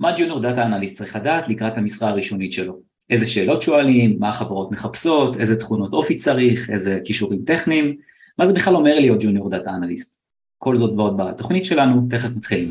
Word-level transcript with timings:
מה 0.00 0.12
ג'וניור 0.18 0.40
דאטה 0.40 0.66
אנליסט 0.66 0.96
צריך 0.96 1.16
לדעת 1.16 1.48
לקראת 1.48 1.72
המשרה 1.76 2.08
הראשונית 2.08 2.52
שלו? 2.52 2.80
איזה 3.10 3.26
שאלות 3.26 3.62
שואלים, 3.62 4.16
מה 4.18 4.28
החברות 4.28 4.72
מחפשות, 4.72 5.40
איזה 5.40 5.58
תכונות 5.58 5.92
אופי 5.92 6.14
צריך, 6.14 6.70
איזה 6.70 6.98
כישורים 7.04 7.42
טכניים, 7.46 7.96
מה 8.38 8.44
זה 8.44 8.54
בכלל 8.54 8.76
אומר 8.76 8.94
להיות 8.94 9.18
ג'וניור 9.22 9.50
דאטה 9.50 9.70
אנליסט? 9.70 10.20
כל 10.58 10.76
זאת 10.76 10.90
ועוד 10.96 11.16
בתוכנית 11.16 11.64
שלנו, 11.64 12.06
תכף 12.10 12.28
מתחילים. 12.36 12.68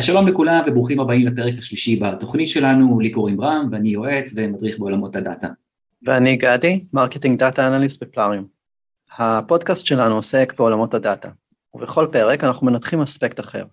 אז 0.00 0.04
שלום 0.04 0.28
לכולם 0.28 0.62
וברוכים 0.66 1.00
הבאים 1.00 1.26
לפרק 1.26 1.54
השלישי 1.58 1.96
בתוכנית 1.96 2.48
שלנו, 2.48 3.00
לי 3.00 3.10
קוראים 3.10 3.36
רם 3.36 3.68
ואני 3.72 3.88
יועץ 3.88 4.34
ומדריך 4.36 4.78
בעולמות 4.78 5.16
הדאטה. 5.16 5.48
ואני 6.06 6.36
גדי, 6.36 6.84
marketing 6.92 7.38
data 7.38 7.68
analyst 7.68 8.02
בפלאריום. 8.02 8.46
הפודקאסט 9.18 9.86
שלנו 9.86 10.14
עוסק 10.14 10.54
בעולמות 10.58 10.94
הדאטה, 10.94 11.28
ובכל 11.74 12.06
פרק 12.12 12.44
אנחנו 12.44 12.66
מנתחים 12.66 13.00
אספקט 13.00 13.40
אחר. 13.40 13.64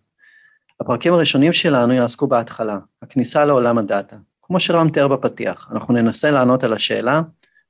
הפרקים 0.80 1.14
הראשונים 1.14 1.54
שלנו 1.54 1.94
יעסקו 1.94 2.28
בהתחלה, 2.28 2.78
הכניסה 3.02 3.46
לעולם 3.46 3.78
הדאטה. 3.78 4.16
כמו 4.42 4.60
שרם 4.60 4.90
תיאר 4.90 5.08
בפתיח, 5.08 5.70
אנחנו 5.72 5.94
ננסה 5.94 6.32
לענות 6.32 6.64
על 6.64 6.74
השאלה 6.74 7.22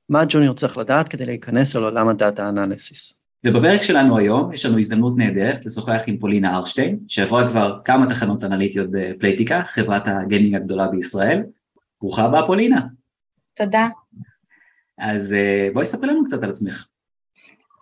מה 0.08 0.22
ג'וניור 0.28 0.54
צריך 0.54 0.78
לדעת 0.78 1.08
כדי 1.08 1.26
להיכנס 1.26 1.74
לעולם 1.74 2.08
ה 2.08 2.16
data 2.16 2.48
analysis. 2.48 3.17
ובפרק 3.44 3.82
שלנו 3.82 4.18
היום 4.18 4.52
יש 4.52 4.66
לנו 4.66 4.78
הזדמנות 4.78 5.16
נהדרת 5.16 5.66
לשוחח 5.66 6.02
עם 6.06 6.18
פולינה 6.18 6.56
ארשטיין, 6.56 6.98
שעברה 7.08 7.48
כבר 7.48 7.78
כמה 7.84 8.06
תחנות 8.06 8.44
אנליטיות 8.44 8.88
בפלייטיקה, 8.92 9.62
חברת 9.66 10.02
הגיימינג 10.06 10.54
הגדולה 10.54 10.88
בישראל. 10.88 11.42
ברוכה 12.00 12.24
הבאה 12.24 12.46
פולינה. 12.46 12.80
תודה. 13.54 13.88
אז 14.98 15.34
אה, 15.34 15.68
בואי 15.72 15.84
ספרי 15.84 16.10
לנו 16.10 16.24
קצת 16.24 16.42
על 16.42 16.50
עצמך. 16.50 16.86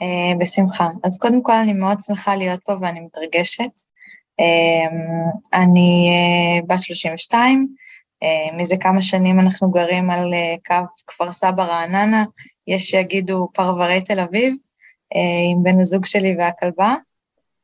Uh, 0.03 0.39
בשמחה. 0.39 0.89
אז 1.05 1.19
קודם 1.19 1.43
כל 1.43 1.53
אני 1.53 1.73
מאוד 1.73 1.99
שמחה 2.01 2.37
להיות 2.37 2.61
פה 2.65 2.73
ואני 2.81 3.01
מתרגשת. 3.01 3.71
Uh, 4.41 5.59
אני 5.59 6.11
uh, 6.62 6.67
בת 6.67 6.81
32, 6.81 7.69
uh, 8.25 8.57
מזה 8.57 8.77
כמה 8.81 9.03
שנים 9.03 9.41
אנחנו 9.41 9.71
גרים 9.71 10.11
על 10.11 10.34
קו 10.67 10.75
כפר 11.07 11.33
סבא 11.33 11.62
רעננה, 11.62 12.25
יש 12.67 12.84
שיגידו 12.84 13.49
פרברי 13.55 14.01
תל 14.01 14.21
אביב, 14.21 14.55
עם 15.53 15.62
בן 15.62 15.81
הזוג 15.81 16.07
שלי 16.07 16.37
והכלבה. 16.39 16.95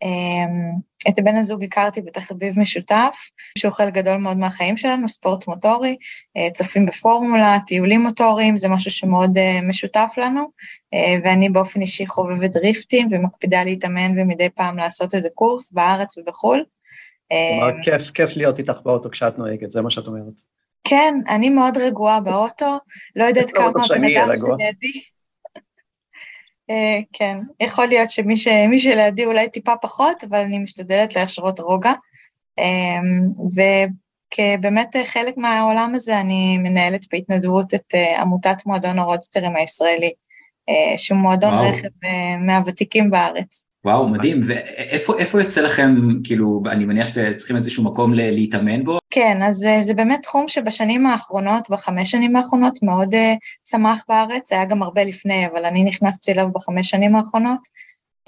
אה, 0.03 0.79
את 1.09 1.21
בן 1.25 1.37
הזוג 1.37 1.65
הכרתי 1.65 2.01
בתחביב 2.01 2.59
משותף, 2.59 3.17
שהוא 3.59 3.73
חלק 3.73 3.95
גדול 3.95 4.17
מאוד 4.17 4.37
מהחיים 4.37 4.77
שלנו, 4.77 5.09
ספורט 5.09 5.49
מוטורי, 5.49 5.97
אה, 6.37 6.49
צופים 6.55 6.87
בפורמולה, 6.87 7.59
טיולים 7.67 8.01
מוטוריים, 8.01 8.57
זה 8.57 8.69
משהו 8.69 8.91
שמאוד 8.91 9.39
משותף 9.63 10.15
לנו, 10.17 10.51
ואני 11.25 11.49
באופן 11.49 11.81
אישי 11.81 12.07
חובבת 12.07 12.51
דריפטים 12.51 13.09
ומקפידה 13.11 13.65
להתאמן 13.65 14.19
ומדי 14.19 14.49
פעם 14.49 14.79
לעשות 14.79 15.15
איזה 15.15 15.29
קורס 15.35 15.73
בארץ 15.73 16.19
ובחו"ל. 16.19 16.65
כלומר, 17.29 17.83
כיף, 17.83 18.11
כיף 18.11 18.37
להיות 18.37 18.59
איתך 18.59 18.77
באוטו 18.85 19.11
כשאת 19.11 19.39
נוהגת, 19.39 19.71
זה 19.71 19.83
מה 19.83 19.91
שאת 19.91 20.07
אומרת. 20.07 20.43
כן, 20.85 21.15
אני 21.29 21.51
מאוד 21.51 21.77
רגועה 21.77 22.21
באוטו, 22.21 22.79
לא 23.17 23.25
יודעת 23.25 23.51
כמה 23.51 23.67
הבן 23.67 23.81
אדם 23.81 24.37
שלידי. 24.37 25.03
אה, 26.73 27.01
כן, 27.13 27.39
יכול 27.61 27.87
להיות 27.87 28.11
שמי 28.11 28.37
ש... 28.37 28.49
שלידי 28.79 29.25
אולי 29.25 29.49
טיפה 29.49 29.77
פחות, 29.83 30.25
אבל 30.25 30.39
אני 30.39 30.59
משתדלת 30.59 31.17
להשרות 31.17 31.61
רוגע. 31.61 31.93
אמ, 32.59 33.29
וכבאמת 33.57 34.97
חלק 35.07 35.37
מהעולם 35.37 35.93
הזה, 35.95 36.21
אני 36.21 36.59
מנהלת 36.59 37.07
בהתנדבות 37.13 37.75
את 37.75 37.95
אה, 37.95 38.21
עמותת 38.21 38.67
מועדון 38.67 38.99
הרודסטרים 38.99 39.57
הישראלי, 39.57 40.13
אה, 40.69 40.99
שהוא 40.99 41.19
מועדון 41.19 41.55
וואו. 41.55 41.71
רכב 41.71 41.89
מהוותיקים 42.41 43.11
בארץ. 43.11 43.67
וואו, 43.85 44.09
מדהים, 44.09 44.41
ואיפה 44.47 45.41
יוצא 45.41 45.61
לכם, 45.61 45.97
כאילו, 46.25 46.63
אני 46.67 46.85
מניח 46.85 47.07
שאתם 47.07 47.35
צריכים 47.35 47.57
איזשהו 47.57 47.85
מקום 47.85 48.15
להתאמן 48.15 48.85
בו? 48.85 48.99
כן, 49.11 49.43
אז 49.43 49.65
אה, 49.65 49.83
זה 49.83 49.95
באמת 49.95 50.23
תחום 50.23 50.49
שבשנים 50.49 51.07
האחרונות, 51.07 51.71
בחמש 51.71 52.11
שנים 52.11 52.37
האחרונות, 52.37 52.83
מאוד 52.83 53.15
uh, 53.15 53.19
צמח 53.63 54.05
בארץ, 54.09 54.49
זה 54.49 54.55
היה 54.55 54.65
גם 54.65 54.83
הרבה 54.83 55.05
לפני, 55.05 55.47
אבל 55.47 55.65
אני 55.65 55.85
נכנסתי 55.85 56.33
אליו 56.33 56.49
בחמש 56.53 56.91
שנים 56.91 57.17
האחרונות. 57.17 57.61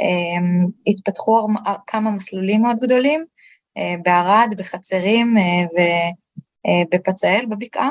Um, 0.03 0.71
התפתחו 0.87 1.49
כמה 1.87 2.11
מסלולים 2.11 2.63
מאוד 2.63 2.77
גדולים, 2.81 3.25
בערד, 4.05 4.55
בחצרים 4.59 5.37
ובפצאל, 6.91 7.45
בבקעה. 7.49 7.91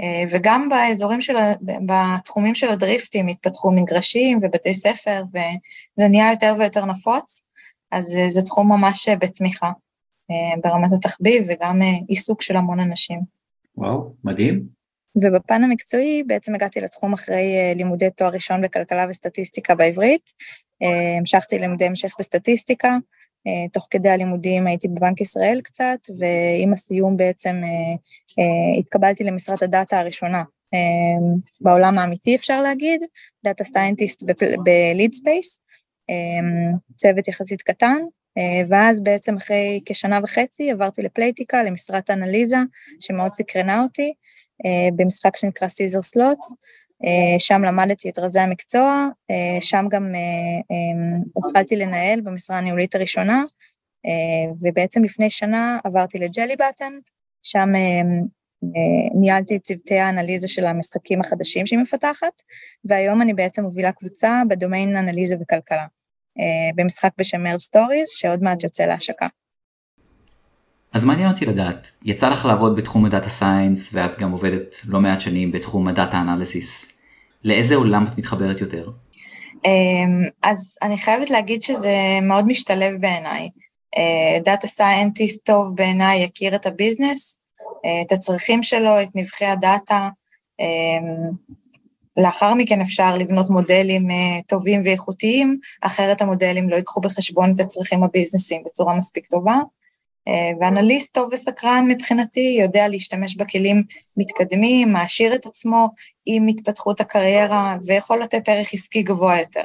אה, 0.00 0.24
וגם 0.30 0.68
באזורים 0.68 1.20
של, 1.20 1.36
בתחומים 1.60 2.54
של 2.54 2.68
הדריפטים 2.68 3.26
התפתחו 3.26 3.72
מגרשים 3.72 4.38
ובתי 4.42 4.74
ספר, 4.74 5.22
וזה 5.28 6.08
נהיה 6.08 6.30
יותר 6.30 6.54
ויותר 6.58 6.84
נפוץ, 6.84 7.42
אז 7.90 8.16
אה, 8.16 8.30
זה 8.30 8.42
תחום 8.42 8.72
ממש 8.72 9.08
בצמיחה, 9.08 9.70
אה, 10.30 10.60
ברמת 10.64 10.92
התחביב 10.92 11.44
וגם 11.48 11.80
עיסוק 12.08 12.42
של 12.42 12.56
המון 12.56 12.80
אנשים. 12.80 13.20
וואו, 13.76 14.12
מדהים. 14.24 14.78
ובפן 15.16 15.64
המקצועי 15.64 16.22
בעצם 16.26 16.54
הגעתי 16.54 16.80
לתחום 16.80 17.12
אחרי 17.12 17.74
לימודי 17.74 18.10
תואר 18.10 18.30
ראשון 18.30 18.62
בכלכלה 18.62 19.06
וסטטיסטיקה 19.10 19.74
בעברית, 19.74 20.30
המשכתי 21.18 21.58
לימודי 21.58 21.84
המשך 21.84 22.14
בסטטיסטיקה, 22.18 22.96
תוך 23.72 23.86
כדי 23.90 24.08
הלימודים 24.08 24.66
הייתי 24.66 24.88
בבנק 24.88 25.20
ישראל 25.20 25.60
קצת, 25.64 25.98
ועם 26.18 26.72
הסיום 26.72 27.16
בעצם 27.16 27.60
אה, 27.64 27.94
אה, 28.38 28.78
התקבלתי 28.78 29.24
למשרת 29.24 29.62
הדאטה 29.62 30.00
הראשונה 30.00 30.42
בעולם 31.60 31.98
האמיתי 31.98 32.36
אפשר 32.36 32.62
להגיד, 32.62 33.02
data 33.44 33.64
scientist 33.64 34.22
ב 34.64 35.14
Leadspace, 35.14 35.60
צוות 36.96 37.28
יחסית 37.28 37.62
קטן, 37.62 37.98
ואז 38.68 39.02
בעצם 39.02 39.36
אחרי 39.36 39.80
כשנה 39.86 40.20
וחצי 40.22 40.70
עברתי 40.70 41.02
לפלייטיקה, 41.02 41.62
למשרת 41.62 42.10
אנליזה 42.10 42.56
שמאוד 43.00 43.32
סקרנה 43.32 43.82
אותי, 43.82 44.12
במשחק 44.96 45.36
שנקרא 45.36 45.68
Caesars 45.68 46.02
Slots, 46.02 46.50
אה, 46.50 46.56
שם 47.38 47.62
למדתי 47.64 48.08
את 48.08 48.18
רזי 48.18 48.40
המקצוע, 48.40 49.08
אה, 49.30 49.60
שם 49.60 49.84
גם 49.90 50.14
אה, 50.14 50.76
התחלתי 51.32 51.76
לנהל 51.76 52.20
במשרה 52.20 52.58
הניהולית 52.58 52.94
הראשונה, 52.94 53.42
ובעצם 54.60 55.04
לפני 55.04 55.30
שנה 55.30 55.78
עברתי 55.84 56.18
ל 56.18 56.24
Jelly 56.24 56.56
Button, 56.56 56.92
שם 57.42 57.68
ניהלתי 59.20 59.56
את 59.56 59.62
צוותי 59.62 59.98
האנליזה 59.98 60.48
של 60.48 60.66
המשחקים 60.66 61.20
החדשים 61.20 61.66
שהיא 61.66 61.78
מפתחת, 61.78 62.42
והיום 62.84 63.22
אני 63.22 63.34
בעצם 63.34 63.62
מובילה 63.62 63.92
קבוצה 63.92 64.42
בדומיין 64.48 64.96
אנליזה 64.96 65.36
וכלכלה, 65.40 65.86
במשחק 66.74 67.10
בשם 67.18 67.42
Merge 67.42 67.58
Stories, 67.58 68.08
שעוד 68.08 68.42
מעט 68.42 68.62
יוצא 68.62 68.84
להשקה. 68.84 69.26
אז 70.92 71.04
מעניין 71.04 71.30
אותי 71.30 71.46
לדעת, 71.46 71.90
יצא 72.04 72.28
לך 72.28 72.44
לעבוד 72.44 72.76
בתחום 72.76 73.04
ה 73.04 73.09
data 73.09 73.28
science 73.28 73.94
ואת 73.94 74.18
גם 74.18 74.32
עובדת 74.32 74.76
לא 74.88 75.00
מעט 75.00 75.20
שנים 75.20 75.52
בתחום 75.52 75.88
ה 75.88 75.94
data 75.94 76.20
analysis. 76.20 76.98
לאיזה 77.44 77.74
עולם 77.74 78.04
את 78.06 78.18
מתחברת 78.18 78.60
יותר? 78.60 78.90
אמ, 79.64 80.24
אז 80.42 80.78
אני 80.82 80.98
חייבת 80.98 81.30
להגיד 81.30 81.62
שזה 81.62 82.18
מאוד 82.22 82.46
משתלב 82.46 83.00
בעיניי. 83.00 83.48
data 84.44 84.66
scientist 84.66 85.46
טוב 85.46 85.76
בעיניי 85.76 86.24
יכיר 86.24 86.54
את 86.54 86.66
ה 86.66 86.73
business, 86.73 87.38
אה, 87.84 88.02
את 88.02 88.12
הצרכים 88.12 88.62
שלו, 88.62 89.02
את 89.02 89.08
נבכי 89.14 89.44
הדאטה. 89.44 90.08
אמ, 90.60 91.30
לאחר 92.16 92.54
מכן 92.54 92.80
אפשר 92.80 93.16
לבנות 93.16 93.50
מודלים 93.50 94.10
אה, 94.10 94.42
טובים 94.46 94.82
ואיכותיים, 94.84 95.58
אחרת 95.82 96.22
המודלים 96.22 96.68
לא 96.68 96.76
ייקחו 96.76 97.00
בחשבון 97.00 97.54
את 97.54 97.60
הצרכים 97.60 98.02
הביזנסיים 98.02 98.62
בצורה 98.66 98.94
מספיק 98.94 99.26
טובה. 99.26 99.56
אה, 100.28 100.50
ואנליסט 100.60 101.14
טוב 101.14 101.30
וסקרן 101.32 101.84
מבחינתי 101.88 102.56
יודע 102.60 102.88
להשתמש 102.88 103.36
בכלים 103.36 103.82
מתקדמים, 104.16 104.92
מעשיר 104.92 105.34
את 105.34 105.46
עצמו 105.46 105.88
עם 106.26 106.46
התפתחות 106.46 107.00
הקריירה 107.00 107.76
ויכול 107.86 108.22
לתת 108.22 108.48
ערך 108.48 108.74
עסקי 108.74 109.02
גבוה 109.02 109.38
יותר. 109.38 109.64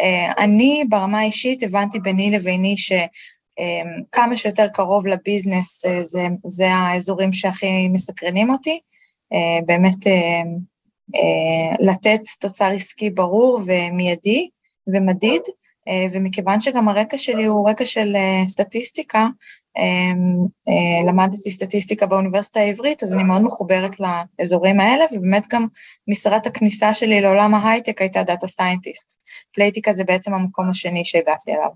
אה, 0.00 0.32
אני 0.38 0.84
ברמה 0.88 1.20
האישית 1.20 1.62
הבנתי 1.62 1.98
ביני 1.98 2.30
לביני 2.30 2.76
שכמה 2.76 4.32
אה, 4.32 4.36
שיותר 4.36 4.68
קרוב 4.68 5.06
לביזנס 5.06 5.86
זה, 6.02 6.26
זה 6.46 6.68
האזורים 6.68 7.32
שהכי 7.32 7.88
מסקרנים 7.88 8.50
אותי, 8.50 8.80
באמת 9.66 10.06
לתת 11.80 12.20
תוצר 12.40 12.70
עסקי 12.74 13.10
ברור 13.10 13.60
ומיידי 13.66 14.48
ומדיד, 14.94 15.42
ומכיוון 16.12 16.60
שגם 16.60 16.88
הרקע 16.88 17.18
שלי 17.18 17.44
הוא 17.44 17.70
רקע 17.70 17.86
של 17.86 18.16
סטטיסטיקה, 18.48 19.28
למדתי 21.06 21.50
סטטיסטיקה 21.50 22.06
באוניברסיטה 22.06 22.60
העברית, 22.60 23.02
אז 23.02 23.14
אני 23.14 23.22
מאוד 23.22 23.42
מחוברת 23.42 23.96
לאזורים 24.00 24.80
האלה, 24.80 25.04
ובאמת 25.12 25.46
גם 25.52 25.66
משרת 26.08 26.46
הכניסה 26.46 26.94
שלי 26.94 27.20
לעולם 27.20 27.54
ההייטק 27.54 28.00
הייתה 28.00 28.22
data 28.22 28.46
scientist. 28.46 29.22
פלייטיקה 29.54 29.92
זה 29.92 30.04
בעצם 30.04 30.34
המקום 30.34 30.70
השני 30.70 31.04
שהגעתי 31.04 31.50
אליו. 31.50 31.70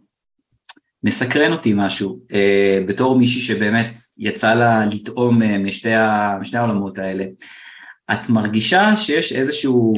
מסקרן 1.05 1.52
אותי 1.52 1.73
משהו, 1.76 2.19
uh, 2.32 2.88
בתור 2.88 3.19
מישהי 3.19 3.41
שבאמת 3.41 3.99
יצא 4.19 4.55
לה 4.55 4.87
לטעום 4.87 5.43
uh, 5.43 5.47
משתי, 5.58 5.94
ה, 5.94 6.38
משתי 6.41 6.56
העולמות 6.56 6.99
האלה. 6.99 7.25
את 8.12 8.29
מרגישה 8.29 8.97
שיש 8.97 9.32
איזשהו 9.32 9.94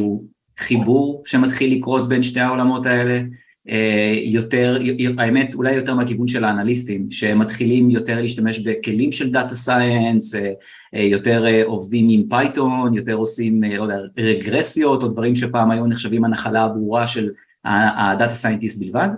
חיבור 0.58 1.22
שמתחיל 1.26 1.78
לקרות 1.78 2.08
בין 2.08 2.22
שתי 2.22 2.40
העולמות 2.40 2.86
האלה? 2.86 3.20
אה, 3.68 4.14
יותר, 4.24 4.78
האמת 5.18 5.54
אולי 5.54 5.72
יותר 5.72 5.94
מהכיוון 5.94 6.28
של 6.28 6.44
האנליסטים, 6.44 7.10
שמתחילים 7.10 7.90
יותר 7.90 8.20
להשתמש 8.20 8.58
בכלים 8.58 9.12
של 9.12 9.32
data 9.32 9.54
science, 9.54 10.34
אה, 10.34 10.52
אה, 10.94 11.02
יותר 11.02 11.62
עובדים 11.64 12.06
עם 12.10 12.28
Python, 12.28 12.94
יותר 12.94 13.14
עושים, 13.14 13.62
לא 13.64 13.82
יודע, 13.82 13.96
רגרסיות 14.18 15.02
או 15.02 15.08
דברים 15.08 15.34
שפעם 15.34 15.70
היו 15.70 15.86
נחשבים 15.86 16.24
הנחלה 16.24 16.64
הברורה 16.64 17.06
של 17.06 17.30
ה 17.64 17.78
data 17.78 18.34
scientist 18.34 18.84
בלבד? 18.84 19.08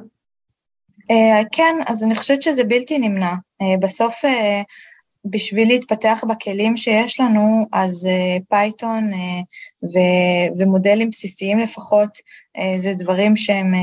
כן, 1.52 1.75
אז 1.87 2.05
אני 2.05 2.14
חושבת 2.14 2.43
שזה 2.43 2.64
בלתי 2.64 2.99
נמנע. 2.99 3.32
בסוף 3.81 4.14
בשביל 5.25 5.69
להתפתח 5.69 6.25
בכלים 6.29 6.76
שיש 6.76 7.21
לנו, 7.21 7.67
אז 7.73 8.09
פייתון 8.49 9.12
uh, 9.12 9.17
ו- 9.85 10.59
ומודלים 10.59 11.11
בסיסיים 11.11 11.59
לפחות, 11.59 12.19
uh, 12.59 12.61
זה 12.76 12.94
דברים 12.94 13.37
שהם 13.37 13.75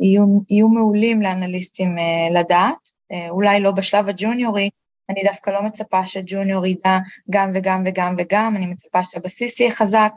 יהיו, 0.00 0.24
יהיו 0.50 0.68
מעולים 0.68 1.22
לאנליסטים 1.22 1.98
uh, 1.98 2.32
לדעת, 2.38 2.88
uh, 3.12 3.30
אולי 3.30 3.60
לא 3.60 3.70
בשלב 3.70 4.08
הג'וניורי, 4.08 4.70
אני 5.10 5.22
דווקא 5.24 5.50
לא 5.50 5.62
מצפה 5.62 6.06
שג'וניור 6.06 6.66
ידע 6.66 6.98
גם 7.30 7.50
וגם 7.54 7.82
וגם 7.86 8.14
וגם, 8.18 8.56
אני 8.56 8.66
מצפה 8.66 9.00
שהבסיס 9.10 9.60
יהיה 9.60 9.72
חזק, 9.72 10.12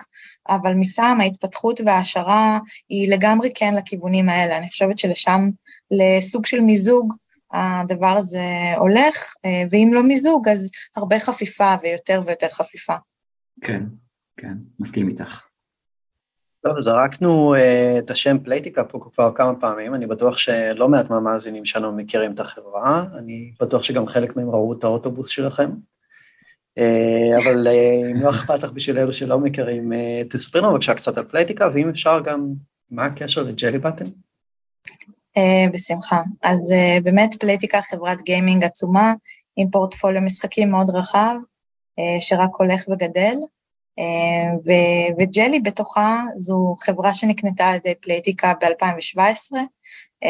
אבל 0.50 0.74
משם 0.74 1.18
ההתפתחות 1.22 1.82
וההשערה 1.86 2.60
היא 2.90 3.12
לגמרי 3.12 3.50
כן 3.56 3.76
לכיוונים 3.76 4.30
האלה. 4.30 4.58
אני 4.58 4.70
חושבת 4.70 4.98
שלשם, 4.98 5.50
לסוג 5.92 6.46
של 6.46 6.62
מיזוג, 6.62 7.14
הדבר 7.52 8.08
הזה 8.18 8.74
הולך, 8.78 9.34
אה, 9.46 9.64
ואם 9.72 9.92
לא 9.94 10.04
מיזוג, 10.04 10.50
אז 10.50 10.72
הרבה 10.96 11.20
חפיפה 11.20 11.76
ויותר 11.84 12.22
ויותר 12.26 12.50
חפיפה. 12.50 12.96
כן, 13.62 13.84
כן, 14.38 14.54
מסכים 14.80 15.08
איתך. 15.08 15.48
טוב, 16.68 16.82
זרקנו 16.82 17.56
uh, 17.56 17.60
את 18.00 18.12
השם 18.12 18.38
פלייטיקה 18.40 18.84
פה 18.84 19.00
כבר 19.14 19.32
כמה 19.36 19.56
פעמים, 19.56 19.96
אני 19.96 20.06
בטוח 20.06 20.38
שלא 20.38 20.90
מעט 20.90 21.10
מהמאזינים 21.10 21.66
שלנו 21.66 21.98
מכירים 21.98 22.32
את 22.32 22.40
החברה, 22.40 23.06
אני 23.18 23.52
בטוח 23.62 23.84
שגם 23.84 24.08
חלק 24.08 24.36
מהם 24.36 24.50
ראו 24.50 24.74
את 24.74 24.84
האוטובוס 24.84 25.30
שלכם. 25.30 25.70
Uh, 26.80 27.44
אבל 27.44 27.68
uh, 27.68 28.12
אם 28.12 28.22
לא 28.22 28.30
אכפת 28.30 28.64
לך 28.64 28.72
בשביל 28.72 28.98
אלו 28.98 29.14
שלא 29.14 29.40
מכירים, 29.40 29.92
uh, 29.92 29.96
תספרי 30.30 30.62
לנו 30.62 30.72
בבקשה 30.72 30.94
קצת 30.94 31.18
על 31.18 31.24
פלייטיקה, 31.24 31.70
ואם 31.74 31.90
אפשר 31.90 32.20
גם, 32.24 32.54
מה 32.92 33.06
הקשר 33.06 33.44
ל 33.44 33.49
Jelly 33.49 33.78
Button? 33.78 34.06
Uh, 35.40 35.72
בשמחה. 35.74 36.22
אז 36.42 36.72
uh, 36.72 37.04
באמת 37.04 37.36
פלייטיקה 37.40 37.82
חברת 37.82 38.22
גיימינג 38.22 38.64
עצומה, 38.64 39.14
עם 39.56 39.70
פורטפוליו 39.70 40.22
משחקים 40.22 40.72
מאוד 40.72 40.90
רחב, 40.90 41.36
uh, 42.00 42.22
שרק 42.22 42.50
הולך 42.58 42.86
וגדל, 42.90 43.36
וג'לי 45.18 45.60
בתוכה 45.60 46.24
זו 46.36 46.76
חברה 46.80 47.14
שנקנתה 47.14 47.68
על 47.68 47.76
ידי 47.76 47.94
פלייטיקה 47.96 48.54
ב-2017, 48.62 49.56
uh, 49.56 50.28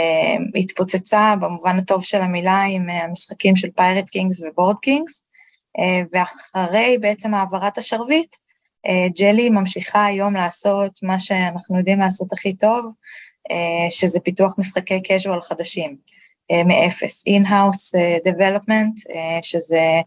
התפוצצה 0.56 1.36
במובן 1.42 1.78
הטוב 1.78 2.04
של 2.04 2.22
המילה 2.22 2.62
עם 2.62 2.90
המשחקים 2.90 3.56
של 3.56 3.70
Pirate 3.76 4.10
Kings 4.10 4.44
ו 4.44 4.50
Board 4.50 4.80
Kings, 4.80 5.24
ואחרי 6.14 6.98
בעצם 7.02 7.34
העברת 7.34 7.78
השרביט, 7.78 8.36
ג'לי 9.20 9.50
ממשיכה 9.50 10.06
היום 10.06 10.34
לעשות 10.34 11.00
מה 11.04 11.20
שאנחנו 11.20 11.78
יודעים 11.78 12.00
לעשות 12.00 12.34
הכי 12.34 12.56
טוב, 12.56 12.86
אה, 12.86 12.92
שזה 13.90 14.20
פיתוח 14.20 14.56
משחקי 14.58 15.02
casual 15.08 15.42
חדשים, 15.42 15.98
אה, 16.52 16.64
מאפס, 16.64 17.24
in-house 17.28 17.98
אה, 17.98 18.18
development, 18.32 19.14
שזה 19.42 20.02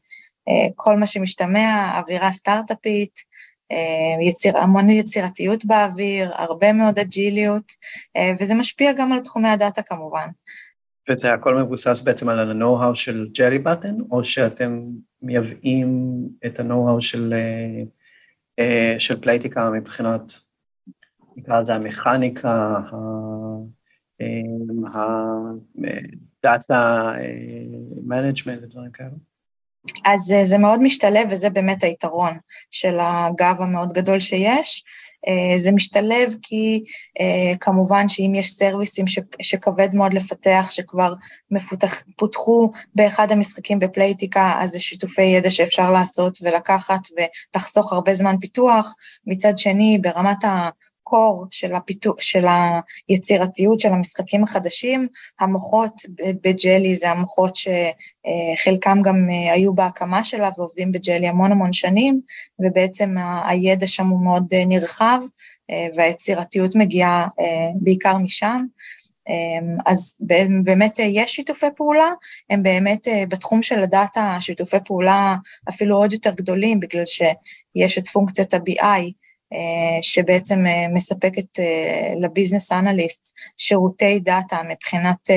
כל 0.74 0.96
מה 0.96 1.06
שמשתמע, 1.06 1.98
אווירה 1.98 2.32
סטארט-אפית, 2.32 3.28
יציר, 4.20 4.58
המון 4.58 4.90
יצירתיות 4.90 5.64
באוויר, 5.64 6.32
הרבה 6.34 6.72
מאוד 6.72 6.98
אג'יליות, 6.98 7.72
וזה 8.40 8.54
משפיע 8.54 8.92
גם 8.92 9.12
על 9.12 9.20
תחומי 9.20 9.48
הדאטה 9.48 9.82
כמובן. 9.82 10.28
וזה 11.10 11.32
הכל 11.32 11.54
מבוסס 11.56 12.00
בעצם 12.00 12.28
על 12.28 12.38
ה-know-how 12.38 12.94
של 12.94 13.26
ג'רי 13.38 13.58
בטן, 13.58 13.94
או 14.10 14.24
שאתם 14.24 14.82
מייבאים 15.22 16.18
את 16.46 16.60
ה-know-how 16.60 17.00
של, 17.00 17.34
של 18.98 19.20
פלייטיקה 19.20 19.70
מבחינת 19.70 20.32
נקרא 21.38 21.60
לזה 21.60 21.72
המכניקה, 21.72 22.80
ה 24.94 25.38
data 25.38 27.12
management 28.06 28.62
ודברים 28.62 28.90
כאלה? 28.90 29.10
אז 30.04 30.32
אה, 30.32 30.44
זה 30.44 30.58
מאוד 30.58 30.82
משתלב, 30.82 31.28
וזה 31.30 31.50
באמת 31.50 31.82
היתרון 31.82 32.38
של 32.70 32.98
הגב 33.00 33.56
המאוד 33.58 33.92
גדול 33.92 34.20
שיש. 34.20 34.84
אה, 35.28 35.58
זה 35.58 35.72
משתלב 35.72 36.34
כי 36.42 36.84
אה, 37.20 37.52
כמובן 37.60 38.08
שאם 38.08 38.32
יש 38.34 38.50
סרוויסים 38.50 39.04
שכבד 39.42 39.94
מאוד 39.94 40.14
לפתח, 40.14 40.68
שכבר 40.70 41.14
מפותח, 41.50 42.02
פותחו 42.16 42.72
באחד 42.94 43.32
המשחקים 43.32 43.78
בפלייטיקה, 43.78 44.58
אז 44.60 44.70
זה 44.70 44.80
שיתופי 44.80 45.22
ידע 45.22 45.50
שאפשר 45.50 45.90
לעשות 45.90 46.38
ולקחת 46.42 47.00
ולחסוך 47.54 47.92
הרבה 47.92 48.14
זמן 48.14 48.36
פיתוח. 48.40 48.94
מצד 49.26 49.58
שני, 49.58 49.98
ברמת 50.00 50.44
ה... 50.44 50.68
הקור 51.08 51.46
של, 51.50 51.74
הפיתוח, 51.74 52.20
של 52.20 52.46
היצירתיות 53.08 53.80
של 53.80 53.92
המשחקים 53.92 54.42
החדשים, 54.42 55.08
המוחות 55.40 55.92
בג'לי 56.44 56.94
זה 56.94 57.10
המוחות 57.10 57.56
שחלקם 57.56 58.98
גם 59.02 59.28
אה, 59.30 59.52
היו 59.52 59.74
בהקמה 59.74 60.24
שלה 60.24 60.50
ועובדים 60.58 60.92
בג'לי 60.92 61.28
המון 61.28 61.52
המון 61.52 61.72
שנים, 61.72 62.20
ובעצם 62.58 63.14
הידע 63.44 63.86
שם 63.86 64.06
הוא 64.06 64.24
מאוד 64.24 64.46
אה, 64.52 64.64
נרחב, 64.66 65.20
אה, 65.70 65.86
והיצירתיות 65.96 66.76
מגיעה 66.76 67.28
בעיקר 67.74 68.18
משם. 68.18 68.64
אז 69.86 70.16
באמת 70.64 70.98
יש 70.98 71.32
שיתופי 71.32 71.66
פעולה, 71.76 72.12
הם 72.50 72.62
באמת 72.62 73.08
בתחום 73.28 73.62
של 73.62 73.82
הדאטה 73.82 74.36
שיתופי 74.40 74.76
פעולה 74.84 75.36
אפילו 75.68 75.96
עוד 75.96 76.12
יותר 76.12 76.30
גדולים, 76.30 76.80
בגלל 76.80 77.04
שיש 77.06 77.98
את 77.98 78.06
פונקציית 78.06 78.54
ה-BI, 78.54 78.82
אה, 78.82 79.08
שבעצם 80.02 80.66
אה, 80.66 80.86
מספקת 80.88 81.58
אה, 81.58 82.12
לביזנס 82.20 82.72
אנליסט 82.72 83.34
שירותי 83.56 84.20
דאטה 84.20 84.62
מבחינת 84.68 85.30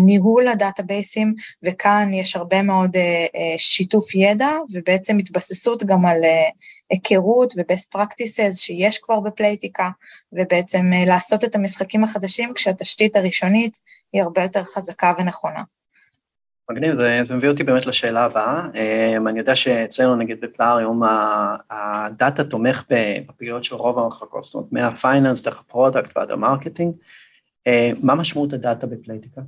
ניהול 0.00 0.48
הדאטאבייסים, 0.48 1.34
וכאן 1.62 2.14
יש 2.14 2.36
הרבה 2.36 2.62
מאוד 2.62 2.96
שיתוף 3.58 4.14
ידע 4.14 4.50
ובעצם 4.72 5.18
התבססות 5.18 5.84
גם 5.84 6.06
על 6.06 6.20
היכרות 6.90 7.52
ו-best 7.56 7.96
practices 7.96 8.54
שיש 8.54 8.98
כבר 8.98 9.20
בפלייטיקה, 9.20 9.88
ובעצם 10.32 10.90
לעשות 11.06 11.44
את 11.44 11.54
המשחקים 11.54 12.04
החדשים 12.04 12.52
כשהתשתית 12.54 13.16
הראשונית 13.16 13.78
היא 14.12 14.22
הרבה 14.22 14.42
יותר 14.42 14.64
חזקה 14.64 15.12
ונכונה. 15.18 15.62
מגניב, 16.70 16.94
זה, 16.94 17.18
זה 17.22 17.36
מביא 17.36 17.48
אותי 17.48 17.64
באמת 17.64 17.86
לשאלה 17.86 18.24
הבאה. 18.24 18.66
Um, 18.72 19.28
אני 19.28 19.38
יודע 19.38 19.56
שאצלנו, 19.56 20.16
נגיד 20.16 20.40
בפלאריום, 20.40 21.02
הדאטה 21.70 22.44
תומך 22.44 22.84
בפעילות 22.90 23.64
של 23.64 23.74
רוב 23.74 23.98
המחלקות, 23.98 24.44
זאת 24.44 24.54
אומרת, 24.54 24.72
מה 24.72 24.86
finance, 24.86 25.42
דרך 25.42 25.60
ה 25.60 25.67
product 25.67 26.16
ועד 26.16 26.30
ה 26.30 26.36
marketing. 26.36 26.94
Uh, 27.68 27.98
מה 28.02 28.14
משמעות 28.14 28.52
הדאטה 28.52 28.86
בפלייטיקה? 28.86 29.40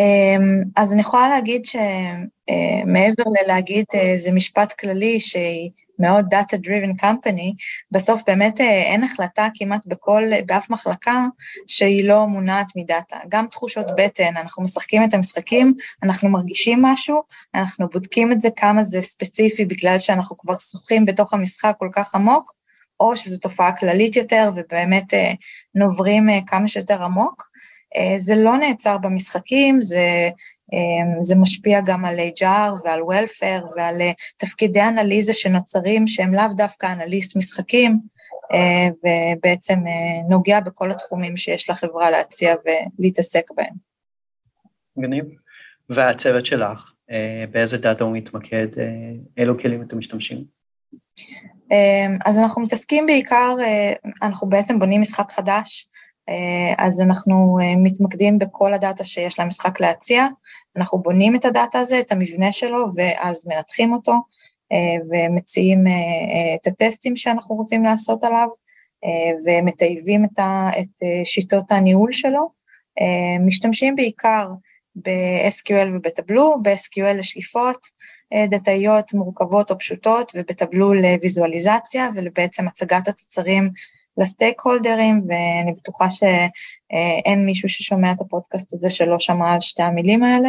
Um, 0.00 0.68
אז 0.76 0.92
אני 0.92 1.00
יכולה 1.00 1.28
להגיד 1.28 1.64
שמעבר 1.64 3.24
ללהגיד 3.42 3.84
uh, 3.92 3.98
זה 4.18 4.32
משפט 4.32 4.72
כללי 4.72 5.20
שהיא 5.20 5.70
מאוד 6.02 6.34
Data 6.34 6.56
Driven 6.56 7.02
Company, 7.02 7.52
בסוף 7.90 8.22
באמת 8.26 8.60
אה, 8.60 8.82
אין 8.82 9.04
החלטה 9.04 9.48
כמעט 9.54 9.86
בכל, 9.86 10.22
באף 10.46 10.70
מחלקה 10.70 11.26
שהיא 11.66 12.04
לא 12.04 12.26
מונעת 12.26 12.66
מדאטה. 12.76 13.16
גם 13.28 13.46
תחושות 13.46 13.86
בטן, 13.96 14.36
אנחנו 14.36 14.62
משחקים 14.62 15.04
את 15.04 15.14
המשחקים, 15.14 15.74
אנחנו 16.02 16.28
מרגישים 16.28 16.82
משהו, 16.82 17.22
אנחנו 17.54 17.88
בודקים 17.88 18.32
את 18.32 18.40
זה 18.40 18.48
כמה 18.56 18.82
זה 18.82 19.02
ספציפי 19.02 19.64
בגלל 19.64 19.98
שאנחנו 19.98 20.38
כבר 20.38 20.58
שוחים 20.58 21.04
בתוך 21.04 21.34
המשחק 21.34 21.74
כל 21.78 21.88
כך 21.92 22.14
עמוק, 22.14 22.52
או 23.00 23.16
שזו 23.16 23.40
תופעה 23.40 23.72
כללית 23.72 24.16
יותר 24.16 24.50
ובאמת 24.56 25.14
אה, 25.14 25.32
נוברים 25.74 26.30
אה, 26.30 26.38
כמה 26.46 26.68
שיותר 26.68 27.02
עמוק. 27.02 27.52
זה 28.16 28.36
לא 28.36 28.56
נעצר 28.56 28.98
במשחקים, 28.98 29.80
זה 29.80 30.30
זה 31.22 31.34
משפיע 31.36 31.80
גם 31.86 32.04
על 32.04 32.18
HR 32.18 32.84
ועל 32.84 33.00
Welfare 33.00 33.76
ועל 33.76 34.00
אה, 34.00 34.12
תפקידי 34.36 34.82
אנליזה 34.82 35.34
שנוצרים 35.34 36.06
שהם 36.06 36.34
לאו 36.34 36.48
דווקא 36.56 36.92
אנליסט 36.92 37.36
משחקים, 37.36 38.00
אה, 38.52 38.88
ובעצם 38.88 39.74
אה, 39.86 40.28
נוגע 40.28 40.60
בכל 40.60 40.90
התחומים 40.90 41.36
שיש 41.36 41.70
לחברה 41.70 42.10
להציע 42.10 42.54
ולהתעסק 42.98 43.50
בהם. 43.56 43.74
מגניב. 44.96 45.24
והצוות 45.90 46.46
שלך, 46.46 46.92
באיזה 47.50 47.78
דאטה 47.78 48.04
הוא 48.04 48.16
מתמקד, 48.16 48.66
אילו 49.36 49.58
כלים 49.58 49.82
אתם 49.82 49.98
משתמשים? 49.98 50.44
אמ, 51.70 52.18
אז 52.24 52.38
אנחנו 52.38 52.62
מתעסקים 52.62 53.06
בעיקר, 53.06 53.54
אנחנו 54.22 54.48
בעצם 54.48 54.78
בונים 54.78 55.00
משחק 55.00 55.32
חדש, 55.32 55.88
אז 56.78 57.00
אנחנו 57.00 57.58
מתמקדים 57.76 58.38
בכל 58.38 58.74
הדאטה 58.74 59.04
שיש 59.04 59.40
למשחק 59.40 59.80
להציע, 59.80 60.26
אנחנו 60.76 60.98
בונים 60.98 61.36
את 61.36 61.44
הדאטה 61.44 61.78
הזה, 61.78 62.00
את 62.00 62.12
המבנה 62.12 62.52
שלו, 62.52 62.86
ואז 62.96 63.46
מנתחים 63.48 63.92
אותו, 63.92 64.14
ומציעים 65.10 65.84
את 66.54 66.66
הטסטים 66.66 67.16
שאנחנו 67.16 67.54
רוצים 67.54 67.84
לעשות 67.84 68.24
עליו, 68.24 68.48
ומטייבים 69.46 70.24
את 70.24 71.02
שיטות 71.24 71.70
הניהול 71.70 72.12
שלו. 72.12 72.50
משתמשים 73.40 73.96
בעיקר 73.96 74.48
ב-SQL 74.96 75.88
ובטבלו, 75.94 76.56
ב-SQL 76.62 77.14
לשליפות 77.18 77.86
דאטאיות 78.48 79.14
מורכבות 79.14 79.70
או 79.70 79.78
פשוטות, 79.78 80.32
ובטבלו 80.34 80.94
לויזואליזציה 80.94 82.08
ולבעצם 82.14 82.68
הצגת 82.68 83.08
התוצרים 83.08 83.70
לסטייק 84.18 84.60
הולדרים, 84.60 85.22
ואני 85.28 85.72
בטוחה 85.72 86.10
שאין 86.10 87.46
מישהו 87.46 87.68
ששומע 87.68 88.12
את 88.12 88.20
הפודקאסט 88.20 88.74
הזה 88.74 88.90
שלא 88.90 89.16
שמע 89.18 89.52
על 89.52 89.60
שתי 89.60 89.82
המילים 89.82 90.22
האלה. 90.22 90.48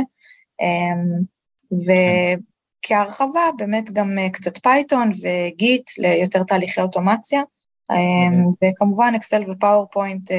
וכהרחבה, 2.84 3.42
באמת 3.58 3.92
גם 3.92 4.18
קצת 4.32 4.58
פייתון 4.58 5.12
וגיט 5.22 5.90
ליותר 5.98 6.44
תהליכי 6.44 6.82
אוטומציה. 6.82 7.42
וכמובן 8.64 9.14
אקסל 9.16 9.52
ופאורפוינט 9.52 10.32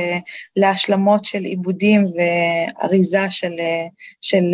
להשלמות 0.57 1.25
של 1.25 1.45
עיבודים 1.45 2.05
ואריזה 2.05 3.31
של, 3.31 3.57
של, 4.21 4.45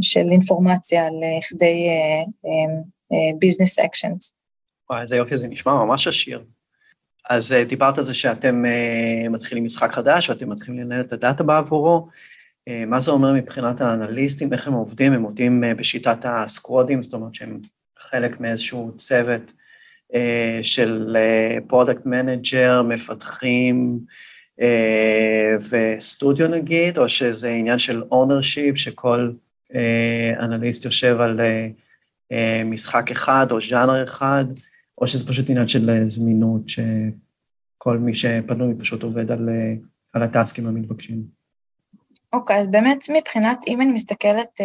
של 0.00 0.26
אינפורמציה 0.30 1.04
לכדי 1.10 1.88
business 3.38 3.78
actions. 3.78 4.34
וואי, 4.90 5.02
איזה 5.02 5.16
יופי, 5.16 5.36
זה 5.36 5.48
נשמע 5.48 5.84
ממש 5.84 6.06
עשיר. 6.06 6.44
אז 7.28 7.54
דיברת 7.68 7.98
על 7.98 8.04
זה 8.04 8.14
שאתם 8.14 8.64
מתחילים 9.30 9.64
משחק 9.64 9.92
חדש 9.92 10.30
ואתם 10.30 10.50
מתחילים 10.50 10.80
לנהל 10.80 11.00
את 11.00 11.12
הדאטה 11.12 11.44
בעבורו. 11.44 12.08
מה 12.86 13.00
זה 13.00 13.10
אומר 13.10 13.32
מבחינת 13.32 13.80
האנליסטים, 13.80 14.52
איך 14.52 14.66
הם 14.66 14.72
עובדים? 14.72 15.12
הם 15.12 15.22
עובדים 15.22 15.64
בשיטת 15.76 16.18
הסקוואדים, 16.24 17.02
זאת 17.02 17.12
אומרת 17.12 17.34
שהם 17.34 17.58
חלק 17.98 18.40
מאיזשהו 18.40 18.92
צוות 18.96 19.52
של 20.62 21.16
product 21.66 22.06
manager, 22.06 22.82
מפתחים 22.82 23.98
וסטודיו 25.70 26.48
נגיד, 26.48 26.98
או 26.98 27.08
שזה 27.08 27.48
עניין 27.48 27.78
של 27.78 28.02
ownership, 28.10 28.76
שכל 28.76 29.30
אנליסט 30.40 30.84
יושב 30.84 31.20
על 31.20 31.40
משחק 32.64 33.10
אחד 33.10 33.46
או 33.50 33.60
ז'אנר 33.60 34.04
אחד, 34.04 34.44
או 35.00 35.08
שזה 35.08 35.28
פשוט 35.28 35.50
עניין 35.50 35.68
של 35.68 36.08
זמינות, 36.08 36.62
שכל 36.68 37.98
מי 37.98 38.14
שפנוי 38.14 38.74
פשוט 38.78 39.02
עובד 39.02 39.30
על, 39.30 39.48
על 40.12 40.22
הטסקים 40.22 40.66
המתבקשים. 40.66 41.38
אוקיי, 42.32 42.56
okay, 42.56 42.60
אז 42.60 42.66
באמת 42.66 43.04
מבחינת, 43.18 43.58
אם 43.68 43.80
אני 43.80 43.92
מסתכלת, 43.92 44.60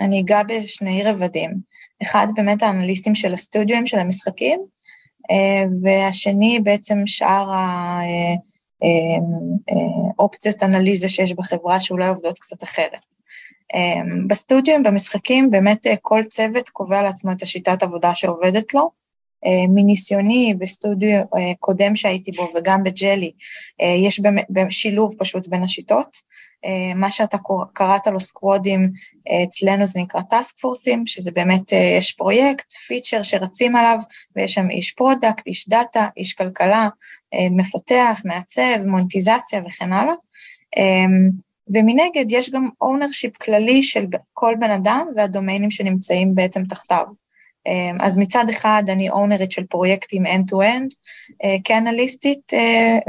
אני 0.00 0.20
אגע 0.20 0.42
בשני 0.42 1.04
רבדים. 1.04 1.50
אחד, 2.02 2.26
באמת 2.34 2.62
האנליסטים 2.62 3.14
של 3.14 3.34
הסטודיואים 3.34 3.86
של 3.86 3.98
המשחקים, 3.98 4.60
והשני 5.82 6.60
בעצם 6.62 6.98
שאר 7.06 7.52
האופציות 10.18 10.62
אנליזה 10.62 11.08
שיש 11.08 11.32
בחברה 11.32 11.80
שאולי 11.80 12.08
עובדות 12.08 12.38
קצת 12.38 12.62
אחרת. 12.62 13.06
בסטודיו, 14.26 14.82
במשחקים, 14.84 15.50
באמת 15.50 15.86
כל 16.02 16.22
צוות 16.30 16.68
קובע 16.68 17.02
לעצמו 17.02 17.32
את 17.32 17.42
השיטת 17.42 17.82
עבודה 17.82 18.14
שעובדת 18.14 18.74
לו. 18.74 18.90
מניסיוני 19.68 20.54
בסטודיו 20.58 21.22
קודם 21.60 21.96
שהייתי 21.96 22.32
בו 22.32 22.48
וגם 22.54 22.84
בג'לי, 22.84 23.32
יש 23.80 24.20
שילוב 24.70 25.14
פשוט 25.18 25.48
בין 25.48 25.62
השיטות. 25.62 26.36
מה 26.94 27.10
שאתה 27.10 27.36
קראת 27.72 28.06
לו 28.06 28.20
סקוודים, 28.20 28.90
אצלנו 29.44 29.86
זה 29.86 30.00
נקרא 30.00 30.20
טאסק 30.30 30.58
פורסים, 30.58 31.06
שזה 31.06 31.30
באמת, 31.30 31.72
יש 31.98 32.12
פרויקט, 32.12 32.72
פיצ'ר 32.72 33.22
שרצים 33.22 33.76
עליו, 33.76 33.98
ויש 34.36 34.54
שם 34.54 34.70
איש 34.70 34.92
product, 34.92 35.46
איש 35.46 35.68
דאטה, 35.68 36.08
איש 36.16 36.32
כלכלה, 36.32 36.88
מפתח, 37.50 38.22
מעצב, 38.24 38.84
מונטיזציה 38.86 39.62
וכן 39.66 39.92
הלאה. 39.92 40.14
ומנגד 41.74 42.24
יש 42.28 42.50
גם 42.50 42.68
ownership 42.80 43.36
כללי 43.36 43.82
של 43.82 44.06
כל 44.32 44.54
בן 44.60 44.70
אדם 44.70 45.06
והדומיינים 45.16 45.70
שנמצאים 45.70 46.34
בעצם 46.34 46.64
תחתיו. 46.64 47.25
אז 48.00 48.18
מצד 48.18 48.44
אחד 48.50 48.82
אני 48.88 49.10
אונרית 49.10 49.52
של 49.52 49.64
פרויקטים 49.64 50.26
end-to-end 50.26 50.94
כאנליסטית 51.64 52.52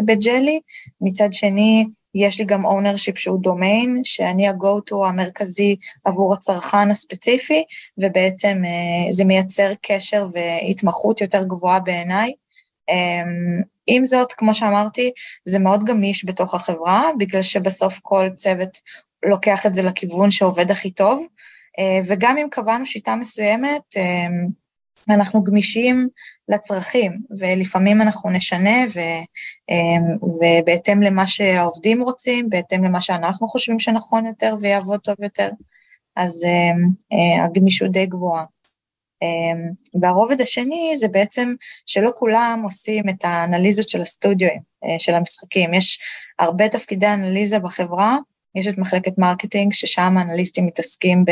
בג'לי, 0.06 0.60
מצד 1.02 1.34
שני 1.34 1.86
יש 2.16 2.40
לי 2.40 2.46
גם 2.46 2.66
ownership 2.66 3.18
שהוא 3.18 3.42
דומיין, 3.42 4.02
שאני 4.04 4.48
ה-go-to 4.48 5.08
המרכזי 5.08 5.76
עבור 6.06 6.34
הצרכן 6.34 6.92
הספציפי, 6.92 7.64
ובעצם 7.98 8.62
זה 9.12 9.26
מייצר 9.26 9.72
קשר 9.82 10.28
והתמחות 10.34 11.22
יותר 11.22 11.44
גבוהה 11.44 11.80
בעיניי. 11.80 12.34
עם 13.88 14.06
זאת, 14.06 14.34
כמו 14.34 14.56
שאמרתי, 14.56 15.12
זה 15.46 15.60
מאוד 15.60 15.84
גמיש 15.84 16.26
בתוך 16.26 16.54
החברה, 16.54 17.10
בגלל 17.18 17.42
שבסוף 17.42 18.00
כל 18.04 18.30
צוות 18.36 18.70
לוקח 19.26 19.66
את 19.66 19.76
זה 19.76 19.82
לכיוון 19.82 20.32
שעובד 20.32 20.72
הכי 20.72 20.92
טוב, 20.92 21.26
וגם 22.08 22.38
אם 22.38 22.48
קבענו 22.52 22.86
שיטה 22.86 23.16
מסוימת, 23.16 23.82
אנחנו 25.10 25.44
גמישים 25.44 26.08
לצרכים, 26.50 27.12
ולפעמים 27.40 28.02
אנחנו 28.02 28.30
נשנה, 28.30 28.86
ו, 28.96 29.00
ובהתאם 30.22 31.02
למה 31.02 31.28
שהעובדים 31.28 32.02
רוצים, 32.02 32.50
בהתאם 32.50 32.84
למה 32.84 33.02
שאנחנו 33.02 33.48
חושבים 33.48 33.80
שנכון 33.80 34.26
יותר 34.26 34.56
ויעבוד 34.62 35.00
טוב 35.00 35.16
יותר, 35.20 35.50
אז 36.16 36.46
הגמישות 37.46 37.92
די 37.92 38.06
גבוהה. 38.06 38.44
והרובד 40.02 40.42
השני 40.42 40.94
זה 40.96 41.08
בעצם 41.08 41.54
שלא 41.86 42.12
כולם 42.16 42.62
עושים 42.64 43.10
את 43.10 43.26
האנליזות 43.26 43.90
של 43.90 44.02
הסטודיו, 44.02 44.50
של 45.00 45.16
המשחקים. 45.16 45.74
יש 45.74 46.00
הרבה 46.40 46.70
תפקידי 46.70 47.08
אנליזה 47.08 47.60
בחברה, 47.60 48.18
יש 48.58 48.68
את 48.68 48.78
מחלקת 48.78 49.18
marketing, 49.18 49.74
ששם 49.74 50.18
האנליסטים 50.18 50.66
מתעסקים 50.66 51.26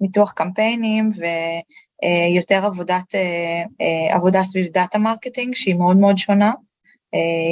בניתוח 0.00 0.32
קמפיינים 0.32 1.08
ויותר 1.16 2.66
עבודת, 2.66 3.14
עבודה 4.10 4.42
סביב 4.42 4.66
data 4.72 4.98
marketing, 4.98 5.54
שהיא 5.54 5.74
מאוד 5.74 5.96
מאוד 5.96 6.18
שונה, 6.18 6.52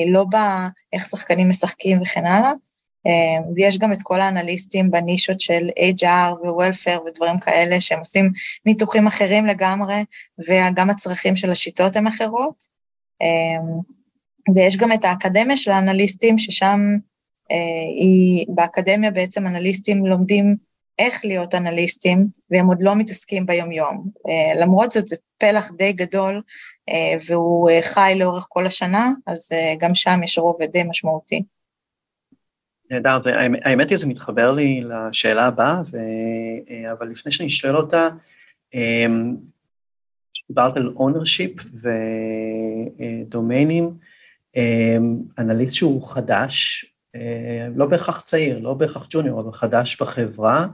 לא 0.06 0.24
באיך 0.24 1.06
שחקנים 1.06 1.48
משחקים 1.48 2.02
וכן 2.02 2.26
הלאה, 2.26 2.52
ויש 3.54 3.78
גם 3.78 3.92
את 3.92 4.02
כל 4.02 4.20
האנליסטים 4.20 4.90
בנישות 4.90 5.40
של 5.40 5.68
HR 5.96 6.32
ו-Welfare 6.42 7.00
ודברים 7.06 7.38
כאלה, 7.38 7.80
שהם 7.80 7.98
עושים 7.98 8.30
ניתוחים 8.66 9.06
אחרים 9.06 9.46
לגמרי, 9.46 10.04
וגם 10.48 10.90
הצרכים 10.90 11.36
של 11.36 11.50
השיטות 11.50 11.96
הם 11.96 12.06
אחרות. 12.06 12.76
ויש 14.54 14.76
גם 14.76 14.92
את 14.92 15.04
האקדמיה 15.04 15.56
של 15.56 15.70
האנליסטים, 15.70 16.38
ששם 16.38 16.80
היא, 18.00 18.46
באקדמיה 18.48 19.10
בעצם 19.10 19.46
אנליסטים 19.46 20.06
לומדים 20.06 20.56
איך 20.98 21.24
להיות 21.24 21.54
אנליסטים, 21.54 22.26
והם 22.50 22.66
עוד 22.66 22.82
לא 22.82 22.94
מתעסקים 22.94 23.46
ביומיום. 23.46 24.10
למרות 24.60 24.92
זאת, 24.92 25.06
זה 25.06 25.16
פלח 25.38 25.72
די 25.78 25.92
גדול, 25.92 26.42
והוא 27.26 27.70
חי 27.82 28.14
לאורך 28.16 28.46
כל 28.48 28.66
השנה, 28.66 29.12
אז 29.26 29.48
גם 29.78 29.94
שם 29.94 30.20
יש 30.24 30.38
רובד 30.38 30.72
די 30.72 30.82
משמעותי. 30.82 31.42
נהדר, 32.90 33.16
האמת 33.64 33.90
היא 33.90 33.98
זה 33.98 34.06
מתחבר 34.06 34.52
לי 34.52 34.80
לשאלה 34.80 35.46
הבאה, 35.46 35.80
ו, 35.90 35.98
אבל 36.92 37.08
לפני 37.08 37.32
שאני 37.32 37.50
שואל 37.50 37.76
אותה, 37.76 38.08
דיברת 40.48 40.76
על 40.76 40.92
ownership 40.96 41.52
ודומיינים, 43.26 43.90
אנליסט 45.38 45.72
שהוא 45.72 46.06
חדש, 46.06 46.86
לא 47.74 47.86
בהכרח 47.86 48.20
צעיר, 48.20 48.58
לא 48.58 48.74
בהכרח 48.74 49.06
ג'וניור, 49.10 49.40
אבל 49.40 49.52
חדש 49.52 50.02
בחברה, 50.02 50.66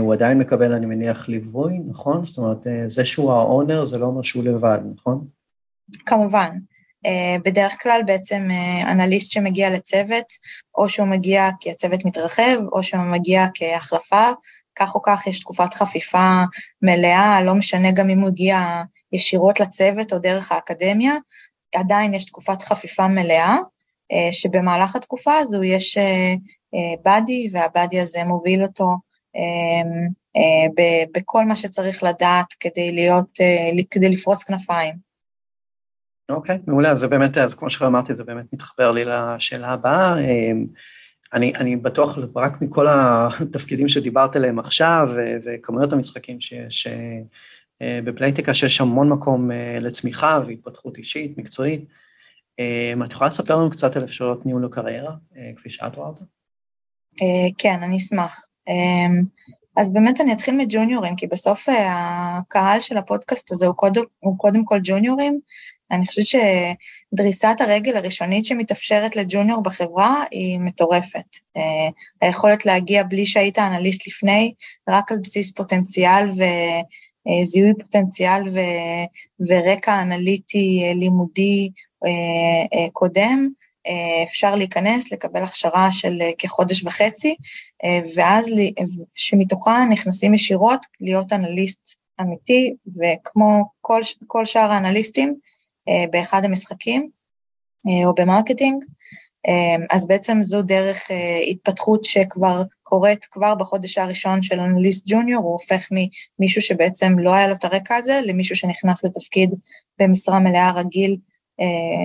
הוא 0.00 0.12
עדיין 0.12 0.38
מקבל, 0.38 0.72
אני 0.72 0.86
מניח, 0.86 1.28
ליווי, 1.28 1.78
נכון? 1.88 2.24
זאת 2.24 2.38
אומרת, 2.38 2.66
זה 2.86 3.04
שהוא 3.04 3.32
האונר, 3.32 3.84
זה 3.84 3.98
לא 3.98 4.06
אומר 4.06 4.22
שהוא 4.22 4.44
לבד, 4.44 4.78
נכון? 4.94 5.26
כמובן. 6.06 6.50
בדרך 7.44 7.82
כלל 7.82 8.00
בעצם 8.06 8.48
אנליסט 8.82 9.30
שמגיע 9.30 9.70
לצוות, 9.70 10.24
או 10.74 10.88
שהוא 10.88 11.08
מגיע 11.08 11.48
כי 11.60 11.70
הצוות 11.70 12.04
מתרחב, 12.04 12.58
או 12.72 12.84
שהוא 12.84 13.04
מגיע 13.04 13.46
כהחלפה, 13.54 14.30
כך 14.76 14.94
או 14.94 15.02
כך 15.02 15.26
יש 15.26 15.40
תקופת 15.40 15.74
חפיפה 15.74 16.42
מלאה, 16.82 17.42
לא 17.42 17.54
משנה 17.54 17.92
גם 17.92 18.10
אם 18.10 18.20
הוא 18.20 18.28
הגיע 18.28 18.82
ישירות 19.12 19.60
לצוות 19.60 20.12
או 20.12 20.18
דרך 20.18 20.52
האקדמיה, 20.52 21.14
עדיין 21.74 22.14
יש 22.14 22.24
תקופת 22.24 22.62
חפיפה 22.62 23.08
מלאה, 23.08 23.56
שבמהלך 24.32 24.96
התקופה 24.96 25.38
הזו 25.38 25.62
יש 25.62 25.98
באדי, 27.02 27.50
והבאדי 27.52 28.00
הזה 28.00 28.24
מוביל 28.24 28.62
אותו 28.62 28.96
בכל 31.16 31.44
מה 31.44 31.56
שצריך 31.56 32.02
לדעת 32.02 32.52
כדי 32.60 32.92
להיות, 32.92 33.38
כדי 33.90 34.08
לפרוס 34.08 34.44
כנפיים. 34.44 34.94
אוקיי, 36.28 36.56
okay, 36.56 36.58
מעולה, 36.66 36.90
אז 36.90 36.98
זה 36.98 37.08
באמת, 37.08 37.38
אז 37.38 37.54
כמו 37.54 37.70
שאמרתי, 37.70 38.14
זה 38.14 38.24
באמת 38.24 38.52
מתחבר 38.52 38.90
לי 38.90 39.04
לשאלה 39.04 39.68
הבאה. 39.68 40.14
אני, 41.32 41.52
אני 41.54 41.76
בטוח 41.76 42.18
רק 42.36 42.62
מכל 42.62 42.86
התפקידים 42.90 43.88
שדיברת 43.88 44.36
עליהם 44.36 44.58
עכשיו, 44.58 45.08
וכמויות 45.44 45.92
המשחקים 45.92 46.40
שיש 46.40 46.86
בפלייטיקה, 47.82 48.54
שיש 48.54 48.80
המון 48.80 49.08
מקום 49.08 49.50
לצמיחה 49.80 50.40
והתפתחות 50.46 50.98
אישית, 50.98 51.38
מקצועית. 51.38 51.84
את 53.06 53.12
יכולה 53.12 53.28
לספר 53.28 53.56
לנו 53.56 53.70
קצת 53.70 53.96
על 53.96 54.04
אפשרויות 54.04 54.46
ניהול 54.46 54.64
הקריירה, 54.64 55.12
כפי 55.56 55.70
שאת 55.70 55.96
רואה 55.96 56.08
אותה? 56.08 56.24
כן, 57.58 57.82
אני 57.82 57.96
אשמח. 57.96 58.46
אז 59.76 59.92
באמת 59.92 60.20
אני 60.20 60.32
אתחיל 60.32 60.56
מג'וניורים, 60.56 61.16
כי 61.16 61.26
בסוף 61.26 61.68
הקהל 61.68 62.80
של 62.80 62.96
הפודקאסט 62.96 63.52
הזה 63.52 63.66
הוא 63.66 63.74
קודם, 63.74 64.02
הוא 64.18 64.38
קודם 64.38 64.64
כל 64.64 64.78
ג'וניורים. 64.84 65.40
אני 65.90 66.06
חושבת 66.06 66.24
שדריסת 66.24 67.56
הרגל 67.60 67.96
הראשונית 67.96 68.44
שמתאפשרת 68.44 69.16
לג'וניור 69.16 69.62
בחברה 69.62 70.24
היא 70.30 70.58
מטורפת. 70.58 71.36
היכולת 72.20 72.66
להגיע 72.66 73.02
בלי 73.02 73.26
שהיית 73.26 73.58
אנליסט 73.58 74.06
לפני, 74.06 74.54
רק 74.88 75.12
על 75.12 75.18
בסיס 75.22 75.54
פוטנציאל 75.54 76.28
וזיהוי 76.28 77.72
פוטנציאל 77.80 78.48
ו, 78.48 78.58
ורקע 79.48 80.02
אנליטי 80.02 80.92
לימודי 80.94 81.70
קודם, 82.92 83.48
אפשר 84.24 84.54
להיכנס, 84.54 85.12
לקבל 85.12 85.42
הכשרה 85.42 85.92
של 85.92 86.18
כחודש 86.38 86.84
וחצי, 86.84 87.36
ואז 88.16 88.50
שמתוכה 89.14 89.84
נכנסים 89.90 90.34
ישירות 90.34 90.86
להיות 91.00 91.32
אנליסט 91.32 91.98
אמיתי, 92.20 92.74
וכמו 92.86 93.64
כל, 93.80 94.00
כל 94.26 94.46
שאר 94.46 94.72
האנליסטים, 94.72 95.34
באחד 96.10 96.44
המשחקים 96.44 97.08
או 98.04 98.14
ב 98.14 98.20
marketing, 98.20 98.84
אז 99.90 100.06
בעצם 100.06 100.42
זו 100.42 100.62
דרך 100.62 101.10
התפתחות 101.50 102.04
שכבר 102.04 102.62
קורית 102.82 103.24
כבר 103.24 103.54
בחודש 103.54 103.98
הראשון 103.98 104.42
של 104.42 104.60
אנליסט 104.60 105.04
ג'וניור, 105.08 105.42
הוא 105.42 105.52
הופך 105.52 105.88
ממישהו 105.90 106.62
שבעצם 106.62 107.18
לא 107.18 107.34
היה 107.34 107.46
לו 107.46 107.54
את 107.54 107.64
הרקע 107.64 107.96
הזה, 107.96 108.20
למישהו 108.24 108.56
שנכנס 108.56 109.04
לתפקיד 109.04 109.50
במשרה 109.98 110.38
מלאה 110.38 110.72
רגיל 110.72 111.16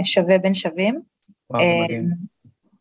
שווה 0.04 0.38
בין 0.38 0.54
שווים. 0.54 1.02
וואו, 1.50 1.64
מדהים. 1.84 2.10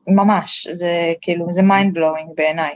ממש, 0.08 0.66
זה 0.72 1.12
כאילו, 1.20 1.52
זה 1.52 1.60
mind 1.60 1.98
blowing 1.98 2.34
בעיניי. 2.36 2.74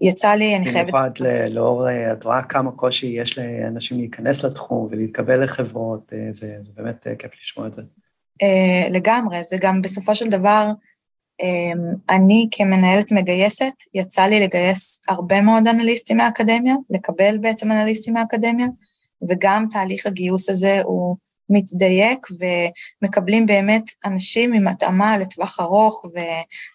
יצא 0.00 0.30
לי, 0.30 0.56
אני 0.56 0.66
חייבת... 0.66 0.90
במיוחד 0.90 1.10
לאור, 1.50 1.86
את 2.12 2.24
רואה 2.24 2.42
כמה 2.42 2.72
קושי 2.72 3.06
יש 3.06 3.38
לאנשים 3.38 3.98
להיכנס 3.98 4.44
לתחום 4.44 4.88
ולהתקבל 4.90 5.44
לחברות, 5.44 6.12
זה, 6.30 6.46
זה 6.62 6.70
באמת 6.76 7.06
כיף 7.18 7.30
לשמוע 7.40 7.66
את 7.66 7.74
זה. 7.74 7.82
לגמרי, 8.90 9.42
זה 9.42 9.56
גם 9.60 9.82
בסופו 9.82 10.14
של 10.14 10.30
דבר, 10.30 10.70
אני 12.10 12.48
כמנהלת 12.50 13.12
מגייסת, 13.12 13.72
יצא 13.94 14.22
לי 14.22 14.40
לגייס 14.40 15.00
הרבה 15.08 15.40
מאוד 15.40 15.68
אנליסטים 15.68 16.16
מהאקדמיה, 16.16 16.74
לקבל 16.90 17.38
בעצם 17.38 17.72
אנליסטים 17.72 18.14
מהאקדמיה, 18.14 18.66
וגם 19.28 19.66
תהליך 19.70 20.06
הגיוס 20.06 20.50
הזה 20.50 20.80
הוא 20.82 21.16
מתדייק 21.50 22.26
ומקבלים 23.02 23.46
באמת 23.46 23.84
אנשים 24.04 24.52
עם 24.52 24.68
התאמה 24.68 25.18
לטווח 25.18 25.60
ארוך, 25.60 26.04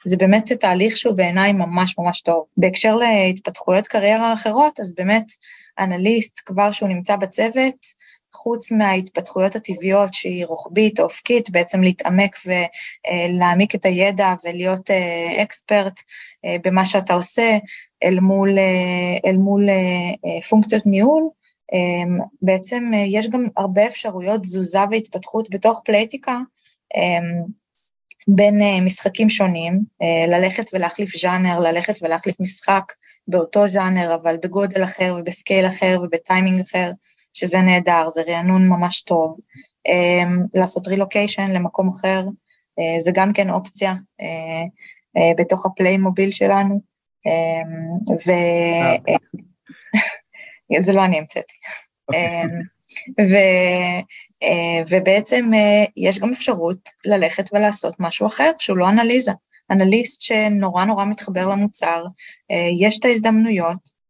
וזה 0.06 0.18
באמת 0.18 0.52
תהליך 0.52 0.98
שהוא 0.98 1.16
בעיניי 1.16 1.54
ממש 1.54 1.96
ממש 1.98 2.22
טוב. 2.22 2.46
בהקשר 2.58 2.96
להתפתחויות 2.96 3.88
קריירה 3.88 4.34
אחרות, 4.34 4.80
אז 4.80 4.96
באמת 4.96 5.26
אנליסט 5.80 6.42
כבר 6.46 6.72
שהוא 6.72 6.90
נמצא 6.90 7.16
בצוות, 7.16 8.02
חוץ 8.34 8.72
מההתפתחויות 8.72 9.56
הטבעיות 9.56 10.14
שהיא 10.14 10.46
רוחבית 10.46 11.00
או 11.00 11.04
אופקית, 11.04 11.50
בעצם 11.50 11.84
להתעמק 11.84 12.38
ולהעמיק 12.46 13.76
את 13.76 13.86
הידע 13.86 14.34
ולהיות 14.44 14.90
expert 15.44 16.00
במה 16.64 16.86
שאתה 16.86 17.14
עושה 17.14 17.58
אל 18.04 18.20
מול, 18.20 18.58
אל 19.26 19.38
מול 19.38 19.70
פונקציות 20.50 20.86
ניהול, 20.86 21.30
בעצם 22.42 22.92
אה, 22.94 23.04
יש 23.08 23.30
גם 23.30 23.48
הרבה 23.58 23.88
אפשרויות 23.88 24.42
תזוזה 24.42 24.80
והתפתחות 24.92 25.50
בתוך 25.50 25.82
פלייטיקה 25.86 26.40
אמ, 26.96 27.44
בין 28.28 28.62
אה, 28.62 28.82
משחקים 28.82 29.30
שונים, 29.30 29.80
אה, 30.02 30.28
ללכת 30.28 30.70
ולהחליף 30.74 31.18
ז'אנר, 31.18 31.60
ללכת 31.60 31.94
ולהחליף 32.02 32.40
משחק 32.40 32.84
באותו 33.28 33.70
ז'אנר, 33.74 34.16
אבל 34.16 34.38
בגודל 34.44 34.84
אחר 34.84 35.16
וב 35.20 35.33
scale 35.33 35.68
אחר 35.68 36.00
ובטיימינג 36.04 36.60
אחר, 36.60 36.92
שזה 37.34 37.62
נהדר, 37.62 38.10
זה 38.10 38.22
רענון 38.28 38.68
ממש 38.70 39.02
טוב. 39.02 39.38
אמ, 39.88 40.40
לעשות 40.54 40.88
רילוקיישן 40.88 41.52
למקום 41.52 41.90
אחר, 41.90 42.26
זה 43.00 43.12
גם 43.14 43.34
כן 43.34 43.50
אופציה 43.50 43.94
בתוך 45.38 45.66
הפליי 45.66 45.98
מוביל 45.98 46.32
שלנו. 46.32 46.82
ו... 48.28 48.32
זה 50.80 50.94
לא 50.94 51.06
אני 51.06 51.18
המצאתי. 51.18 51.54
אוקיי. 52.08 52.44
אמ, 52.44 52.50
ו, 53.32 53.36
אה, 54.44 54.84
ובעצם 54.90 55.52
אה, 55.54 55.86
יש 55.98 56.20
גם 56.20 56.32
אפשרות 56.32 56.90
ללכת 57.06 57.50
ולעשות 57.54 57.96
משהו 58.00 58.28
אחר, 58.28 58.52
שהוא 58.60 58.78
לא 58.78 58.90
אנליזה. 58.90 59.32
אנליסט 59.72 60.22
שנורא 60.22 60.86
נורא 60.86 61.06
מתחבר 61.06 61.48
למוצר, 61.48 62.06
אה, 62.52 62.68
יש 62.80 63.00
את 63.00 63.06
ההזדמנויות, 63.06 64.02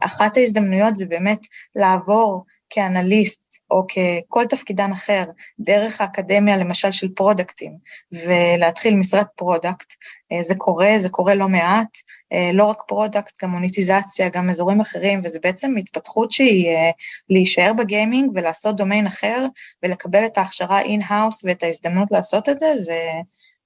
אחת 0.00 0.36
ההזדמנויות 0.36 0.96
זה 0.96 1.06
באמת 1.06 1.38
לעבור 1.76 2.44
כאנליסט 2.70 3.42
או 3.70 3.86
ככל 3.86 4.46
תפקידן 4.46 4.92
אחר 4.92 5.24
דרך 5.60 6.00
האקדמיה 6.00 6.56
למשל 6.56 6.92
של 6.92 7.08
פרודקטים 7.08 7.76
ולהתחיל 8.12 8.96
משרת 8.96 9.26
product, 9.36 9.92
אה, 10.32 10.42
זה 10.42 10.54
קורה, 10.58 10.94
זה 10.98 11.08
קורה 11.08 11.34
לא 11.34 11.48
מעט, 11.48 11.96
אה, 12.32 12.50
לא 12.54 12.64
רק 12.64 12.82
product, 12.88 13.42
גם 13.42 13.50
מוניטיזציה, 13.50 14.28
גם 14.28 14.50
אזורים 14.50 14.80
אחרים, 14.80 15.20
וזה 15.24 15.38
בעצם 15.42 15.76
התפתחות 15.76 16.32
שהיא 16.32 16.68
אה, 16.68 16.90
להישאר 17.30 17.72
בגיימינג 17.78 18.30
ולעשות 18.34 18.76
דומיין 18.76 19.06
אחר 19.06 19.46
ולקבל 19.82 20.26
את 20.26 20.38
ההכשרה 20.38 20.80
in-house 20.80 21.44
ואת 21.44 21.62
ההזדמנות 21.62 22.08
לעשות 22.10 22.48
את 22.48 22.58
זה, 22.58 22.76
זה 22.76 23.00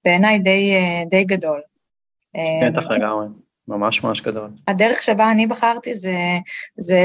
בעיניי 0.05 0.39
די, 0.39 0.73
די 1.11 1.25
גדול. 1.25 1.61
בטח 2.69 2.91
לגמרי. 2.91 3.27
ממש 3.70 4.04
ממש 4.04 4.20
גדול. 4.20 4.50
הדרך 4.68 5.02
שבה 5.02 5.30
אני 5.30 5.46
בחרתי 5.46 5.94
זה, 5.94 6.14
זה 6.76 7.00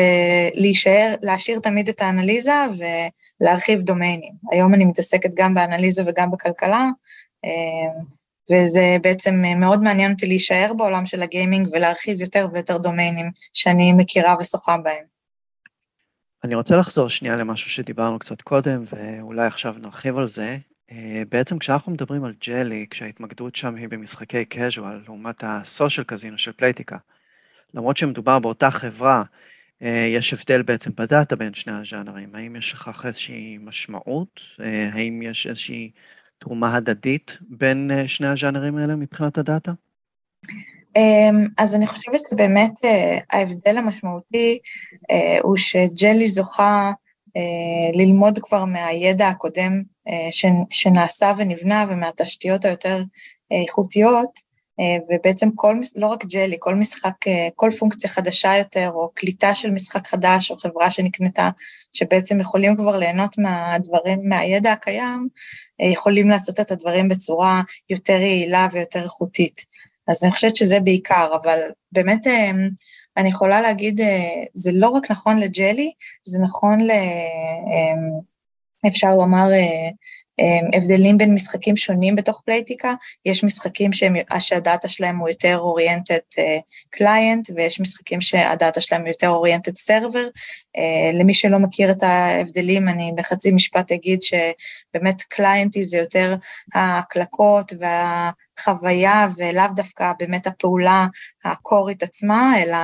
להישאר, 0.53 1.15
להשאיר 1.21 1.59
תמיד 1.59 1.89
את 1.89 2.01
האנליזה 2.01 2.53
ולהרחיב 3.41 3.81
דומיינים. 3.81 4.33
היום 4.51 4.73
אני 4.73 4.85
מתעסקת 4.85 5.29
גם 5.33 5.53
באנליזה 5.53 6.03
וגם 6.05 6.31
בכלכלה, 6.31 6.89
אה, 7.45 8.01
וזה 8.51 8.97
בעצם 9.01 9.43
מאוד 9.59 9.83
מעניין 9.83 10.11
אותי 10.11 10.27
להישאר 10.27 10.73
בעולם 10.77 11.05
של 11.05 11.23
הגיימינג 11.23 11.67
ולהרחיב 11.71 12.21
יותר 12.21 12.47
ויותר 12.53 12.77
דומיינים 12.77 13.31
שאני 13.53 13.93
מכירה 13.93 14.35
ושוחה 14.39 14.77
בהם. 14.77 15.03
אני 16.43 16.55
רוצה 16.55 16.77
לחזור 16.77 17.09
שנייה 17.09 17.35
למשהו 17.35 17.69
שדיברנו 17.69 18.19
קצת 18.19 18.41
קודם, 18.41 18.83
ואולי 18.93 19.47
עכשיו 19.47 19.75
נרחיב 19.79 20.17
על 20.17 20.27
זה. 20.27 20.57
אה, 20.91 21.23
בעצם 21.29 21.59
כשאנחנו 21.59 21.91
מדברים 21.91 22.23
על 22.23 22.33
ג'לי, 22.47 22.85
כשההתמקדות 22.89 23.55
שם 23.55 23.75
היא 23.75 23.89
במשחקי 23.89 24.45
קז'ואל, 24.45 25.01
לעומת 25.05 25.43
הסושיאל 25.43 26.05
קזינו 26.05 26.37
של 26.37 26.51
פלייטיקה, 26.51 26.97
למרות 27.73 27.97
שמדובר 27.97 28.39
באותה 28.39 28.71
חברה, 28.71 29.23
אה, 29.81 30.07
יש 30.09 30.33
הבדל 30.33 30.61
בעצם 30.61 30.91
בדאטה 30.97 31.35
בין 31.35 31.53
שני 31.53 31.73
הז'אנרים. 31.73 32.35
האם 32.35 32.55
יש 32.55 32.73
לכך 32.73 33.05
איזושהי 33.05 33.57
משמעות? 33.61 34.41
אה, 34.59 34.89
האם 34.93 35.21
יש 35.21 35.47
איזושהי 35.47 35.91
תרומה 36.39 36.75
הדדית 36.75 37.37
בין 37.41 37.91
שני 38.07 38.27
הז'אנרים 38.27 38.77
האלה 38.77 38.95
מבחינת 38.95 39.37
הדאטה? 39.37 39.71
אמ, 40.95 41.47
אז 41.57 41.75
אני 41.75 41.87
חושבת 41.87 42.21
שבאמת 42.29 42.73
ההבדל 43.31 43.77
המשמעותי 43.77 44.59
הוא 45.41 45.57
שג'לי 45.57 46.27
זוכה 46.27 46.91
ללמוד 47.93 48.39
כבר 48.39 48.65
מהידע 48.65 49.27
הקודם 49.27 49.81
אה, 50.07 50.29
שנעשה 50.69 51.33
ונבנה 51.37 51.85
ומהתשתיות 51.89 52.65
היותר 52.65 53.03
אה, 53.51 53.61
איכותיות, 53.61 54.55
אה, 54.79 54.97
ובעצם 55.09 55.49
כל, 55.55 55.79
לא 55.95 56.07
רק 56.07 56.25
ג'לי, 56.25 56.55
כל 56.59 56.75
משחק, 56.75 57.15
כל 57.55 57.71
פונקציה 57.79 58.09
חדשה 58.09 58.57
יותר, 58.57 58.91
או 58.93 59.11
קליטה 59.13 59.55
של 59.55 59.71
משחק 59.71 60.07
חדש, 60.07 60.51
או 60.51 60.57
חברה 60.57 60.91
שנקנתה, 60.91 61.49
שבעצם 61.93 62.39
יכולים 62.39 62.75
כבר 62.75 62.97
ליהנות 62.97 63.37
מהדברים, 63.37 64.29
מהידע 64.29 64.71
הקיים, 64.71 65.27
יכולים 65.91 66.29
לעשות 66.29 66.59
את 66.59 66.71
הדברים 66.71 67.09
בצורה 67.09 67.61
יותר 67.89 68.13
יעילה 68.13 68.67
ויותר 68.71 69.03
איכותית. 69.03 69.61
אז 70.07 70.23
אני 70.23 70.31
חושבת 70.31 70.55
שזה 70.55 70.79
בעיקר, 70.79 71.35
אבל 71.43 71.59
באמת 71.91 72.27
אני 73.17 73.29
יכולה 73.29 73.61
להגיד, 73.61 74.01
זה 74.53 74.71
לא 74.73 74.89
רק 74.89 75.11
נכון 75.11 75.39
לג'לי, 75.39 75.91
זה 76.23 76.39
נכון 76.39 76.81
ל... 76.81 76.91
אפשר 78.87 79.15
לומר, 79.15 79.47
הבדלים 80.73 81.17
בין 81.17 81.33
משחקים 81.33 81.77
שונים 81.77 82.15
בתוך 82.15 82.41
פלייטיקה, 82.45 82.93
יש 83.25 83.43
משחקים 83.43 83.91
שהדאטה 84.39 84.87
שלהם 84.87 85.17
הוא 85.17 85.29
יותר 85.29 85.57
oriented 85.57 86.19
client, 86.89 87.49
ויש 87.55 87.81
משחקים 87.81 88.21
שהדאטה 88.21 88.81
שלהם 88.81 89.01
הוא 89.01 89.07
יותר 89.07 89.29
oriented 89.29 89.77
server. 89.77 90.27
למי 91.13 91.33
שלא 91.33 91.59
מכיר 91.59 91.91
את 91.91 92.03
ההבדלים, 92.03 92.87
אני 92.87 93.11
בחצי 93.15 93.51
משפט 93.51 93.91
אגיד 93.91 94.19
שבאמת 94.21 95.21
client 95.21 95.68
זה 95.68 95.83
יותר 95.83 96.35
ההקלקות 96.73 97.73
והחוויה, 98.57 99.27
ולאו 99.37 99.63
דווקא 99.75 100.11
באמת 100.19 100.47
הפעולה 100.47 101.07
הקורית 101.45 102.03
עצמה, 102.03 102.53
אלא 102.61 102.77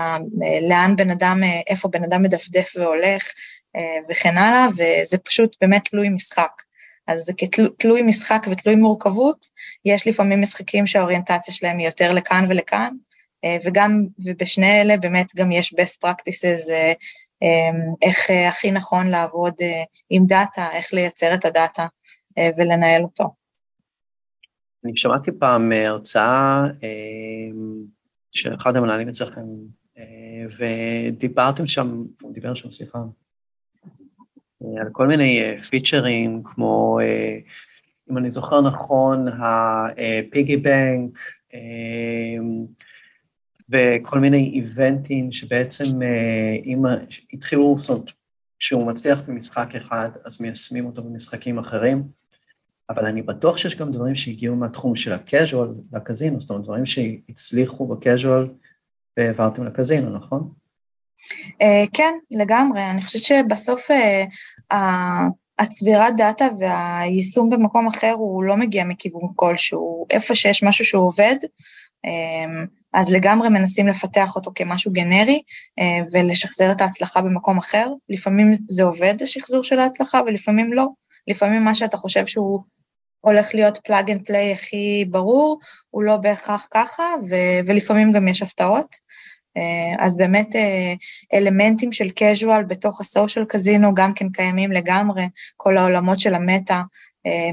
לאן 0.69 0.95
בן 0.95 1.09
אדם, 1.09 1.41
איפה 1.67 1.87
בן 1.87 2.03
אדם 2.03 2.23
מדפדף 2.23 2.73
והולך, 2.75 3.23
וכן 4.09 4.37
הלאה, 4.37 4.67
וזה 4.77 5.17
פשוט 5.17 5.55
באמת 5.61 5.87
תלוי 5.87 6.09
משחק. 6.09 6.51
אז 7.07 7.19
זה 7.19 7.33
כתלוי 7.37 8.01
משחק 8.01 8.47
ותלוי 8.51 8.75
מורכבות, 8.75 9.45
יש 9.85 10.07
לפעמים 10.07 10.41
משחקים 10.41 10.87
שהאוריינטציה 10.87 11.53
שלהם 11.53 11.77
היא 11.77 11.85
יותר 11.85 12.13
לכאן 12.13 12.45
ולכאן, 12.49 12.93
וגם, 13.63 14.05
ובשני 14.25 14.81
אלה 14.81 14.97
באמת 14.97 15.35
גם 15.35 15.51
יש 15.51 15.73
best 15.73 16.05
practices, 16.05 16.71
איך 18.01 18.29
הכי 18.49 18.71
נכון 18.71 19.07
לעבוד 19.07 19.53
עם 20.09 20.25
דאטה, 20.25 20.67
איך 20.73 20.93
לייצר 20.93 21.33
את 21.33 21.45
הדאטה 21.45 21.85
ולנהל 22.57 23.03
אותו. 23.03 23.40
אני 24.85 24.91
שמעתי 24.95 25.31
פעם 25.31 25.71
הרצאה 25.71 26.65
של 28.31 28.55
אחד 28.55 28.75
המנהלים 28.75 29.09
אצלכם, 29.09 29.41
ודיברתם 30.57 31.67
שם, 31.67 32.03
הוא 32.21 32.33
דיבר 32.33 32.53
שם, 32.53 32.71
סליחה, 32.71 32.99
על 34.61 34.87
כל 34.91 35.07
מיני 35.07 35.57
פיצ'רים, 35.69 36.41
כמו, 36.45 36.99
אם 38.11 38.17
אני 38.17 38.29
זוכר 38.29 38.61
נכון, 38.61 39.25
הפיגי 39.27 40.57
בנק, 40.57 41.19
וכל 43.69 44.19
מיני 44.19 44.51
איבנטים 44.53 45.31
שבעצם 45.31 46.01
אם 46.65 46.83
התחילו, 47.33 47.75
זאת 47.77 47.89
אומרת, 47.89 48.11
כשהוא 48.59 48.87
מצליח 48.87 49.21
במשחק 49.27 49.75
אחד, 49.75 50.09
אז 50.25 50.41
מיישמים 50.41 50.85
אותו 50.85 51.03
במשחקים 51.03 51.59
אחרים, 51.59 52.20
אבל 52.89 53.05
אני 53.05 53.21
בטוח 53.21 53.57
שיש 53.57 53.75
גם 53.75 53.91
דברים 53.91 54.15
שהגיעו 54.15 54.55
מהתחום 54.55 54.95
של 54.95 55.13
הקז'ואל 55.13 55.69
לקזינו, 55.93 56.39
זאת 56.39 56.49
אומרת, 56.49 56.63
דברים 56.63 56.85
שהצליחו 56.85 57.87
בקז'ואל 57.87 58.45
והעברתם 59.17 59.65
לקזינו, 59.65 60.09
נכון? 60.09 60.49
כן, 61.93 62.13
לגמרי. 62.31 62.85
אני 62.91 63.01
חושבת 63.01 63.23
שבסוף 63.23 63.87
הצבירת 65.59 66.13
דאטה 66.17 66.47
והיישום 66.59 67.49
במקום 67.49 67.87
אחר 67.87 68.11
הוא 68.11 68.43
לא 68.43 68.57
מגיע 68.57 68.83
מכיוון 68.83 69.21
כלשהו, 69.35 70.05
איפה 70.09 70.35
שיש 70.35 70.63
משהו 70.63 70.85
שהוא 70.85 71.07
עובד, 71.07 71.35
אז 72.93 73.11
לגמרי 73.11 73.49
מנסים 73.49 73.87
לפתח 73.87 74.35
אותו 74.35 74.51
כמשהו 74.55 74.91
גנרי 74.91 75.41
ולשחזר 76.11 76.71
את 76.71 76.81
ההצלחה 76.81 77.21
במקום 77.21 77.57
אחר. 77.57 77.87
לפעמים 78.09 78.51
זה 78.67 78.83
עובד, 78.83 79.15
השחזור 79.21 79.63
של 79.63 79.79
ההצלחה, 79.79 80.21
ולפעמים 80.25 80.73
לא. 80.73 80.87
לפעמים 81.27 81.63
מה 81.63 81.75
שאתה 81.75 81.97
חושב 81.97 82.25
שהוא 82.25 82.59
הולך 83.21 83.55
להיות 83.55 83.77
plug 83.77 84.11
and 84.11 84.25
play 84.25 84.53
הכי 84.53 85.05
ברור, 85.09 85.59
הוא 85.89 86.03
לא 86.03 86.17
בהכרח 86.17 86.67
ככה, 86.71 87.03
ולפעמים 87.65 88.11
גם 88.11 88.27
יש 88.27 88.41
הפתעות. 88.41 88.95
אז 89.99 90.17
באמת 90.17 90.47
אלמנטים 91.33 91.91
של 91.91 92.09
casual 92.19 92.63
בתוך 92.67 93.01
ה 93.01 93.08
social 93.08 93.45
casino 93.45 93.95
גם 93.95 94.13
כן 94.13 94.29
קיימים 94.29 94.71
לגמרי, 94.71 95.23
כל 95.57 95.77
העולמות 95.77 96.19
של 96.19 96.35
ה 96.35 96.43
meta, 96.43 96.81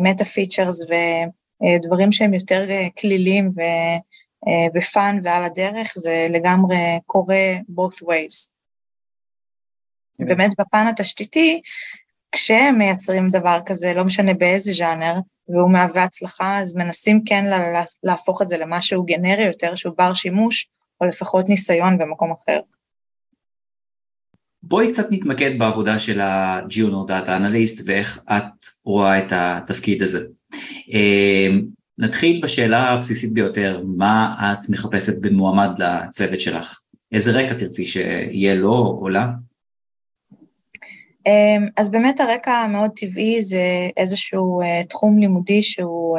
meta 0.00 0.24
features 0.24 0.80
ודברים 0.80 2.12
שהם 2.12 2.34
יותר 2.34 2.66
כלילים 2.98 3.50
ופאן 4.74 5.20
ועל 5.22 5.44
הדרך, 5.44 5.92
זה 5.96 6.26
לגמרי 6.30 6.76
קורה 7.06 7.54
both 7.70 8.02
ways. 8.02 8.52
באמת 10.18 10.50
בפן 10.58 10.86
התשתיתי, 10.86 11.60
כשהם 12.32 12.78
מייצרים 12.78 13.28
דבר 13.28 13.58
כזה, 13.66 13.94
לא 13.94 14.04
משנה 14.04 14.34
באיזה 14.34 14.72
ז'אנר, 14.72 15.14
והוא 15.48 15.72
מהווה 15.72 16.04
הצלחה, 16.04 16.58
אז 16.58 16.76
מנסים 16.76 17.24
כן 17.26 17.44
להפוך 18.02 18.42
את 18.42 18.48
זה 18.48 18.58
למשהו 18.58 19.04
גנרי 19.04 19.44
יותר, 19.44 19.74
שהוא 19.74 19.94
בר 19.98 20.14
שימוש, 20.14 20.68
או 21.00 21.06
לפחות 21.06 21.48
ניסיון 21.48 21.98
במקום 21.98 22.32
אחר. 22.32 22.60
בואי 24.62 24.92
קצת 24.92 25.06
נתמקד 25.10 25.58
בעבודה 25.58 25.98
של 25.98 26.20
ה-Junior 26.20 27.08
Data 27.08 27.28
Analyst 27.28 27.82
ואיך 27.86 28.22
את 28.30 28.66
רואה 28.84 29.18
את 29.18 29.32
התפקיד 29.32 30.02
הזה. 30.02 30.26
אמ, 30.88 31.62
נתחיל 31.98 32.40
בשאלה 32.42 32.90
הבסיסית 32.90 33.32
ביותר, 33.32 33.82
מה 33.96 34.36
את 34.40 34.70
מחפשת 34.70 35.20
במועמד 35.20 35.70
לצוות 35.78 36.40
שלך? 36.40 36.80
איזה 37.12 37.40
רקע 37.40 37.54
תרצי 37.54 37.86
שיהיה 37.86 38.54
לו 38.54 38.98
או 39.00 39.08
לה? 39.08 39.26
אמ, 41.28 41.68
אז 41.76 41.90
באמת 41.90 42.20
הרקע 42.20 42.52
המאוד 42.52 42.90
טבעי 42.96 43.42
זה 43.42 43.62
איזשהו 43.96 44.62
אה, 44.62 44.84
תחום 44.84 45.18
לימודי 45.18 45.62
שהוא 45.62 46.18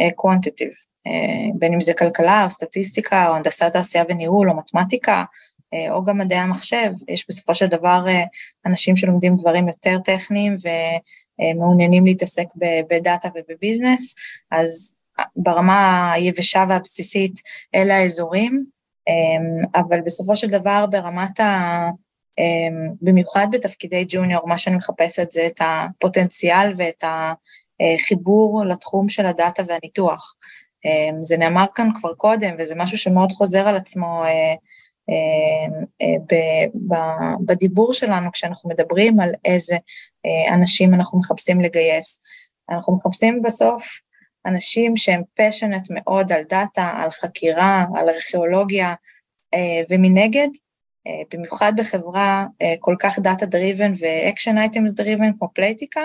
quantitative. 0.00 0.76
אה, 1.06 1.12
אה, 1.12 1.50
בין 1.58 1.72
אם 1.72 1.80
זה 1.80 1.94
כלכלה 1.94 2.44
או 2.44 2.50
סטטיסטיקה 2.50 3.28
או 3.28 3.34
הנדסת 3.34 3.72
תעשייה 3.72 4.04
וניהול 4.08 4.50
או 4.50 4.56
מתמטיקה 4.56 5.24
או 5.90 6.04
גם 6.04 6.18
מדעי 6.18 6.38
המחשב, 6.38 6.92
יש 7.08 7.26
בסופו 7.28 7.54
של 7.54 7.66
דבר 7.66 8.04
אנשים 8.66 8.96
שלומדים 8.96 9.36
דברים 9.36 9.68
יותר 9.68 9.98
טכניים 9.98 10.56
ומעוניינים 11.54 12.06
להתעסק 12.06 12.44
בדאטה 12.90 13.28
ובביזנס, 13.34 14.14
אז 14.50 14.94
ברמה 15.36 16.12
היבשה 16.12 16.64
והבסיסית 16.68 17.40
אלה 17.74 17.96
האזורים, 17.96 18.64
אבל 19.74 20.00
בסופו 20.00 20.36
של 20.36 20.50
דבר 20.50 20.86
ברמת 20.86 21.40
ה... 21.40 21.90
במיוחד 23.02 23.46
בתפקידי 23.52 24.04
ג'וניור, 24.08 24.48
מה 24.48 24.58
שאני 24.58 24.76
מחפשת 24.76 25.32
זה 25.32 25.46
את 25.46 25.60
הפוטנציאל 25.60 26.74
ואת 26.76 27.04
החיבור 27.82 28.64
לתחום 28.64 29.08
של 29.08 29.26
הדאטה 29.26 29.62
והניתוח. 29.68 30.36
אמ, 30.84 31.24
זה 31.24 31.36
נאמר 31.36 31.64
כאן 31.74 31.88
כבר 31.94 32.14
קודם, 32.14 32.54
וזה 32.58 32.74
משהו 32.74 32.98
שמאוד 32.98 33.32
חוזר 33.32 33.68
על 33.68 33.76
עצמו 33.76 34.24
אה, 34.24 34.54
אה, 35.10 36.16
אה, 36.32 37.34
בדיבור 37.46 37.94
שלנו 37.94 38.32
כשאנחנו 38.32 38.70
מדברים 38.70 39.20
על 39.20 39.34
איזה 39.44 39.76
אנשים 40.52 40.94
אנחנו 40.94 41.18
מחפשים 41.18 41.60
לגייס. 41.60 42.20
אנחנו 42.70 42.96
מחפשים 42.96 43.42
בסוף 43.42 44.00
אנשים 44.46 44.96
שהם 44.96 45.22
passionate 45.34 45.86
מאוד 45.90 46.32
על 46.32 46.42
דאטה, 46.42 46.92
על 46.96 47.10
חקירה, 47.10 47.84
על 47.96 48.08
ארכיאולוגיה, 48.08 48.94
ומנגד, 49.90 50.48
במיוחד 51.34 51.72
בחברה 51.76 52.46
כל 52.80 52.94
כך 52.98 53.18
data 53.18 53.46
driven 53.46 53.92
ו 54.00 54.08
action 54.08 54.58
items 54.58 54.92
driven 54.92 55.32
כמו 55.38 55.48
פלייטיקה, 55.54 56.00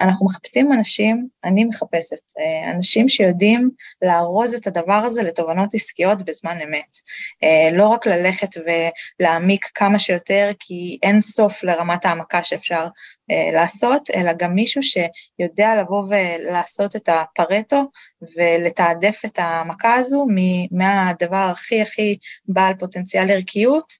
אנחנו 0.00 0.26
מחפשים 0.26 0.72
אנשים, 0.72 1.28
אני 1.44 1.64
מחפשת, 1.64 2.18
אה, 2.38 2.70
אנשים 2.70 3.08
שיודעים 3.08 3.70
לארוז 4.02 4.54
את 4.54 4.66
הדבר 4.66 5.02
הזה 5.04 5.22
לתובנות 5.22 5.74
עסקיות 5.74 6.22
בזמן 6.22 6.58
אמת. 6.60 6.96
אה, 7.44 7.70
לא 7.72 7.86
רק 7.88 8.06
ללכת 8.06 8.48
ולהעמיק 8.56 9.70
כמה 9.74 9.98
שיותר, 9.98 10.50
כי 10.58 10.98
אין 11.02 11.20
סוף 11.20 11.64
לרמת 11.64 12.04
העמקה 12.04 12.42
שאפשר 12.42 12.86
אה, 13.30 13.50
לעשות, 13.52 14.10
אלא 14.10 14.32
גם 14.32 14.54
מישהו 14.54 14.82
שיודע 14.82 15.74
לבוא 15.80 16.04
ולעשות 16.08 16.96
את 16.96 17.08
הפרטו 17.08 17.90
ולתעדף 18.36 19.22
את 19.26 19.38
העמקה 19.38 19.94
הזו 19.94 20.26
מהדבר 20.70 21.48
הכי 21.52 21.82
הכי 21.82 22.18
בעל 22.48 22.74
פוטנציאל 22.74 23.30
ערכיות 23.30 23.92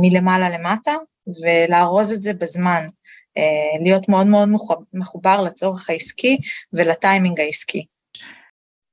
מלמעלה 0.00 0.50
למטה, 0.50 0.94
ולארוז 1.42 2.12
את 2.12 2.22
זה 2.22 2.32
בזמן. 2.32 2.88
אה, 3.38 3.82
להיות 3.84 4.08
מאוד 4.08 4.26
מאוד 4.26 4.48
מחובר 4.92 5.42
לצורך 5.42 5.90
העסקי 5.90 6.38
ולטיימינג 6.72 7.40
העסקי. 7.40 7.84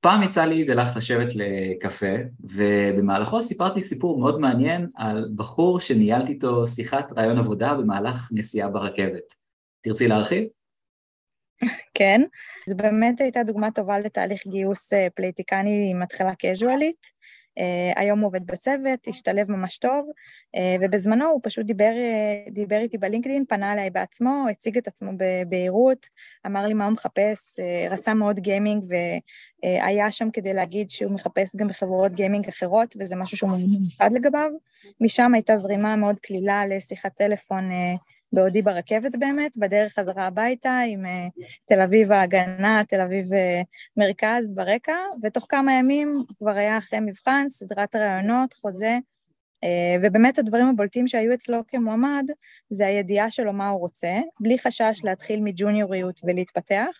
פעם 0.00 0.22
יצא 0.22 0.44
לי 0.44 0.64
ולך 0.68 0.96
לשבת 0.96 1.28
לקפה, 1.34 2.14
ובמהלכו 2.40 3.42
סיפרת 3.42 3.74
לי 3.74 3.80
סיפור 3.80 4.18
מאוד 4.18 4.40
מעניין 4.40 4.86
על 4.96 5.28
בחור 5.36 5.80
שניהלתי 5.80 6.32
איתו 6.32 6.66
שיחת 6.66 7.12
רעיון 7.16 7.38
עבודה 7.38 7.74
במהלך 7.74 8.30
נסיעה 8.32 8.68
ברכבת. 8.68 9.34
תרצי 9.82 10.08
להרחיב? 10.08 10.44
כן, 11.94 12.22
זו 12.68 12.76
באמת 12.76 13.20
הייתה 13.20 13.42
דוגמה 13.42 13.70
טובה 13.70 13.98
לתהליך 13.98 14.46
גיוס 14.46 14.92
אה, 14.92 15.06
פליטיקני 15.14 15.88
עם 15.90 16.02
התחלה 16.02 16.34
קזואלית. 16.34 17.15
Uh, 17.58 18.00
היום 18.00 18.18
הוא 18.18 18.26
עובד 18.26 18.46
בצוות, 18.46 19.08
השתלב 19.08 19.50
ממש 19.50 19.78
טוב, 19.78 20.06
uh, 20.56 20.60
ובזמנו 20.80 21.24
הוא 21.24 21.40
פשוט 21.42 21.66
דיבר, 21.66 21.92
uh, 21.92 22.50
דיבר 22.52 22.76
איתי 22.76 22.98
בלינקדאין, 22.98 23.44
פנה 23.48 23.72
אליי 23.72 23.90
בעצמו, 23.90 24.46
הציג 24.50 24.78
את 24.78 24.88
עצמו 24.88 25.10
בבהירות, 25.16 26.06
אמר 26.46 26.66
לי 26.66 26.74
מה 26.74 26.84
הוא 26.84 26.92
מחפש, 26.92 27.60
רצה 27.90 28.14
מאוד 28.14 28.40
גיימינג 28.40 28.84
והיה 29.62 30.10
שם 30.12 30.30
כדי 30.30 30.54
להגיד 30.54 30.90
שהוא 30.90 31.12
מחפש 31.12 31.56
גם 31.56 31.68
בחברות 31.68 32.12
גיימינג 32.12 32.48
אחרות, 32.48 32.96
וזה 33.00 33.16
משהו 33.16 33.36
שהוא 33.36 33.50
מיוחד 33.50 34.10
לגביו. 34.16 34.50
משם 35.00 35.34
הייתה 35.34 35.56
זרימה 35.56 35.96
מאוד 35.96 36.20
קלילה 36.20 36.66
לשיחת 36.66 37.14
טלפון 37.14 37.70
בעודי 38.32 38.62
ברכבת 38.62 39.16
באמת, 39.18 39.56
בדרך 39.56 39.92
חזרה 39.92 40.26
הביתה 40.26 40.80
עם 40.88 41.04
תל 41.64 41.80
אביב 41.80 42.12
ההגנה, 42.12 42.82
תל 42.88 43.00
אביב 43.00 43.28
מרכז 43.96 44.54
ברקע, 44.54 44.96
ותוך 45.22 45.46
כמה 45.48 45.72
ימים 45.72 46.24
כבר 46.38 46.50
היה 46.50 46.78
אחרי 46.78 47.00
מבחן, 47.00 47.46
סדרת 47.48 47.96
ראיונות, 47.96 48.54
חוזה, 48.54 48.98
אה, 49.64 49.96
ובאמת 50.02 50.38
הדברים 50.38 50.68
הבולטים 50.68 51.06
שהיו 51.06 51.34
אצלו 51.34 51.58
כמועמד 51.68 52.24
זה 52.70 52.86
הידיעה 52.86 53.30
שלו 53.30 53.52
מה 53.52 53.68
הוא 53.68 53.80
רוצה, 53.80 54.20
בלי 54.40 54.58
חשש 54.58 55.00
להתחיל 55.04 55.40
מג'וניוריות 55.40 56.20
ולהתפתח, 56.24 56.96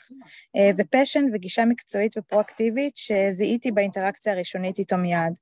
אה, 0.56 0.70
ופשן 0.78 1.24
וגישה 1.32 1.64
מקצועית 1.64 2.18
ופרואקטיבית 2.18 2.96
שזיהיתי 2.96 3.70
באינטראקציה 3.72 4.32
הראשונית 4.32 4.78
איתו 4.78 4.96
מיד. 4.96 5.32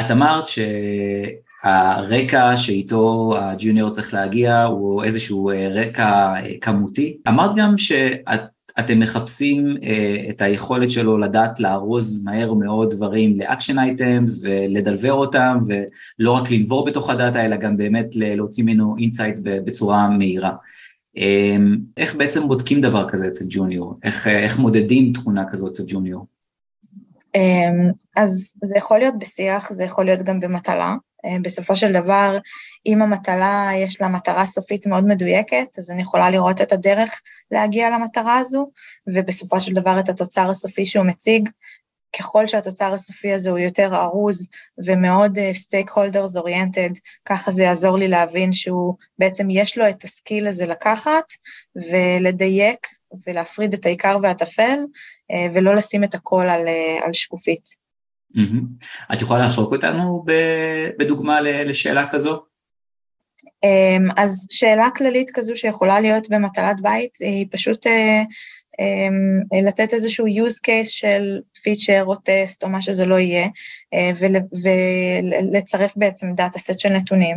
את 0.00 0.10
אמרת 0.10 0.44
שהרקע 1.64 2.56
שאיתו 2.56 3.34
ה 3.38 3.45
junior 3.45 3.90
צריך 3.90 4.14
להגיע 4.14 4.62
הוא 4.62 5.04
איזשהו 5.04 5.50
אה, 5.50 5.68
רקע 5.68 6.34
כמותי. 6.60 7.16
אמרת 7.28 7.50
גם 7.56 7.78
שאת 7.78 8.40
אתם 8.78 8.98
מחפשים 8.98 9.76
אה, 9.76 10.30
את 10.30 10.42
היכולת 10.42 10.90
שלו 10.90 11.18
לדעת 11.18 11.60
לארוז 11.60 12.24
מהר 12.24 12.54
מאוד 12.54 12.90
דברים 12.90 13.38
ל 13.38 13.44
action 13.44 13.78
items 13.78 14.44
ולדלבר 14.44 15.12
אותם 15.12 15.58
ולא 15.66 16.30
רק 16.30 16.50
לנבור 16.50 16.84
בתוך 16.84 17.10
הדאטה 17.10 17.44
אלא 17.44 17.56
גם 17.56 17.76
באמת 17.76 18.06
להוציא 18.14 18.64
ממנו 18.64 18.94
insights 18.98 19.40
בצורה 19.44 20.08
מהירה. 20.08 20.52
אממ, 21.16 21.20
איך 21.96 22.16
בעצם 22.16 22.48
בודקים 22.48 22.80
דבר 22.80 23.08
כזה 23.08 23.28
אצל 23.28 23.44
junior? 23.48 23.94
איך, 24.02 24.26
איך 24.26 24.58
מודדים 24.58 25.12
תכונה 25.12 25.44
כזאת 25.50 25.70
אצל 25.70 25.82
junior? 25.86 26.26
אממ, 27.36 27.92
אז 28.16 28.54
זה 28.64 28.78
יכול 28.78 28.98
להיות 28.98 29.14
בשיח, 29.18 29.72
זה 29.72 29.84
יכול 29.84 30.04
להיות 30.04 30.22
גם 30.22 30.40
במטלה. 30.40 30.94
אה, 31.24 31.42
בסופו 31.42 31.76
של 31.76 31.92
דבר, 31.92 32.38
אם 32.86 33.02
המטלה 33.02 33.70
יש 33.76 34.00
לה 34.00 34.08
מטרה 34.08 34.46
סופית 34.46 34.86
מאוד 34.86 35.04
מדויקת, 35.06 35.78
אז 35.78 35.90
אני 35.90 36.02
יכולה 36.02 36.30
לראות 36.30 36.60
את 36.60 36.72
הדרך 36.72 37.20
להגיע 37.50 37.90
למטרה 37.90 38.38
הזו, 38.38 38.70
ובסופו 39.14 39.60
של 39.60 39.74
דבר 39.74 40.00
את 40.00 40.08
התוצר 40.08 40.50
הסופי 40.50 40.86
שהוא 40.86 41.06
מציג. 41.06 41.48
ככל 42.18 42.46
שהתוצר 42.46 42.94
הסופי 42.94 43.32
הזה 43.32 43.50
הוא 43.50 43.58
יותר 43.58 43.94
ארוז 43.94 44.48
ומאוד 44.86 45.38
stakeholders 45.52 46.36
oriented, 46.36 46.90
ככה 47.24 47.50
זה 47.50 47.62
יעזור 47.62 47.98
לי 47.98 48.08
להבין 48.08 48.52
שהוא 48.52 48.94
בעצם 49.18 49.46
יש 49.50 49.78
לו 49.78 49.88
את 49.88 50.04
ה 50.04 50.11
skill 50.11 50.46
הזה 50.46 50.66
לקחת 50.66 51.24
ולדייק 51.76 52.86
ולהפריד 53.26 53.74
את 53.74 53.86
העיקר 53.86 54.18
והטפל, 54.22 54.78
uh, 55.32 55.34
ולא 55.54 55.74
לשים 55.74 56.04
את 56.04 56.14
הכל 56.14 56.46
על, 56.48 56.66
uh, 56.66 57.04
על 57.04 57.12
שקופית. 57.12 57.83
את 59.12 59.22
יכולה 59.22 59.46
לחלוק 59.46 59.72
אותנו 59.72 60.24
בדוגמה 60.98 61.40
לשאלה 61.40 62.10
כזו? 62.10 62.42
אמ, 63.64 64.08
אז 64.16 64.46
שאלה 64.50 64.88
כללית 64.96 65.30
כזו 65.34 65.56
שיכולה 65.56 66.00
להיות 66.00 66.28
במטלת 66.28 66.80
בית 66.80 67.18
היא 67.20 67.46
פשוט 67.50 67.86
אה, 67.86 68.22
אמ, 68.80 69.64
לתת 69.66 69.92
איזשהו 69.92 70.26
use 70.26 70.60
case 70.66 70.88
של 70.88 71.40
פיצ'ר 71.62 72.04
או 72.06 72.14
טסט 72.14 72.64
או 72.64 72.68
מה 72.68 72.82
שזה 72.82 73.06
לא 73.06 73.18
יהיה, 73.18 73.48
אה, 73.94 74.10
ולצרף 75.52 75.96
בעצם 75.96 76.34
דאטה 76.34 76.58
סט 76.58 76.78
של 76.78 76.88
נתונים, 76.88 77.36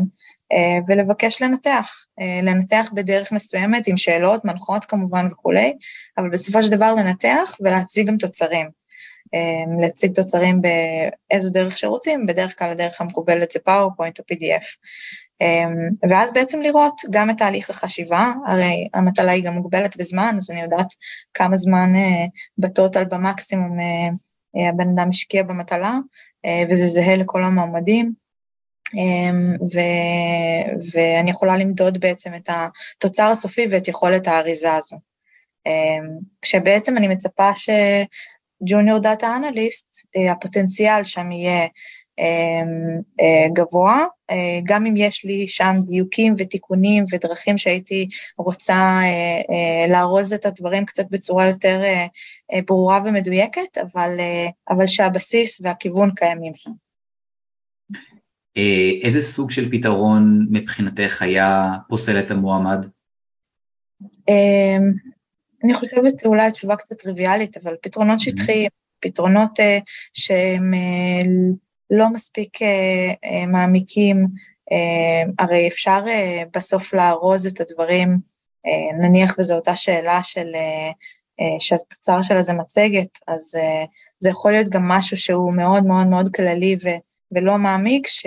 אה, 0.52 0.80
ולבקש 0.88 1.42
לנתח, 1.42 2.06
לנתח 2.44 2.90
בדרך 2.94 3.32
מסוימת 3.32 3.88
עם 3.88 3.98
שאלות, 3.98 4.46
מנחות 4.46 4.86
כמובן 4.86 5.28
וכולי, 5.32 5.74
אבל 6.18 6.30
בסופו 6.30 6.64
של 6.64 6.72
דבר 6.72 6.94
לנתח 6.94 7.56
ולהציג 7.60 8.08
גם 8.08 8.18
תוצרים. 8.18 8.87
להציג 9.82 10.16
תוצרים 10.16 10.62
באיזו 10.62 11.50
דרך 11.50 11.78
שרוצים, 11.78 12.26
בדרך 12.26 12.60
כלל 12.60 12.70
הדרך 12.70 13.02
המקובלת 13.02 13.52
זה 13.52 13.60
PowerPoint 13.68 14.20
או 14.20 14.24
PDF. 14.32 14.66
אמ, 15.42 15.90
ואז 16.10 16.34
בעצם 16.34 16.62
לראות 16.62 17.02
גם 17.10 17.30
את 17.30 17.38
תהליך 17.38 17.70
החשיבה, 17.70 18.34
הרי 18.48 18.88
המטלה 18.94 19.32
היא 19.32 19.44
גם 19.44 19.54
מוגבלת 19.54 19.98
בזמן, 19.98 20.34
אז 20.38 20.52
אני 20.52 20.62
יודעת 20.62 20.88
כמה 21.34 21.58
זמן 21.58 21.96
אה, 21.96 22.26
בטוטל 22.58 23.06
במקסימום 23.06 23.80
אה, 23.80 24.10
אה, 24.58 24.70
הבן 24.70 24.90
אדם 24.90 25.10
השקיע 25.10 25.44
במטלה, 25.44 25.98
וזה 26.70 26.88
זהה 26.88 27.16
לכל 27.16 27.44
המועמדים. 27.44 28.13
אמ, 28.94 29.56
ו, 29.62 29.80
ואני 30.94 31.32
יכולה 31.32 31.58
למדוד 31.58 32.00
בעצם 32.00 32.36
את 32.36 32.50
התוצר 32.50 33.24
הסופי 33.24 33.68
ואת 33.72 33.88
יכולת 33.88 34.28
האריזה 34.28 34.74
הזו. 34.74 34.98
אמ, 35.66 36.18
כשבעצם 36.42 36.98
אני 36.98 37.08
מצפה 37.08 37.50
שג'וניור 38.63 39.00
דאטה 39.00 39.36
אנליסט, 39.36 39.88
הפוטנציאל 40.32 41.04
שם 41.04 41.32
יהיה 41.32 41.67
אמ, 42.20 43.02
אה, 43.22 43.50
גבוה, 43.54 44.06
אה, 44.30 44.60
גם 44.63 44.86
אם 44.86 44.93
יש 44.98 45.26
לי 45.26 45.48
שם 45.48 45.76
דיוקים 45.88 46.36
ותיקונים 46.38 47.06
ודרכים 47.12 47.58
שהייתי 47.58 48.10
רוצה 48.38 49.00
אה, 49.04 49.91
לארוז 49.91 50.34
את 50.34 50.46
הדברים 50.46 50.86
קצת 50.86 51.06
בצורה 51.12 51.48
יותר 51.48 51.82
ברורה 52.67 53.00
ומדויקת, 53.06 53.78
אבל, 53.78 54.10
אבל 54.70 54.88
שהבסיס 54.88 55.62
והכיוון 55.62 56.12
קיימים 56.15 56.54
שם. 56.56 56.72
איזה 59.04 59.22
סוג 59.22 59.52
של 59.52 59.72
פתרון 59.72 60.48
מבחינתך 60.52 61.22
היה 61.22 61.72
פוסל 61.89 62.20
את 62.20 62.32
המועמד? 62.32 62.86
אני 65.63 65.74
חושבת 65.74 66.26
אולי 66.26 66.52
תשובה 66.52 66.76
קצת 66.76 67.02
טריוויאלית, 67.02 67.58
אבל 67.58 67.76
פתרונות 67.82 68.20
שטחיים, 68.20 68.70
פתרונות 69.00 69.60
שהם 70.13 70.74
לא 71.89 72.10
מספיק 72.10 72.62
אה, 72.62 73.13
אה, 73.26 73.46
מעמיקים, 73.46 74.28
אה, 74.72 75.24
הרי 75.39 75.67
אפשר 75.67 76.04
אה, 76.08 76.43
בסוף 76.56 76.93
לארוז 76.93 77.46
את 77.46 77.62
הדברים, 77.62 78.17
אה, 78.65 78.98
נניח 79.02 79.36
וזו 79.39 79.56
אותה 79.56 79.76
שאלה 79.76 80.24
של, 80.24 80.48
אה, 80.56 80.91
אה, 81.41 81.60
שהתוצר 81.60 82.22
שלה 82.22 82.43
זה 82.43 82.54
מצגת, 82.54 83.20
אז 83.28 83.56
אה, 83.60 83.86
זה 84.20 84.30
יכול 84.30 84.52
להיות 84.52 84.70
גם 84.70 84.88
משהו 84.88 85.17
שהוא 85.17 85.54
מאוד 85.54 85.86
מאוד 85.86 86.08
מאוד 86.08 86.36
כללי 86.36 86.76
ו, 86.84 86.89
ולא 87.32 87.58
מעמיק, 87.58 88.08
ש, 88.08 88.26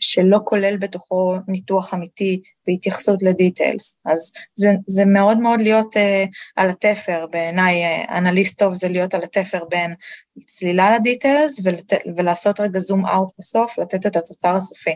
שלא 0.00 0.38
כולל 0.44 0.76
בתוכו 0.76 1.36
ניתוח 1.48 1.94
אמיתי 1.94 2.42
והתייחסות 2.70 3.22
לדיטיילס. 3.22 4.00
אז 4.06 4.32
זה, 4.54 4.72
זה 4.86 5.04
מאוד 5.04 5.38
מאוד 5.38 5.60
להיות 5.60 5.96
uh, 5.96 6.28
על 6.56 6.70
התפר, 6.70 7.26
בעיניי 7.30 8.04
uh, 8.04 8.10
אנליסט 8.10 8.58
טוב 8.58 8.74
זה 8.74 8.88
להיות 8.88 9.14
על 9.14 9.22
התפר 9.22 9.64
בין 9.64 9.94
צלילה 10.46 10.96
לדיטיילס 10.96 11.60
ולת, 11.64 11.92
ולעשות 12.16 12.60
רגע 12.60 12.78
זום 12.78 13.06
אאוט 13.06 13.30
בסוף, 13.38 13.78
לתת 13.78 14.06
את 14.06 14.16
התוצר 14.16 14.56
הסופי. 14.56 14.94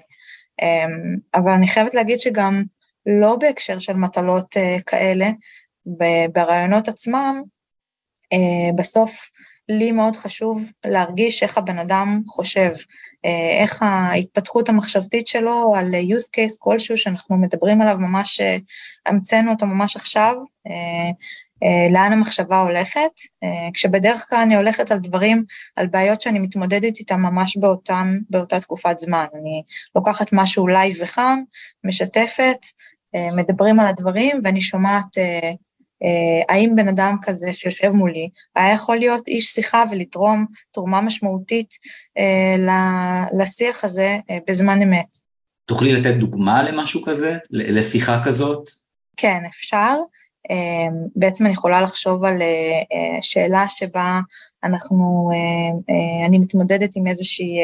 Um, 0.63 1.21
אבל 1.35 1.53
אני 1.53 1.67
חייבת 1.67 1.95
להגיד 1.95 2.21
שגם 2.21 2.63
לא 3.21 3.37
בהקשר 3.37 3.79
של 3.79 3.93
מטלות 3.93 4.57
uh, 4.57 4.83
כאלה, 4.83 5.31
ברעיונות 6.33 6.89
עצמם, 6.89 7.43
uh, 8.35 8.75
בסוף 8.77 9.31
לי 9.69 9.93
מאוד 9.93 10.17
חשוב 10.17 10.65
להרגיש 10.87 11.43
איך 11.43 11.59
הבן 11.59 11.79
אדם 11.79 12.23
חושב, 12.29 12.71
אה, 13.25 13.59
איך 13.63 13.83
ההתפתחות 13.83 14.69
המחשבתית 14.69 15.27
שלו 15.27 15.75
על 15.77 15.95
use 15.95 16.29
case 16.37 16.57
כלשהו 16.59 16.99
שאנחנו 16.99 17.37
מדברים 17.37 17.81
עליו 17.81 17.99
ממש, 17.99 18.41
אה, 18.41 18.57
המצאנו 19.07 19.51
אותו 19.51 19.67
ממש 19.67 19.97
עכשיו, 19.97 20.35
אה, 20.67 21.11
לאן 21.93 22.13
המחשבה 22.13 22.61
הולכת, 22.61 23.11
כשבדרך 23.75 24.27
כלל 24.31 24.39
אני 24.39 24.57
הולכת 24.57 24.91
על 24.91 24.99
דברים, 24.99 25.45
על 25.77 25.87
בעיות 25.87 26.21
שאני 26.21 26.39
מתמודדת 26.39 26.99
איתן 26.99 27.21
ממש 27.21 27.57
באותם, 27.57 28.19
באותה 28.31 28.61
תקופת 28.61 28.99
זמן. 28.99 29.25
אני 29.35 29.63
לוקחת 29.97 30.27
משהו 30.33 30.69
לייב 30.69 30.97
וחם, 31.01 31.39
משתפת, 31.85 32.59
מדברים 33.37 33.81
על 33.81 33.87
הדברים 33.87 34.41
ואני 34.45 34.61
שומעת 34.61 35.19
אה, 35.19 35.53
האם 36.49 36.77
בן 36.77 36.89
אדם 36.89 37.17
כזה 37.23 37.53
שיושב 37.53 37.91
מולי 37.91 38.29
היה 38.57 38.75
יכול 38.75 38.97
להיות 38.97 39.29
איש 39.29 39.47
שיחה 39.47 39.85
ולתרום 39.91 40.47
תרומה 40.71 41.01
משמעותית 41.01 41.75
אה, 42.19 43.27
לשיח 43.39 43.85
הזה 43.85 44.19
אה, 44.31 44.39
בזמן 44.49 44.83
אמת. 44.83 45.19
תוכלי 45.67 45.93
לתת 45.93 46.15
דוגמה 46.15 46.63
למשהו 46.63 47.03
כזה, 47.03 47.33
לשיחה 47.51 48.21
כזאת? 48.25 48.69
כן, 49.17 49.43
אפשר. 49.49 49.97
בעצם 51.17 51.45
אני 51.45 51.53
יכולה 51.53 51.81
לחשוב 51.81 52.25
על 52.25 52.43
שאלה 53.21 53.65
שבה 53.69 54.21
אנחנו, 54.65 55.31
אני 56.27 56.39
מתמודדת 56.39 56.97
עם 56.97 57.07
איזושהי, 57.07 57.59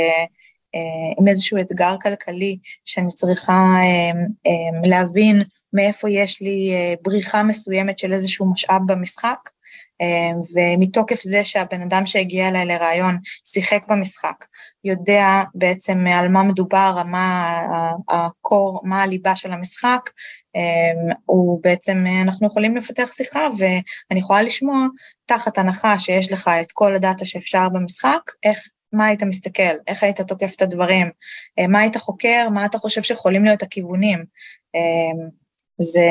עם 1.19 1.29
איזשהו 1.29 1.61
אתגר 1.61 1.97
כלכלי 2.03 2.59
שאני 2.85 3.09
צריכה 3.09 3.75
להבין 4.85 5.43
מאיפה 5.73 6.11
יש 6.11 6.43
לי 6.43 6.73
אה, 6.75 6.95
בריחה 7.03 7.43
מסוימת 7.43 7.99
של 7.99 8.13
איזשהו 8.13 8.53
משאב 8.53 8.81
במשחק, 8.87 9.51
אה, 10.01 10.31
ומתוקף 10.55 11.23
זה 11.23 11.45
שהבן 11.45 11.83
אדם 11.83 12.07
שהגיע 12.07 12.49
אליי 12.49 12.67
לרעיון 12.67 13.19
שיחק 13.45 13.83
במשחק, 13.89 14.45
יודע 14.85 15.43
בעצם 15.55 16.07
על 16.07 16.29
מה 16.29 16.43
מדובר, 16.43 17.03
מה 17.07 17.61
הקור, 18.09 18.81
מה 18.85 19.03
הליבה 19.03 19.37
של 19.37 19.53
המשחק, 19.53 20.11
אה, 20.57 21.13
הוא 21.27 21.61
בעצם, 21.63 22.05
אנחנו 22.23 22.47
יכולים 22.47 22.77
לפתח 22.77 23.13
שיחה 23.13 23.49
ואני 23.59 24.21
יכולה 24.21 24.43
לשמוע 24.43 24.87
תחת 25.27 25.59
הנחה 25.59 25.99
שיש 25.99 26.33
לך 26.33 26.51
את 26.61 26.73
כל 26.73 26.95
הדאטה 26.95 27.27
שאפשר 27.27 27.69
במשחק, 27.69 28.21
איך 28.43 28.69
מה 28.93 29.07
היית 29.07 29.23
מסתכל, 29.23 29.77
איך 29.87 30.03
היית 30.03 30.21
תוקף 30.21 30.53
את 30.57 30.63
הדברים, 30.63 31.11
מה 31.69 31.81
היית 31.81 31.97
חוקר, 31.97 32.49
מה 32.53 32.67
אתה 32.67 32.79
חושב 32.79 33.03
שיכולים 33.03 33.45
להיות 33.45 33.63
הכיוונים, 33.63 34.25
זה, 35.83 36.07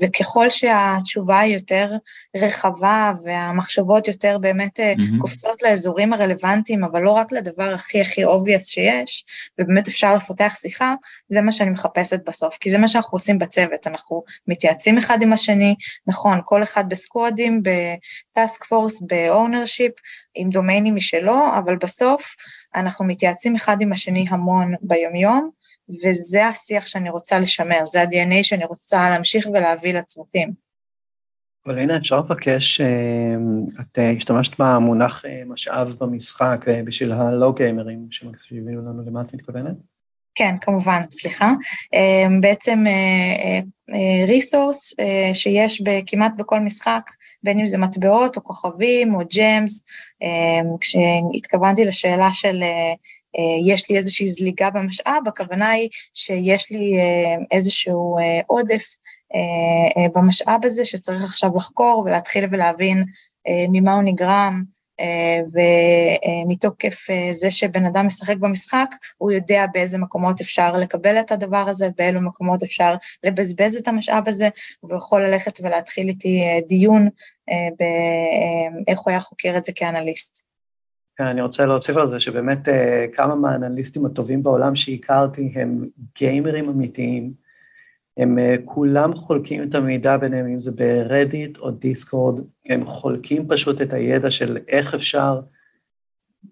וככל 0.00 0.50
שהתשובה 0.50 1.40
היא 1.40 1.54
יותר 1.54 1.92
רחבה 2.36 3.12
והמחשבות 3.24 4.08
יותר 4.08 4.38
באמת 4.38 4.80
mm-hmm. 4.80 5.20
קופצות 5.20 5.62
לאזורים 5.62 6.12
הרלוונטיים, 6.12 6.84
אבל 6.84 7.00
לא 7.00 7.10
רק 7.10 7.32
לדבר 7.32 7.74
הכי 7.74 8.00
הכי 8.00 8.24
obvious 8.24 8.64
שיש, 8.64 9.24
ובאמת 9.58 9.88
אפשר 9.88 10.14
לפתח 10.14 10.54
שיחה, 10.60 10.94
זה 11.28 11.40
מה 11.40 11.52
שאני 11.52 11.70
מחפשת 11.70 12.20
בסוף, 12.26 12.56
כי 12.60 12.70
זה 12.70 12.78
מה 12.78 12.88
שאנחנו 12.88 13.16
עושים 13.16 13.38
בצוות, 13.38 13.86
אנחנו 13.86 14.22
מתייעצים 14.48 14.98
אחד 14.98 15.22
עם 15.22 15.32
השני, 15.32 15.74
נכון, 16.06 16.40
כל 16.44 16.62
אחד 16.62 16.88
בסקוואדים, 16.88 17.62
ב 17.62 17.82
task 17.82 18.64
force, 18.64 19.02
ב 19.02 19.10
ownership, 19.10 19.92
עם 20.34 20.50
דומיינים 20.50 20.96
משלו, 20.96 21.46
אבל 21.58 21.76
בסוף 21.76 22.34
אנחנו 22.74 23.04
מתייעצים 23.04 23.56
אחד 23.56 23.76
עם 23.80 23.92
השני 23.92 24.26
המון 24.30 24.74
ביומיום, 24.80 25.50
וזה 25.88 26.46
השיח 26.46 26.86
שאני 26.86 27.10
רוצה 27.10 27.38
לשמר, 27.38 27.84
זה 27.84 28.02
ה-DNA 28.02 28.42
שאני 28.42 28.64
רוצה 28.64 29.10
להמשיך 29.10 29.46
ולהביא 29.46 29.94
לצוותים. 29.94 30.66
אבל 31.66 31.78
הנה 31.78 31.96
אפשר 31.96 32.16
לבקש, 32.16 32.80
אה, 32.80 32.86
את 33.80 33.98
אה, 33.98 34.10
השתמשת 34.10 34.60
במונח 34.60 35.24
אה, 35.24 35.42
משאב 35.46 35.94
במשחק 36.00 36.64
בשביל 36.84 37.12
הלא 37.12 37.52
גיימרים 37.56 38.06
שמקשיבים 38.10 38.78
לנו, 38.78 39.02
למה 39.06 39.20
את 39.20 39.34
מתכוונת? 39.34 39.76
כן, 40.34 40.54
כמובן, 40.60 41.00
סליחה. 41.10 41.52
בעצם 42.40 42.84
ריסורס 44.26 44.94
שיש 45.34 45.82
כמעט 46.06 46.32
בכל 46.36 46.60
משחק, 46.60 47.10
בין 47.42 47.60
אם 47.60 47.66
זה 47.66 47.78
מטבעות 47.78 48.36
או 48.36 48.44
כוכבים 48.44 49.14
או 49.14 49.20
ג'מס, 49.36 49.84
כשהתכוונתי 50.80 51.84
לשאלה 51.84 52.32
של 52.32 52.62
יש 53.66 53.90
לי 53.90 53.98
איזושהי 53.98 54.28
זליגה 54.28 54.70
במשאב, 54.70 55.22
הכוונה 55.26 55.70
היא 55.70 55.88
שיש 56.14 56.70
לי 56.70 56.98
אה, 56.98 57.36
איזשהו 57.50 58.18
אה, 58.18 58.40
עודף 58.46 58.96
במשאב 60.14 60.60
הזה 60.64 60.84
שצריך 60.84 61.24
עכשיו 61.24 61.50
לחקור 61.56 62.02
ולהתחיל 62.06 62.44
ולהבין 62.50 63.04
ממה 63.48 63.94
הוא 63.94 64.02
נגרם, 64.02 64.62
ומתוקף 66.46 67.06
זה 67.32 67.50
שבן 67.50 67.84
אדם 67.84 68.06
משחק 68.06 68.36
במשחק, 68.36 68.88
הוא 69.18 69.32
יודע 69.32 69.66
באיזה 69.72 69.98
מקומות 69.98 70.40
אפשר 70.40 70.76
לקבל 70.76 71.20
את 71.20 71.32
הדבר 71.32 71.64
הזה, 71.68 71.88
באילו 71.96 72.20
מקומות 72.20 72.62
אפשר 72.62 72.94
לבזבז 73.24 73.76
את 73.76 73.88
המשאב 73.88 74.28
הזה, 74.28 74.48
והוא 74.82 74.98
יכול 74.98 75.22
ללכת 75.22 75.58
ולהתחיל 75.62 76.08
איתי 76.08 76.42
דיון 76.68 77.08
באיך 78.86 79.00
הוא 79.00 79.10
היה 79.10 79.20
חוקר 79.20 79.54
את 79.56 79.64
זה 79.64 79.72
כאנליסט. 79.74 80.45
כן, 81.16 81.24
אני 81.24 81.42
רוצה 81.42 81.66
להוסיף 81.66 81.96
על 81.96 82.10
זה 82.10 82.20
שבאמת 82.20 82.68
אה, 82.68 83.06
כמה 83.12 83.34
מהאנליסטים 83.34 84.06
הטובים 84.06 84.42
בעולם 84.42 84.74
שהכרתי 84.74 85.52
הם 85.54 85.88
גיימרים 86.18 86.68
אמיתיים, 86.68 87.32
הם 88.16 88.38
אה, 88.38 88.54
כולם 88.64 89.14
חולקים 89.14 89.62
את 89.62 89.74
המידע 89.74 90.16
ביניהם, 90.16 90.46
אם 90.46 90.58
זה 90.58 90.70
ברדיט 90.72 91.58
או 91.58 91.70
דיסקורד, 91.70 92.44
הם 92.66 92.84
חולקים 92.84 93.48
פשוט 93.48 93.82
את 93.82 93.92
הידע 93.92 94.30
של 94.30 94.58
איך 94.68 94.94
אפשר, 94.94 95.40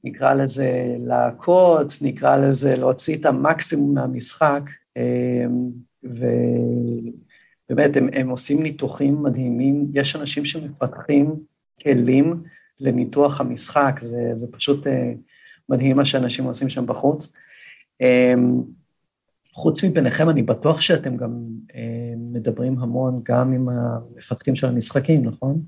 נקרא 0.04 0.34
לזה 0.34 0.96
לעקוץ, 0.98 2.02
נקרא 2.02 2.36
לזה 2.36 2.76
להוציא 2.76 3.16
את 3.16 3.26
המקסימום 3.26 3.94
מהמשחק, 3.94 4.62
אה, 4.96 5.44
ובאמת 6.04 7.96
הם, 7.96 8.08
הם 8.12 8.28
עושים 8.28 8.62
ניתוחים 8.62 9.22
מדהימים, 9.22 9.86
יש 9.94 10.16
אנשים 10.16 10.44
שמפתחים 10.44 11.34
כלים, 11.82 12.42
לניתוח 12.80 13.40
המשחק, 13.40 13.98
זה, 14.00 14.30
זה 14.34 14.46
פשוט 14.52 14.86
אה, 14.86 15.12
מדהים 15.68 15.96
מה 15.96 16.06
שאנשים 16.06 16.44
עושים 16.44 16.68
שם 16.68 16.86
בחוץ. 16.86 17.32
אה, 18.02 18.34
חוץ 19.52 19.84
מביניכם, 19.84 20.30
אני 20.30 20.42
בטוח 20.42 20.80
שאתם 20.80 21.16
גם 21.16 21.30
אה, 21.74 22.14
מדברים 22.16 22.78
המון 22.78 23.20
גם 23.22 23.52
עם 23.52 23.68
המפתחים 23.68 24.54
של 24.54 24.66
המשחקים, 24.66 25.24
נכון? 25.24 25.62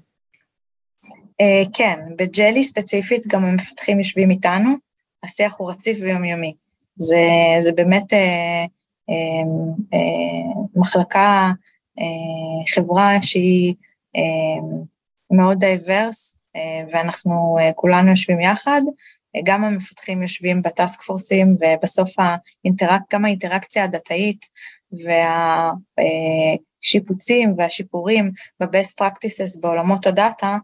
כן, 1.74 2.00
בג'לי 2.18 2.64
ספציפית 2.64 3.26
גם 3.26 3.44
המפתחים 3.44 3.98
יושבים 3.98 4.30
איתנו, 4.30 4.70
השיח 5.22 5.54
הוא 5.58 5.70
רציף 5.70 5.98
ויומיומי. 6.00 6.54
זה, 6.96 7.20
זה 7.60 7.72
באמת 7.72 8.12
אה, 8.12 8.64
אה, 9.10 9.14
אה, 9.94 10.62
מחלקה, 10.76 11.52
אה, 11.98 12.74
חברה 12.74 13.22
שהיא 13.22 13.74
אה, 14.16 14.86
מאוד 15.30 15.58
דייברס, 15.58 16.35
אה, 16.35 16.35
ואנחנו 16.92 17.56
אה, 17.60 17.72
כולנו 17.72 18.10
יושבים 18.10 18.40
יחד, 18.40 18.80
אה, 19.36 19.40
גם 19.44 19.64
המפתחים 19.64 20.22
יושבים 20.22 20.62
ב 20.62 20.70
task 20.70 21.02
פורסים, 21.02 21.56
ובסוף 21.60 22.10
האינטרק, 22.18 23.02
גם 23.12 23.24
האינטראקציה 23.24 23.84
הדתאית 23.84 24.46
והשיפוצים 26.82 27.54
והשיפורים 27.58 28.30
ב-best 28.60 28.94
practices 29.00 29.60
בעולמות 29.60 30.06
הדאטה, 30.06 30.56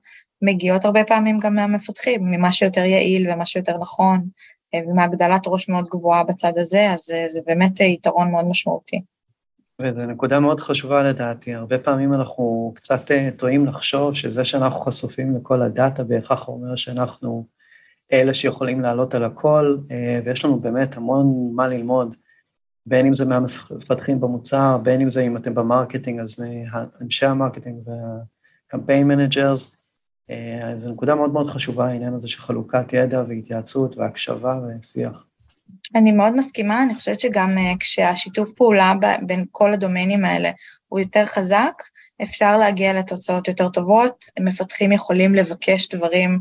מגיעות 0.43 0.85
הרבה 0.85 1.05
פעמים 1.05 1.39
גם 1.39 1.55
מהמפתחים, 1.55 2.21
ממה 2.25 2.53
שיותר 2.53 2.85
יעיל 2.85 3.31
ומה 3.31 3.47
שיותר 3.47 3.79
נכון, 3.79 4.21
ומהגדלת 4.77 5.43
ראש 5.47 5.69
מאוד 5.69 5.89
גבוהה 5.89 6.25
בצד 6.25 6.53
הזה, 6.59 6.91
אז 6.91 7.01
זה 7.29 7.41
באמת 7.47 7.81
יתרון 7.81 8.31
מאוד 8.31 8.47
משמעותי. 8.49 9.01
וזו 9.83 10.07
נקודה 10.07 10.41
מאוד 10.41 10.61
חשובה 10.61 11.03
לדעתי, 11.03 11.55
הרבה 11.55 11.79
פעמים 11.79 12.15
אנחנו 12.15 12.73
קצת 12.75 13.11
אה, 13.11 13.29
טועים 13.37 13.67
לחשוב 13.67 14.15
שזה 14.15 14.45
שאנחנו 14.45 14.81
חשופים 14.81 15.37
לכל 15.37 15.63
הדאטה 15.63 16.05
בהכרח 16.05 16.49
אומר 16.49 16.77
שאנחנו 16.77 17.47
אלה 18.13 18.35
שיכולים 18.35 18.81
לעלות 18.81 19.15
על 19.15 19.25
הכל, 19.25 19.77
אה, 19.91 20.21
ויש 20.25 20.45
לנו 20.45 20.61
באמת 20.61 20.97
המון 20.97 21.53
מה 21.55 21.69
ללמוד, 21.69 22.17
בין 22.87 23.07
אם 23.07 23.15
זה 23.15 23.25
מהמפתחים 23.25 24.21
במוצר, 24.21 24.79
בין 24.83 25.01
אם 25.01 25.11
זה 25.11 25.21
אם 25.21 25.37
אתם 25.37 25.55
ב 25.55 25.61
marketing, 25.61 26.21
אז 26.21 26.35
מאנשי 26.41 27.27
ה 27.27 27.33
marketing 27.33 27.89
וה 27.89 28.13
campaign 28.13 29.09
managers, 29.09 29.77
אה, 30.31 30.73
זו 30.77 30.93
נקודה 30.93 31.15
מאוד 31.15 31.33
מאוד 31.33 31.51
חשובה, 31.51 31.87
העניין 31.87 32.15
הזה 32.15 32.29
של 32.29 32.39
חלוקת 32.39 32.93
ידע 32.93 33.25
והתייעצות 33.29 33.97
והקשבה 33.99 34.61
ושיח. 34.81 35.27
אני 35.95 36.13
מאוד 36.13 36.37
מסכימה, 36.37 36.83
אני 36.83 36.95
חושבת 36.95 37.21
שגם 37.21 37.59
אה, 37.59 37.79
כשהשיתוף 37.81 38.53
פעולה 38.53 38.93
בין 39.27 39.45
כל 39.51 39.73
הדומיינים 39.73 40.25
האלה 40.25 40.51
הוא 40.89 41.01
יותר 41.01 41.25
חזק, 41.25 41.83
אפשר 42.23 42.57
להגיע 42.57 42.93
לתוצאות 42.93 43.49
יותר 43.49 43.69
טובות, 43.69 44.25
מפתחים 44.41 44.93
יכולים 44.93 45.35
לבקש 45.35 45.89
דברים, 45.89 46.31
אה, 46.31 46.39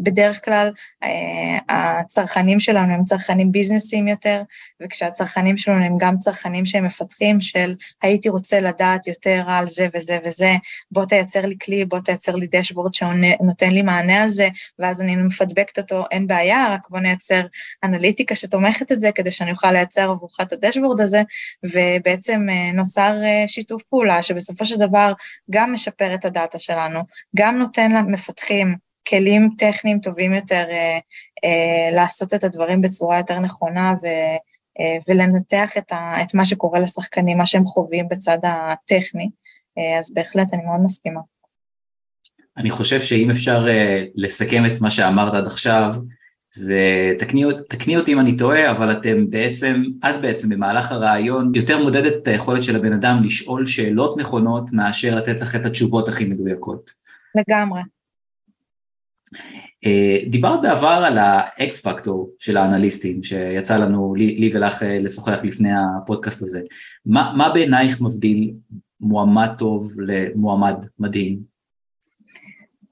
בדרך 0.00 0.44
כלל 0.44 0.70
אה, 1.02 1.58
הצרכנים 1.68 2.60
שלנו 2.60 2.92
הם 2.94 3.04
צרכנים 3.04 3.52
ביזנסיים 3.52 4.08
יותר, 4.08 4.42
וכשהצרכנים 4.82 5.58
שלנו 5.58 5.84
הם 5.84 5.96
גם 5.98 6.18
צרכנים 6.18 6.66
שהם 6.66 6.84
מפתחים 6.84 7.40
של 7.40 7.74
הייתי 8.02 8.28
רוצה 8.28 8.60
לדעת 8.60 9.06
יותר 9.06 9.44
על 9.46 9.68
זה 9.68 9.88
וזה 9.94 10.18
וזה, 10.24 10.54
בוא 10.90 11.04
תייצר 11.04 11.46
לי 11.46 11.56
כלי, 11.62 11.84
בוא 11.84 11.98
תייצר 11.98 12.34
לי 12.34 12.46
דשבורד 12.50 12.94
שנותן 12.94 13.70
לי 13.70 13.82
מענה 13.82 14.22
על 14.22 14.28
זה, 14.28 14.48
ואז 14.78 15.02
אני 15.02 15.16
מפדבקת 15.16 15.78
אותו, 15.78 16.04
אין 16.10 16.26
בעיה, 16.26 16.74
רק 16.74 16.88
בוא 16.90 16.98
נייצר 16.98 17.42
אנליטיקה 17.84 18.34
שתומכת 18.34 18.92
את 18.92 19.00
זה, 19.00 19.10
כדי 19.14 19.30
שאני 19.30 19.50
אוכל 19.50 19.72
לייצר 19.72 20.10
עבורך 20.10 20.36
את 20.42 20.52
הדשבורד 20.52 21.00
הזה, 21.00 21.22
ובעצם 21.64 22.46
אה, 22.50 22.72
נוצר 22.72 23.14
שיתוף 23.46 23.82
פעולה 23.82 24.22
שבסופו 24.22 24.64
של 24.64 24.76
דבר 24.76 25.12
גם 25.50 25.72
משפר 25.72 26.14
את 26.14 26.24
הדאטה 26.24 26.58
שלנו, 26.58 27.00
גם 27.36 27.58
נותן 27.58 27.92
למפתחים 27.92 28.87
כלים 29.08 29.50
טכניים 29.58 30.00
טובים 30.00 30.32
יותר 30.34 30.64
אה, 30.70 30.98
אה, 31.44 31.90
לעשות 31.92 32.34
את 32.34 32.44
הדברים 32.44 32.80
בצורה 32.80 33.18
יותר 33.18 33.40
נכונה 33.40 33.94
ו, 34.02 34.06
אה, 34.80 34.98
ולנתח 35.08 35.70
את, 35.78 35.92
ה, 35.92 36.22
את 36.22 36.34
מה 36.34 36.44
שקורה 36.44 36.80
לשחקנים, 36.80 37.38
מה 37.38 37.46
שהם 37.46 37.64
חווים 37.64 38.08
בצד 38.08 38.38
הטכני, 38.42 39.30
אה, 39.78 39.98
אז 39.98 40.14
בהחלט 40.14 40.54
אני 40.54 40.62
מאוד 40.62 40.80
מסכימה. 40.84 41.20
אני 42.56 42.70
חושב 42.70 43.00
שאם 43.00 43.30
אפשר 43.30 43.68
אה, 43.68 44.04
לסכם 44.14 44.66
את 44.66 44.80
מה 44.80 44.90
שאמרת 44.90 45.34
עד 45.34 45.46
עכשיו, 45.46 45.92
זה, 46.54 47.12
תקני, 47.18 47.44
תקני 47.68 47.96
אותי 47.96 48.12
אם 48.12 48.20
אני 48.20 48.36
טועה, 48.36 48.70
אבל 48.70 48.98
אתם 48.98 49.30
בעצם, 49.30 49.82
את 50.10 50.20
בעצם 50.20 50.48
במהלך 50.48 50.92
הרעיון 50.92 51.52
יותר 51.54 51.82
מודדת 51.82 52.12
את 52.22 52.28
היכולת 52.28 52.62
של 52.62 52.76
הבן 52.76 52.92
אדם 52.92 53.22
לשאול 53.24 53.66
שאלות 53.66 54.18
נכונות 54.18 54.72
מאשר 54.72 55.14
לתת 55.14 55.40
לך 55.40 55.56
את 55.56 55.66
התשובות 55.66 56.08
הכי 56.08 56.24
מדויקות. 56.24 56.90
לגמרי. 57.34 57.80
אה, 59.86 60.18
דיברת 60.26 60.62
בעבר 60.62 61.02
על 61.06 61.18
האקס 61.18 61.86
פקטור 61.86 62.30
של 62.38 62.56
האנליסטים 62.56 63.22
שיצא 63.22 63.76
לנו, 63.76 64.14
לי, 64.14 64.36
לי 64.36 64.50
ולך 64.54 64.82
אה, 64.82 64.98
לשוחח 64.98 65.44
לפני 65.44 65.70
הפודקאסט 65.72 66.42
הזה. 66.42 66.60
מה, 67.06 67.32
מה 67.36 67.52
בעינייך 67.52 68.00
מבדיל 68.00 68.52
מועמד 69.00 69.50
טוב 69.58 69.92
למועמד 70.00 70.86
מדהים? 70.98 71.38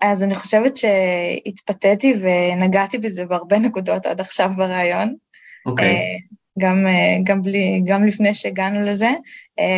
אז 0.00 0.24
אני 0.24 0.34
חושבת 0.34 0.76
שהתפתיתי 0.76 2.14
ונגעתי 2.20 2.98
בזה 2.98 3.24
בהרבה 3.24 3.58
נקודות 3.58 4.06
עד 4.06 4.20
עכשיו 4.20 4.50
ברעיון. 4.56 5.14
אוקיי. 5.66 5.86
Okay. 5.86 5.90
אה, 5.90 6.36
גם, 6.58 6.86
גם, 7.24 7.42
בלי, 7.42 7.82
גם 7.86 8.06
לפני 8.06 8.34
שהגענו 8.34 8.82
לזה, 8.82 9.10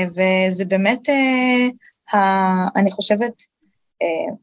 וזה 0.08 0.64
באמת, 0.64 1.08
אני 2.76 2.90
חושבת, 2.90 3.42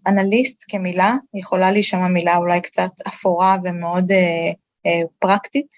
אנליסט 0.08 0.64
כמילה 0.68 1.16
יכולה 1.34 1.72
להישמע 1.72 2.08
מילה 2.08 2.38
אולי 2.38 2.62
קצת 2.62 2.92
אפורה 3.08 3.58
ומאוד 3.64 4.12
פרקטית, 5.20 5.76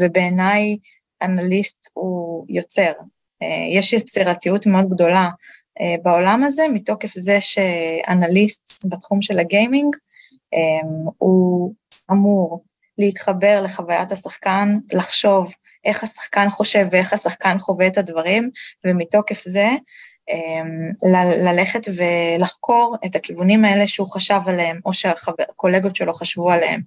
ובעיניי 0.00 0.78
אנליסט 1.22 1.88
הוא 1.92 2.46
יוצר, 2.48 2.92
יש 3.70 3.92
יצירתיות 3.92 4.66
מאוד 4.66 4.90
גדולה 4.90 5.30
בעולם 6.02 6.42
הזה, 6.44 6.62
מתוקף 6.72 7.12
זה 7.14 7.38
שאנליסט 7.40 8.84
בתחום 8.84 9.22
של 9.22 9.38
הגיימינג, 9.38 9.96
הוא 11.18 11.74
אמור 12.10 12.64
להתחבר 12.98 13.60
לחוויית 13.64 14.12
השחקן, 14.12 14.78
לחשוב 14.92 15.54
איך 15.84 16.04
השחקן 16.04 16.50
חושב 16.50 16.86
ואיך 16.90 17.12
השחקן 17.12 17.58
חווה 17.58 17.86
את 17.86 17.98
הדברים, 17.98 18.50
ומתוקף 18.84 19.42
זה 19.42 19.68
ללכת 21.44 21.86
ולחקור 21.96 22.96
את 23.06 23.16
הכיוונים 23.16 23.64
האלה 23.64 23.86
שהוא 23.86 24.10
חשב 24.10 24.40
עליהם, 24.46 24.80
או 24.84 24.94
שהקולגות 24.94 25.96
שלו 25.96 26.14
חשבו 26.14 26.50
עליהם. 26.50 26.80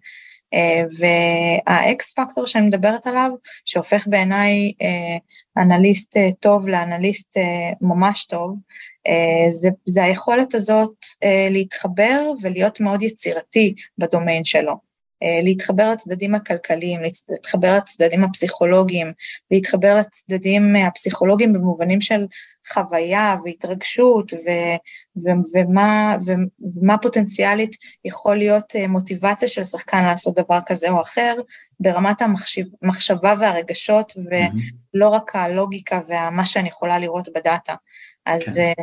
אה, 0.54 0.82
והאקס 0.98 2.14
פקטור 2.14 2.48
שאני 2.48 2.68
מדברת 2.68 3.08
עליו, 3.08 3.32
שהופך 3.66 4.08
בעיניי 4.08 4.74
אה, 4.82 5.64
אנליסט 5.64 6.18
אה, 6.18 6.30
טוב 6.40 6.68
לאנליסט 6.68 7.38
ממש 7.82 8.26
טוב, 8.26 8.58
זה, 9.50 9.70
זה 9.86 10.04
היכולת 10.04 10.56
הזאת 10.56 10.96
להתחבר 11.50 12.32
ולהיות 12.42 12.80
מאוד 12.80 13.02
יצירתי 13.02 13.76
בדומיין 13.98 14.44
שלו. 14.44 14.74
להתחבר 15.44 15.92
לצדדים 15.92 16.36
הכלכליים, 16.36 17.00
להתחבר 17.30 17.78
לצדדים 17.78 18.24
הפסיכולוגיים, 18.24 19.14
להתחבר 19.52 19.96
לצדדים 19.96 20.76
הפסיכולוגיים 20.76 21.54
במובנים 21.54 22.02
של 22.02 22.26
חוויה 22.74 23.36
והתרגשות 23.46 24.34
ו, 24.34 24.50
ו, 25.18 25.30
ומה, 25.54 26.18
ו, 26.26 26.32
ומה 26.76 26.98
פוטנציאלית 26.98 27.76
יכול 28.06 28.36
להיות 28.36 28.76
אה, 28.76 28.88
מוטיבציה 28.88 29.48
של 29.48 29.64
שחקן 29.64 30.04
לעשות 30.04 30.36
דבר 30.36 30.60
כזה 30.66 30.90
או 30.90 31.02
אחר, 31.02 31.36
ברמת 31.80 32.22
המחשבה 32.82 33.34
והרגשות 33.40 34.14
ולא 34.16 35.10
רק 35.10 35.36
הלוגיקה 35.36 36.02
ומה 36.08 36.46
שאני 36.46 36.68
יכולה 36.68 37.00
לראות 37.00 37.30
בדאטה. 37.36 37.76
אז 38.26 38.44
כן. 38.56 38.74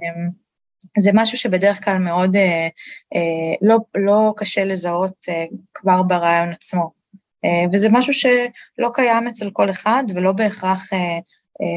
זה 0.98 1.10
משהו 1.14 1.38
שבדרך 1.38 1.84
כלל 1.84 1.98
מאוד 1.98 2.36
אה, 2.36 2.68
אה, 3.14 3.54
לא, 3.62 3.76
לא 3.94 4.34
קשה 4.36 4.64
לזהות 4.64 5.26
אה, 5.28 5.44
כבר 5.74 6.02
ברעיון 6.02 6.52
עצמו. 6.52 7.02
אה, 7.44 7.64
וזה 7.72 7.88
משהו 7.90 8.12
שלא 8.12 8.90
קיים 8.94 9.28
אצל 9.28 9.50
כל 9.50 9.70
אחד 9.70 10.04
ולא 10.14 10.32
בהכרח 10.32 10.92
אה, 10.92 10.98
אה, 10.98 11.18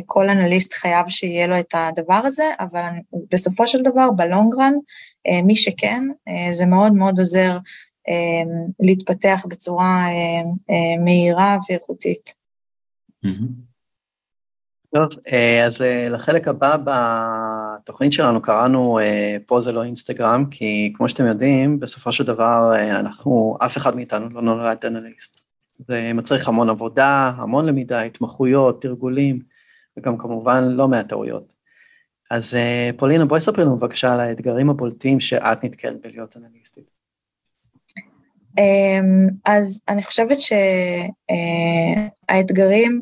כל 0.05 0.29
אנליסט 0.29 0.73
חייב 0.73 1.09
שיהיה 1.09 1.47
לו 1.47 1.59
את 1.59 1.73
הדבר 1.73 2.21
הזה, 2.23 2.43
אבל 2.59 2.89
בסופו 3.31 3.67
של 3.67 3.81
דבר, 3.81 4.11
בלונגרן, 4.11 4.73
אה, 5.27 5.41
מי 5.41 5.55
שכן, 5.55 6.03
אה, 6.27 6.51
זה 6.51 6.65
מאוד 6.65 6.93
מאוד 6.93 7.19
עוזר 7.19 7.57
להתפתח 8.79 9.45
בצורה 9.49 10.07
מהירה 11.03 11.57
ואיכותית. 11.69 12.35
טוב, 14.93 15.09
אז 15.65 15.83
לחלק 16.09 16.47
הבא 16.47 16.77
בתוכנית 16.85 18.13
שלנו 18.13 18.41
קראנו 18.41 18.99
פה 19.45 19.61
זה 19.61 19.71
לא 19.71 19.83
אינסטגרם, 19.83 20.45
כי 20.51 20.93
כמו 20.95 21.09
שאתם 21.09 21.25
יודעים, 21.25 21.79
בסופו 21.79 22.11
של 22.11 22.23
דבר 22.23 22.71
אנחנו, 22.91 23.57
אף 23.65 23.77
אחד 23.77 23.95
מאיתנו 23.95 24.29
לא 24.29 24.41
נולד 24.41 24.85
אנליסט. 24.85 25.45
זה 25.79 26.11
מצריך 26.13 26.47
המון 26.47 26.69
עבודה, 26.69 27.31
המון 27.37 27.65
למידה, 27.65 28.01
התמחויות, 28.01 28.81
תרגולים. 28.81 29.54
וגם 29.97 30.17
כמובן 30.17 30.63
לא 30.63 30.87
מעט 30.87 31.09
טעויות. 31.09 31.55
אז 32.31 32.55
אה, 32.55 32.89
פולינה, 32.97 33.25
בואי 33.25 33.41
ספרי 33.41 33.63
לנו 33.63 33.77
בבקשה 33.77 34.13
על 34.13 34.19
האתגרים 34.19 34.69
הבולטים 34.69 35.19
שאת 35.19 35.63
נתקלת 35.63 36.01
בלהיות 36.01 36.37
אנליסטית. 36.37 36.95
אמ, 38.57 39.27
אז 39.45 39.81
אני 39.87 40.03
חושבת 40.03 40.37
שהאתגרים 42.29 43.01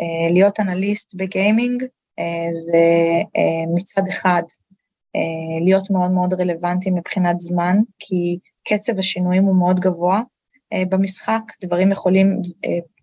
אה, 0.00 0.32
להיות 0.32 0.60
אנליסט 0.60 1.14
בגיימינג 1.14 1.84
אה, 2.18 2.48
זה 2.52 2.82
מצד 3.74 4.02
אחד 4.10 4.42
להיות 5.64 5.90
מאוד 5.90 6.10
מאוד 6.10 6.34
רלוונטי 6.34 6.90
מבחינת 6.90 7.40
זמן, 7.40 7.78
כי 7.98 8.38
קצב 8.68 8.98
השינויים 8.98 9.44
הוא 9.44 9.56
מאוד 9.56 9.80
גבוה 9.80 10.20
במשחק, 10.88 11.42
דברים 11.64 11.92
יכולים, 11.92 12.40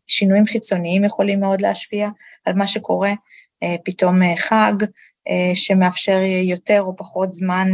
שינויים 0.07 0.45
חיצוניים 0.45 1.03
יכולים 1.03 1.39
מאוד 1.39 1.61
להשפיע 1.61 2.09
על 2.45 2.53
מה 2.53 2.67
שקורה, 2.67 3.13
אה, 3.63 3.75
פתאום 3.85 4.23
אה, 4.23 4.37
חג 4.37 4.73
אה, 5.29 5.51
שמאפשר 5.55 6.19
יותר 6.43 6.81
או 6.81 6.95
פחות 6.95 7.33
זמן 7.33 7.67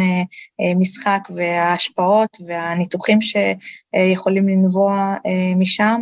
משחק 0.76 1.22
וההשפעות 1.36 2.38
והניתוחים 2.48 3.20
שיכולים 3.22 4.50
לנבוע 4.50 5.16
משם. 5.56 6.02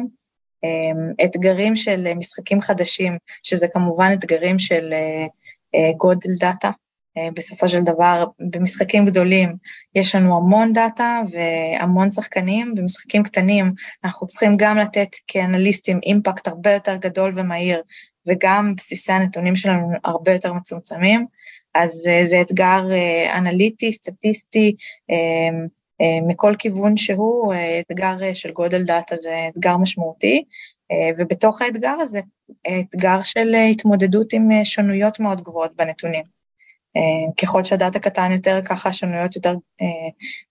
אתגרים 1.26 1.76
של 1.76 2.14
משחקים 2.14 2.62
חדשים, 2.62 3.18
שזה 3.44 3.68
כמובן 3.74 4.10
אתגרים 4.14 4.60
של 4.60 4.94
גודל 5.98 6.30
דאטה. 6.40 6.72
בסופו 7.36 7.70
של 7.70 7.82
דבר, 7.82 8.26
במשחקים 8.52 9.06
גדולים 9.06 9.56
יש 9.96 10.16
לנו 10.16 10.38
המון 10.38 10.74
דאטה 10.74 11.22
והמון 11.32 12.12
שחקנים, 12.12 12.76
במשחקים 12.76 13.24
קטנים 13.24 13.74
אנחנו 14.04 14.28
צריכים 14.28 14.58
גם 14.58 14.78
לתת 14.78 15.10
כאנליסטים 15.28 16.00
impact 16.04 16.48
הרבה 16.48 16.72
יותר 16.72 16.96
גדול 16.96 17.34
ומהיר 17.36 17.82
וגם 18.28 18.74
בסיסי 18.78 19.12
הנתונים 19.12 19.56
שלנו 19.56 19.92
הרבה 20.04 20.34
יותר 20.34 20.54
מצומצמים, 20.54 21.26
אז 21.76 22.08
אה, 22.08 22.26
זה 22.26 22.42
אתגר 22.42 22.92
אה, 22.92 23.38
אנליטי, 23.38 23.94
סטטיסטי, 23.94 24.76
אה, 25.10 25.50
מכל 26.28 26.56
כיוון 26.60 26.98
שהוא, 26.98 27.54
אתגר 27.80 28.34
של 28.34 28.52
גודל 28.52 28.84
דאטה 28.84 29.16
זה 29.16 29.48
אתגר 29.52 29.78
משמעותי, 29.78 30.44
ובתוך 31.18 31.62
האתגר 31.62 31.96
הזה, 32.00 32.20
אתגר 32.80 33.24
של 33.24 33.56
התמודדות 33.72 34.34
עם 34.34 34.50
שונויות 34.64 35.20
מאוד 35.20 35.42
גבוהות 35.42 35.76
בנתונים. 35.76 36.24
ככל 37.42 37.64
שהדאטה 37.64 38.00
קטן 38.00 38.32
יותר, 38.32 38.62
ככה 38.66 38.94
שונויות 38.94 39.36
יותר 39.36 39.56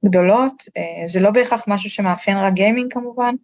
גדולות, 0.05 0.63
זה 1.07 1.21
לא 1.21 1.31
בהכרח 1.31 1.65
משהו 1.67 1.91
שמאפיין 1.91 2.37
רק 2.37 2.53
גיימינג 2.53 2.93
כמובן, 2.93 3.35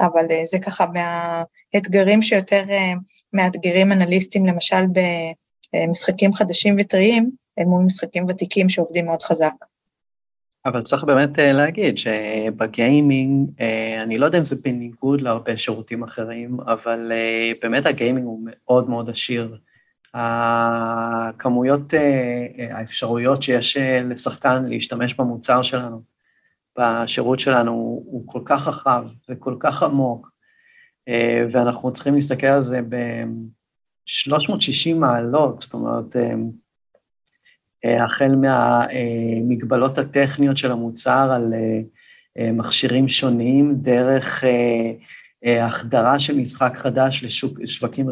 אבל 0.00 0.24
זה 0.44 0.58
ככה 0.58 0.86
מה... 0.86 1.42
אתגרים 1.76 2.22
שיותר 2.22 2.64
אה, 2.70 2.92
מאתגרים 3.32 3.92
אנליסטים, 3.92 4.46
למשל 4.46 4.82
במשחקים 5.74 6.34
חדשים 6.34 6.76
וטריים, 6.80 7.30
אל 7.58 7.64
מול 7.64 7.84
משחקים 7.84 8.26
ותיקים 8.28 8.68
שעובדים 8.68 9.06
מאוד 9.06 9.22
חזק. 9.22 9.52
אבל 10.66 10.82
צריך 10.82 11.04
באמת 11.04 11.38
אה, 11.38 11.52
להגיד 11.52 11.98
שבגיימינג, 11.98 13.50
אה, 13.60 14.02
אני 14.02 14.18
לא 14.18 14.26
יודע 14.26 14.38
אם 14.38 14.44
זה 14.44 14.56
בניגוד 14.64 15.20
להרבה 15.20 15.58
שירותים 15.58 16.02
אחרים, 16.02 16.60
אבל 16.60 17.12
באמת 17.62 17.86
הגיימינג 17.86 18.26
הוא 18.26 18.40
מאוד 18.44 18.90
מאוד 18.90 19.10
עשיר. 19.10 19.56
הכמויות, 20.14 21.94
האפשרויות 22.70 23.42
שיש 23.42 23.76
לשחקן 24.10 24.64
להשתמש 24.64 25.14
במוצר 25.14 25.62
שלנו, 25.62 26.02
בשירות 26.80 27.40
שלנו, 27.40 28.02
הוא 28.06 28.22
כל 28.26 28.40
כך 28.44 28.68
רחב 28.68 29.04
וכל 29.28 29.56
כך 29.60 29.82
עמוק, 29.82 30.30
אה, 31.08 31.44
ואנחנו 31.50 31.92
צריכים 31.92 32.14
להסתכל 32.14 32.46
על 32.46 32.62
זה 32.62 32.80
ב-360 32.88 34.94
מעלות, 34.96 35.60
זאת 35.60 35.74
אומרת, 35.74 36.16
אה, 36.16 36.34
אה, 37.84 38.04
החל 38.04 38.36
מהמגבלות 38.36 39.98
הטכניות 39.98 40.56
של 40.56 40.72
המוצר 40.72 41.32
על 41.32 41.54
מכשירים 42.52 43.08
שונים, 43.08 43.74
דרך 43.74 44.44
החדרה 45.44 46.18
של 46.18 46.36
משחק 46.36 46.72
חדש 46.76 47.24
לשווקים 47.58 48.06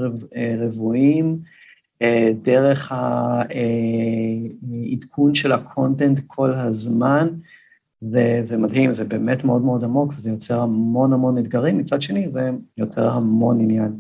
רבועים, 0.61 1.39
דרך 2.43 2.93
העדכון 4.33 5.35
של 5.35 5.53
הקונטנט 5.53 6.21
כל 6.27 6.55
הזמן, 6.55 7.29
וזה 8.03 8.57
מדהים, 8.57 8.93
זה 8.93 9.05
באמת 9.05 9.45
מאוד 9.45 9.63
מאוד 9.63 9.85
עמוק, 9.85 10.13
וזה 10.17 10.31
יוצר 10.31 10.61
המון 10.61 11.13
המון 11.13 11.39
אתגרים, 11.39 11.79
מצד 11.79 12.03
שני 12.03 12.29
זה 12.29 12.51
יוצר 12.77 13.11
המון 13.11 13.61
עניין. 13.61 13.93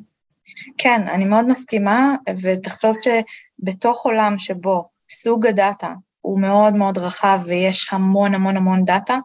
כן, 0.78 1.03
אני 1.09 1.24
מאוד 1.24 1.46
מסכימה, 1.46 2.16
ותחשוב 2.42 2.96
שבתוך 3.03 4.07
עולם 4.07 4.38
שבו 4.38 4.88
סוג 5.11 5.46
הדאטה 5.46 5.92
הוא 6.20 6.40
מאוד 6.40 6.74
מאוד 6.74 6.99
רחב 6.99 7.40
ויש 7.44 7.88
המון 7.92 8.34
המון 8.34 8.57
המון 8.57 8.84
דאטה, 8.84 9.18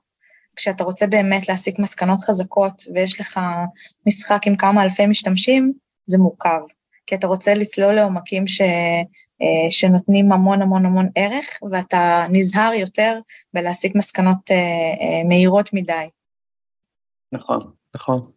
כשאתה 0.56 0.84
רוצה 0.84 1.08
באמת 1.08 1.50
להסיק 1.50 1.80
מסקנות 1.80 2.22
חזקות 2.22 2.84
ויש 2.94 3.22
לך 3.22 3.40
משחק 4.08 4.42
עם 4.48 4.56
כמה 4.56 4.84
אלפי 4.84 5.08
משתמשים, 5.08 5.74
זה 6.06 6.18
מורכב. 6.18 6.60
כי 7.08 7.16
אתה 7.16 7.28
רוצה 7.28 7.54
לצלול 7.54 7.94
לעומקים 7.94 8.48
ש, 8.48 8.62
שנותנים 9.70 10.32
המון 10.32 10.62
המון 10.62 10.86
המון 10.86 11.10
ערך, 11.16 11.60
ואתה 11.72 12.26
נזהר 12.30 12.74
יותר 12.74 13.20
בלהסיק 13.54 13.96
מסקנות 13.96 14.52
אה, 14.52 14.56
אה, 14.56 15.24
מהירות 15.28 15.70
מדי. 15.74 16.10
נכון, 17.32 17.72
נכון. 17.96 18.32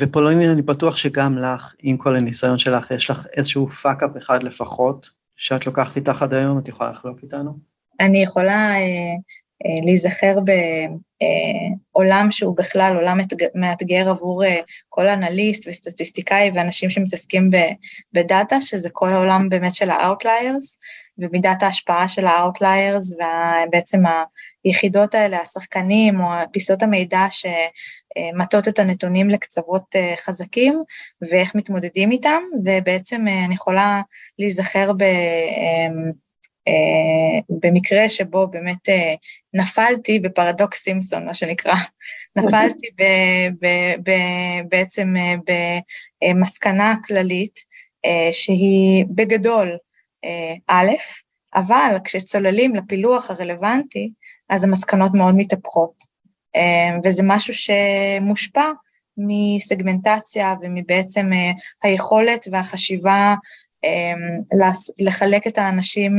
ופולינה, 0.00 0.48
אני 0.48 0.62
בטוח 0.62 0.96
שגם 0.96 1.38
לך, 1.38 1.74
עם 1.82 1.96
כל 1.96 2.16
הניסיון 2.16 2.58
שלך, 2.58 2.90
יש 2.90 3.10
לך 3.10 3.26
איזשהו 3.36 3.68
fuck-up 3.68 4.16
אחד 4.18 4.42
לפחות, 4.42 5.10
שאת 5.36 5.66
לוקחת 5.66 5.96
איתך 5.96 6.22
עד 6.22 6.34
היום, 6.34 6.58
את 6.58 6.68
יכולה 6.68 6.90
לחלוק 6.90 7.18
איתנו? 7.22 7.58
אני 8.00 8.22
יכולה 8.22 8.74
להיזכר 9.84 10.38
בעולם 11.94 12.28
שהוא 12.30 12.56
בכלל 12.56 12.96
עולם 12.96 13.18
מאתגר 13.54 14.10
עבור 14.10 14.42
כל 14.88 15.08
אנליסט 15.08 15.68
וסטטיסטיקאי 15.68 16.50
ואנשים 16.54 16.90
שמתעסקים 16.90 17.50
בדאטה, 18.12 18.60
שזה 18.60 18.88
כל 18.92 19.12
העולם 19.12 19.48
באמת 19.48 19.74
של 19.74 19.90
ה-outliers, 19.90 20.76
ומידת 21.18 21.62
ההשפעה 21.62 22.08
של 22.08 22.26
ה-outliers 22.26 23.14
ובעצם 23.66 24.02
היחידות 24.64 25.14
האלה, 25.14 25.40
השחקנים 25.40 26.20
או 26.20 26.26
פיסות 26.52 26.82
המידע 26.82 27.26
שמטות 27.30 28.68
את 28.68 28.78
הנתונים 28.78 29.30
לקצוות 29.30 29.94
חזקים 30.24 30.82
ואיך 31.30 31.54
מתמודדים 31.54 32.10
איתם, 32.10 32.42
ובעצם 32.64 33.24
אני 33.46 33.54
יכולה 33.54 34.00
להיזכר 34.38 34.92
ב... 34.92 35.04
במקרה 37.48 38.08
שבו 38.08 38.46
באמת 38.46 38.88
נפלתי 39.54 40.18
בפרדוקס 40.18 40.82
סימפסון, 40.82 41.26
מה 41.26 41.34
שנקרא, 41.34 41.74
נפלתי 42.36 42.86
ב, 42.98 43.02
ב, 43.60 43.66
ב, 44.02 44.12
בעצם 44.68 45.14
במסקנה 46.22 46.94
כללית 47.06 47.60
שהיא 48.32 49.04
בגדול 49.08 49.76
א', 50.66 50.90
אבל 51.54 51.96
כשצוללים 52.04 52.74
לפילוח 52.74 53.30
הרלוונטי, 53.30 54.10
אז 54.48 54.64
המסקנות 54.64 55.14
מאוד 55.14 55.34
מתהפכות, 55.36 56.04
וזה 57.04 57.22
משהו 57.24 57.54
שמושפע 57.54 58.70
מסגמנטציה 59.18 60.54
ומבעצם 60.62 61.30
היכולת 61.82 62.48
והחשיבה 62.52 63.34
לחלק 64.98 65.46
את 65.46 65.58
האנשים 65.58 66.16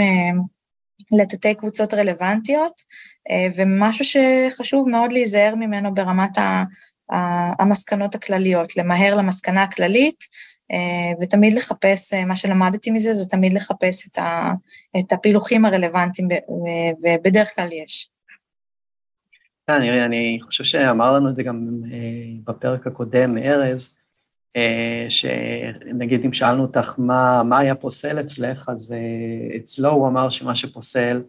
לתתי 1.11 1.55
קבוצות 1.55 1.93
רלוונטיות, 1.93 2.81
ומשהו 3.55 4.05
שחשוב 4.05 4.89
מאוד 4.89 5.11
להיזהר 5.11 5.55
ממנו 5.55 5.93
ברמת 5.93 6.37
המסקנות 7.59 8.15
הכלליות, 8.15 8.77
למהר 8.77 9.15
למסקנה 9.15 9.63
הכללית, 9.63 10.23
ותמיד 11.21 11.53
לחפש, 11.53 12.13
מה 12.13 12.35
שלמדתי 12.35 12.91
מזה 12.91 13.13
זה 13.13 13.29
תמיד 13.29 13.53
לחפש 13.53 14.09
את 14.99 15.11
הפילוחים 15.11 15.65
הרלוונטיים, 15.65 16.27
ובדרך 17.03 17.55
כלל 17.55 17.69
יש. 17.73 18.09
אני, 19.69 20.05
אני 20.05 20.39
חושב 20.41 20.63
שאמר 20.63 21.13
לנו 21.13 21.29
את 21.29 21.35
זה 21.35 21.43
גם 21.43 21.67
בפרק 22.43 22.87
הקודם, 22.87 23.37
ארז, 23.37 23.98
שנגיד 25.09 26.25
אם 26.25 26.33
שאלנו 26.33 26.61
אותך 26.61 26.93
מה, 26.97 27.43
מה 27.43 27.59
היה 27.59 27.75
פוסל 27.75 28.19
אצלך, 28.19 28.69
אז 28.69 28.95
אצלו 29.57 29.89
הוא 29.89 30.07
אמר 30.07 30.29
שמה 30.29 30.55
שפוסל 30.55 31.21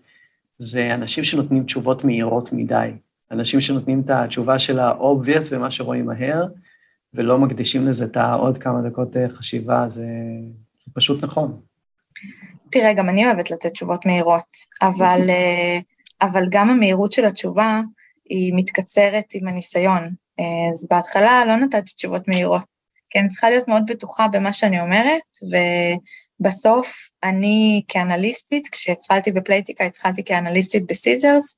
זה 0.59 0.95
אנשים 0.95 1.25
שנותנים 1.25 1.65
תשובות 1.65 2.05
מהירות 2.05 2.53
מדי, 2.53 2.91
אנשים 3.31 3.61
שנותנים 3.61 4.01
את 4.01 4.11
התשובה 4.11 4.59
של 4.59 4.79
ה-obvious 4.79 5.49
ומה 5.51 5.71
שרואים 5.71 6.07
מהר, 6.07 6.47
ולא 7.15 7.39
מקדישים 7.39 7.87
לזה 7.87 8.05
את 8.05 8.17
העוד 8.17 8.59
כמה 8.59 8.89
דקות 8.89 9.17
חשיבה, 9.29 9.89
זה, 9.89 10.07
זה 10.85 10.91
פשוט 10.95 11.25
נכון. 11.25 11.61
תראה, 12.71 12.93
גם 12.93 13.09
אני 13.09 13.27
אוהבת 13.27 13.51
לתת 13.51 13.73
תשובות 13.73 14.07
מהירות, 14.07 14.57
אבל, 14.83 15.21
אבל 16.23 16.45
גם 16.51 16.71
המהירות 16.71 17.13
של 17.13 17.25
התשובה 17.25 17.81
היא 18.29 18.53
מתקצרת 18.57 19.25
עם 19.35 19.49
הניסיון. 19.49 20.03
אז 20.71 20.87
בהתחלה 20.91 21.45
לא 21.47 21.57
נתתי 21.57 21.95
תשובות 21.97 22.29
מהירות, 22.29 22.63
כי 23.11 23.19
אני 23.19 23.29
צריכה 23.29 23.51
להיות 23.51 23.69
מאוד 23.69 23.83
בטוחה 23.87 24.29
במה 24.29 24.53
שאני 24.53 24.81
אומרת, 24.81 25.23
ובסוף 26.41 26.97
אני 27.25 27.83
כאנליסטית, 27.89 28.69
כשהתחלתי 28.73 29.33
בפלייטיקה 29.33 29.85
התחלתי 29.85 30.25
כאנליסטית 30.25 30.87
בסיזרס, 30.87 31.57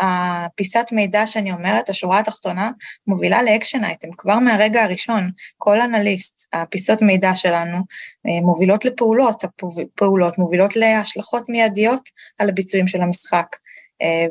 והפיסת 0.00 0.86
מידע 0.92 1.26
שאני 1.26 1.52
אומרת, 1.52 1.88
השורה 1.88 2.18
התחתונה, 2.18 2.70
מובילה 3.06 3.42
לאקשן 3.42 3.84
אייטם, 3.84 4.08
כבר 4.12 4.38
מהרגע 4.38 4.82
הראשון, 4.82 5.30
כל 5.58 5.80
אנליסט, 5.80 6.48
הפיסות 6.52 7.02
מידע 7.02 7.34
שלנו 7.34 7.78
מובילות 8.24 8.84
לפעולות, 8.84 9.44
הפעולות 9.44 10.38
מובילות 10.38 10.76
להשלכות 10.76 11.48
מיידיות 11.48 12.08
על 12.38 12.48
הביצועים 12.48 12.88
של 12.88 13.02
המשחק, 13.02 13.46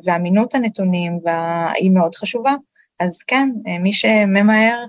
ואמינות 0.05 0.55
הנתונים 0.55 1.19
היא 1.75 1.91
מאוד 1.91 2.15
חשובה. 2.15 2.53
אז 3.01 3.23
כן, 3.23 3.49
מי 3.79 3.93
שממהר 3.93 4.85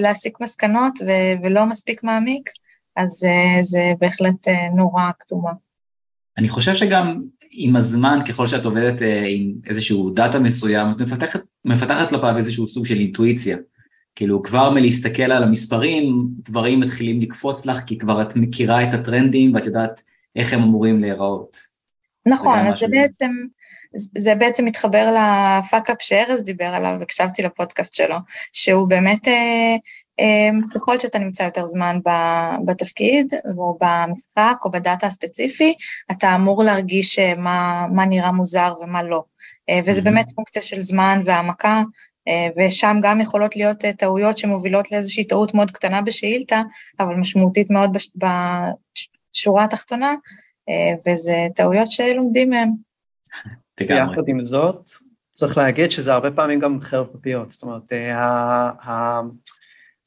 להסיק 0.00 0.40
מסקנות 0.40 0.98
ולא 1.42 1.66
מספיק 1.66 2.04
מעמיק, 2.04 2.50
אז 2.96 3.26
זה 3.60 3.92
בהחלט 3.98 4.48
נורא 4.76 5.10
כתומה. 5.18 5.52
אני 6.38 6.48
חושב 6.48 6.74
שגם 6.74 7.22
עם 7.50 7.76
הזמן, 7.76 8.18
ככל 8.28 8.46
שאת 8.46 8.64
עובדת 8.64 9.02
עם 9.30 9.52
איזשהו 9.66 10.10
דאטה 10.10 10.38
מסוים, 10.38 10.86
את 10.90 11.00
מפתחת, 11.00 11.40
מפתחת 11.64 12.10
כלפיו 12.10 12.36
איזשהו 12.36 12.68
סוג 12.68 12.86
של 12.86 12.98
אינטואיציה. 12.98 13.56
כאילו 14.16 14.42
כבר 14.42 14.70
מלהסתכל 14.70 15.22
על 15.22 15.42
המספרים, 15.42 16.28
דברים 16.38 16.80
מתחילים 16.80 17.20
לקפוץ 17.20 17.66
לך, 17.66 17.80
כי 17.86 17.98
כבר 17.98 18.22
את 18.22 18.36
מכירה 18.36 18.88
את 18.88 18.94
הטרנדים 18.94 19.54
ואת 19.54 19.66
יודעת 19.66 20.02
איך 20.36 20.52
הם 20.52 20.62
אמורים 20.62 21.00
להיראות. 21.00 21.56
נכון, 22.26 22.58
אז 22.58 22.78
זה 22.78 22.86
בעצם, 22.88 23.32
זה 23.96 24.34
בעצם 24.34 24.64
מתחבר 24.64 25.10
ל 25.10 25.21
fuck-up 25.21 25.96
שארז 26.00 26.42
דיבר 26.42 26.64
עליו, 26.64 26.98
הקשבתי 27.02 27.42
לפודקאסט 27.42 27.94
שלו, 27.94 28.16
שהוא 28.52 28.88
באמת, 28.88 29.28
אה, 29.28 29.76
אה, 30.20 30.50
ככל 30.74 30.98
שאתה 30.98 31.18
נמצא 31.18 31.42
יותר 31.42 31.66
זמן 31.66 31.98
בתפקיד, 32.66 33.34
או 33.56 33.78
במשחק, 33.80 34.56
או 34.64 34.70
בדאטה 34.70 35.06
הספציפי, 35.06 35.74
אתה 36.10 36.34
אמור 36.34 36.64
להרגיש 36.64 37.18
אה, 37.18 37.34
מה, 37.34 37.86
מה 37.92 38.06
נראה 38.06 38.32
מוזר 38.32 38.74
ומה 38.80 39.02
לא. 39.02 39.22
וזה 39.86 40.02
באמת 40.02 40.30
פונקציה 40.34 40.62
של 40.62 40.80
זמן 40.80 41.22
והעמקה, 41.24 41.82
ושם 42.56 42.96
גם 43.02 43.20
יכולות 43.20 43.56
להיות 43.56 43.84
טעויות 43.98 44.38
שמובילות 44.38 44.92
לאיזושהי 44.92 45.24
טעות 45.24 45.54
מאוד 45.54 45.70
קטנה 45.70 46.02
בשאילתה, 46.02 46.62
אבל 47.00 47.14
משמעותית 47.14 47.70
מאוד 47.70 47.96
בשורה 48.16 49.64
התחתונה, 49.64 50.14
וזה 51.06 51.46
טעויות 51.54 51.90
שלומדים 51.90 52.50
מהן. 52.50 52.70
לגמרי. 53.80 54.12
יחד 54.12 54.22
עם 54.28 54.42
זאת, 54.42 54.90
צריך 55.32 55.58
להגיד 55.58 55.90
שזה 55.90 56.14
הרבה 56.14 56.30
פעמים 56.30 56.60
גם 56.60 56.80
חרב 56.80 57.06
פפיות, 57.12 57.50
זאת 57.50 57.62
אומרת, 57.62 57.92
ה- 57.92 59.20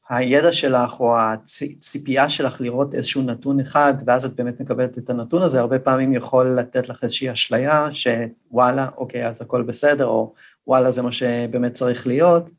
הידע 0.10 0.52
שלך 0.52 1.00
או 1.00 1.18
הציפייה 1.18 2.30
שלך 2.30 2.62
לראות 2.62 2.96
איזשהו 2.96 3.22
נתון 3.22 3.60
אחד, 3.60 3.94
ואז 4.06 4.26
את 4.26 4.36
באמת 4.36 4.60
מקבלת 4.62 4.98
את 4.98 5.10
הנתון 5.10 5.42
הזה, 5.42 5.60
הרבה 5.60 5.80
פעמים 5.80 6.14
יכול 6.14 6.48
לתת 6.48 6.90
לך 6.90 7.04
איזושהי 7.04 7.32
אשליה 7.32 7.88
שוואלה, 7.92 8.88
אוקיי, 8.98 9.28
אז 9.28 9.42
הכל 9.42 9.64
בסדר, 9.64 10.06
או 10.06 10.34
וואלה, 10.68 10.92
זה 10.92 11.02
מה 11.02 11.12
שבאמת 11.12 11.74
צריך 11.74 12.08
להיות, 12.08 12.50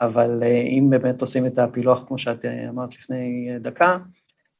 אבל 0.00 0.42
אה, 0.42 0.48
אם 0.48 0.86
באמת 0.90 1.20
עושים 1.20 1.46
את 1.46 1.58
הפילוח, 1.58 2.04
כמו 2.08 2.18
שאת 2.18 2.44
אה, 2.44 2.68
אמרת 2.68 2.94
לפני 2.94 3.48
דקה, 3.60 3.98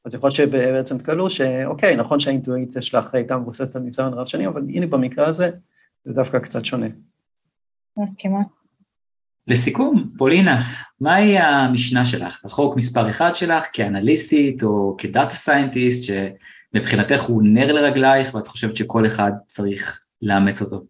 אז 0.05 0.15
יכול 0.15 0.27
להיות 0.27 0.35
שבעצם 0.35 0.99
תקלו 0.99 1.31
שאוקיי, 1.31 1.97
נכון 1.97 2.21
שהאינטואיטיה 2.21 2.83
שלך 2.83 3.15
הייתה 3.15 3.37
מבוססת 3.37 3.77
על 3.77 3.83
ניסיון 3.83 4.15
רב 4.15 4.27
שנים, 4.27 4.49
אבל 4.49 4.63
הנה 4.69 4.87
במקרה 4.87 5.27
הזה, 5.27 5.51
זה 6.09 6.15
דווקא 6.15 6.39
קצת 6.39 6.65
שונה. 6.65 6.87
מסכימה. 7.97 8.39
לסיכום, 9.47 10.09
פולינה, 10.19 10.63
מהי 11.01 11.39
המשנה 11.39 12.05
שלך? 12.05 12.45
החוק 12.45 12.77
מספר 12.77 13.11
אחד 13.11 13.35
שלך 13.35 13.67
כאנליסטית 13.73 14.63
או 14.63 14.95
כדאטה 14.99 15.35
סיינטיסט, 15.35 16.05
שמבחינתך 16.05 17.23
הוא 17.23 17.43
נר 17.45 17.73
לרגלייך 17.73 18.35
ואת 18.35 18.47
חושבת 18.47 18.77
שכל 18.77 19.07
אחד 19.07 19.33
צריך 19.47 20.03
לאמץ 20.23 20.63
אותו? 20.63 20.85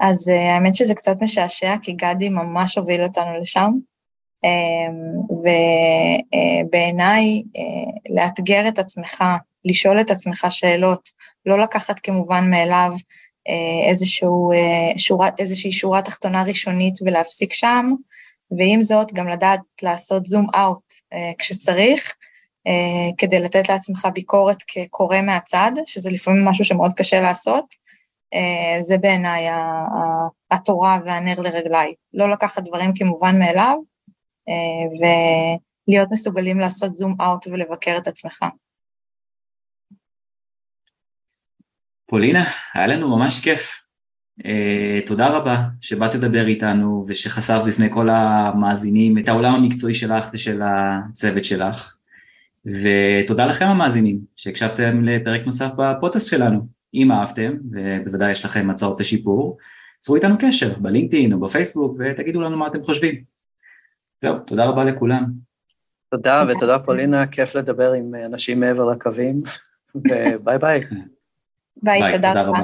אז 0.00 0.28
אה, 0.28 0.54
האמת 0.54 0.74
שזה 0.74 0.94
קצת 0.94 1.14
משעשע, 1.20 1.74
כי 1.82 1.92
גדי 1.92 2.28
ממש 2.28 2.78
הוביל 2.78 3.02
אותנו 3.02 3.40
לשם, 3.40 3.70
אמ, 4.44 5.38
ובעיניי 6.70 7.42
אה, 7.56 8.14
לאתגר 8.14 8.68
את 8.68 8.78
עצמך, 8.78 9.24
לשאול 9.64 10.00
את 10.00 10.10
עצמך 10.10 10.46
שאלות, 10.50 11.08
לא 11.46 11.58
לקחת 11.58 12.00
כמובן 12.02 12.50
מאליו 12.50 12.92
אה, 12.92 12.98
אה, 13.48 14.96
שורה, 14.96 15.28
איזושהי 15.38 15.72
שורה 15.72 16.02
תחתונה 16.02 16.42
ראשונית 16.42 16.94
ולהפסיק 17.02 17.52
שם, 17.52 17.90
ועם 18.58 18.82
זאת 18.82 19.12
גם 19.12 19.28
לדעת 19.28 19.60
לעשות 19.82 20.26
זום 20.26 20.46
אאוט 20.54 20.92
כשצריך, 21.38 22.14
כדי 23.18 23.40
לתת 23.40 23.68
לעצמך 23.68 24.08
ביקורת 24.14 24.56
כקורא 24.68 25.20
מהצד, 25.20 25.72
שזה 25.86 26.10
לפעמים 26.10 26.44
משהו 26.44 26.64
שמאוד 26.64 26.92
קשה 26.92 27.20
לעשות. 27.20 27.64
זה 28.80 28.98
בעיניי 28.98 29.46
התורה 30.50 30.98
והנר 31.04 31.40
לרגליי. 31.40 31.94
לא 32.14 32.30
לקחת 32.30 32.62
דברים 32.62 32.90
כמובן 32.94 33.38
מאליו, 33.38 33.76
ולהיות 34.98 36.08
מסוגלים 36.10 36.60
לעשות 36.60 36.96
זום 36.96 37.14
אאוט 37.20 37.46
ולבקר 37.46 37.96
את 37.96 38.06
עצמך. 38.06 38.44
פולינה, 42.12 42.44
היה 42.74 42.86
לנו 42.86 43.16
ממש 43.16 43.40
כיף. 43.40 43.84
Uh, 44.40 45.06
תודה 45.06 45.28
רבה 45.28 45.62
שבאת 45.80 46.14
לדבר 46.14 46.46
איתנו 46.46 47.04
ושחשפת 47.08 47.62
בפני 47.66 47.90
כל 47.90 48.08
המאזינים 48.10 49.18
את 49.18 49.28
העולם 49.28 49.54
המקצועי 49.54 49.94
שלך 49.94 50.30
ושל 50.32 50.62
הצוות 50.64 51.44
שלך. 51.44 51.96
ותודה 52.66 53.46
לכם 53.46 53.66
המאזינים 53.66 54.18
שהקשבתם 54.36 55.04
לפרק 55.04 55.46
נוסף 55.46 55.70
בפודקאסט 55.78 56.30
שלנו. 56.30 56.66
אם 56.94 57.12
אהבתם, 57.12 57.52
ובוודאי 57.70 58.30
יש 58.30 58.44
לכם 58.44 58.70
הצעות 58.70 59.00
לשיפור, 59.00 59.58
צרו 59.98 60.16
איתנו 60.16 60.34
קשר 60.38 60.78
בלינקדאין 60.78 61.32
או 61.32 61.40
בפייסבוק 61.40 61.96
ותגידו 61.98 62.40
לנו 62.40 62.56
מה 62.56 62.66
אתם 62.66 62.82
חושבים. 62.82 63.22
זהו, 64.22 64.38
תודה 64.38 64.64
רבה 64.64 64.84
לכולם. 64.84 65.24
תודה, 66.10 66.44
ותודה 66.48 66.78
פולינה, 66.78 67.26
כיף 67.26 67.54
לדבר 67.54 67.92
עם 67.92 68.14
אנשים 68.14 68.60
מעבר 68.60 68.84
לקווים, 68.84 69.42
וביי 69.94 70.58
ביי. 70.58 70.80
ביי, 71.76 72.12
תודה 72.12 72.42
רבה. 72.42 72.58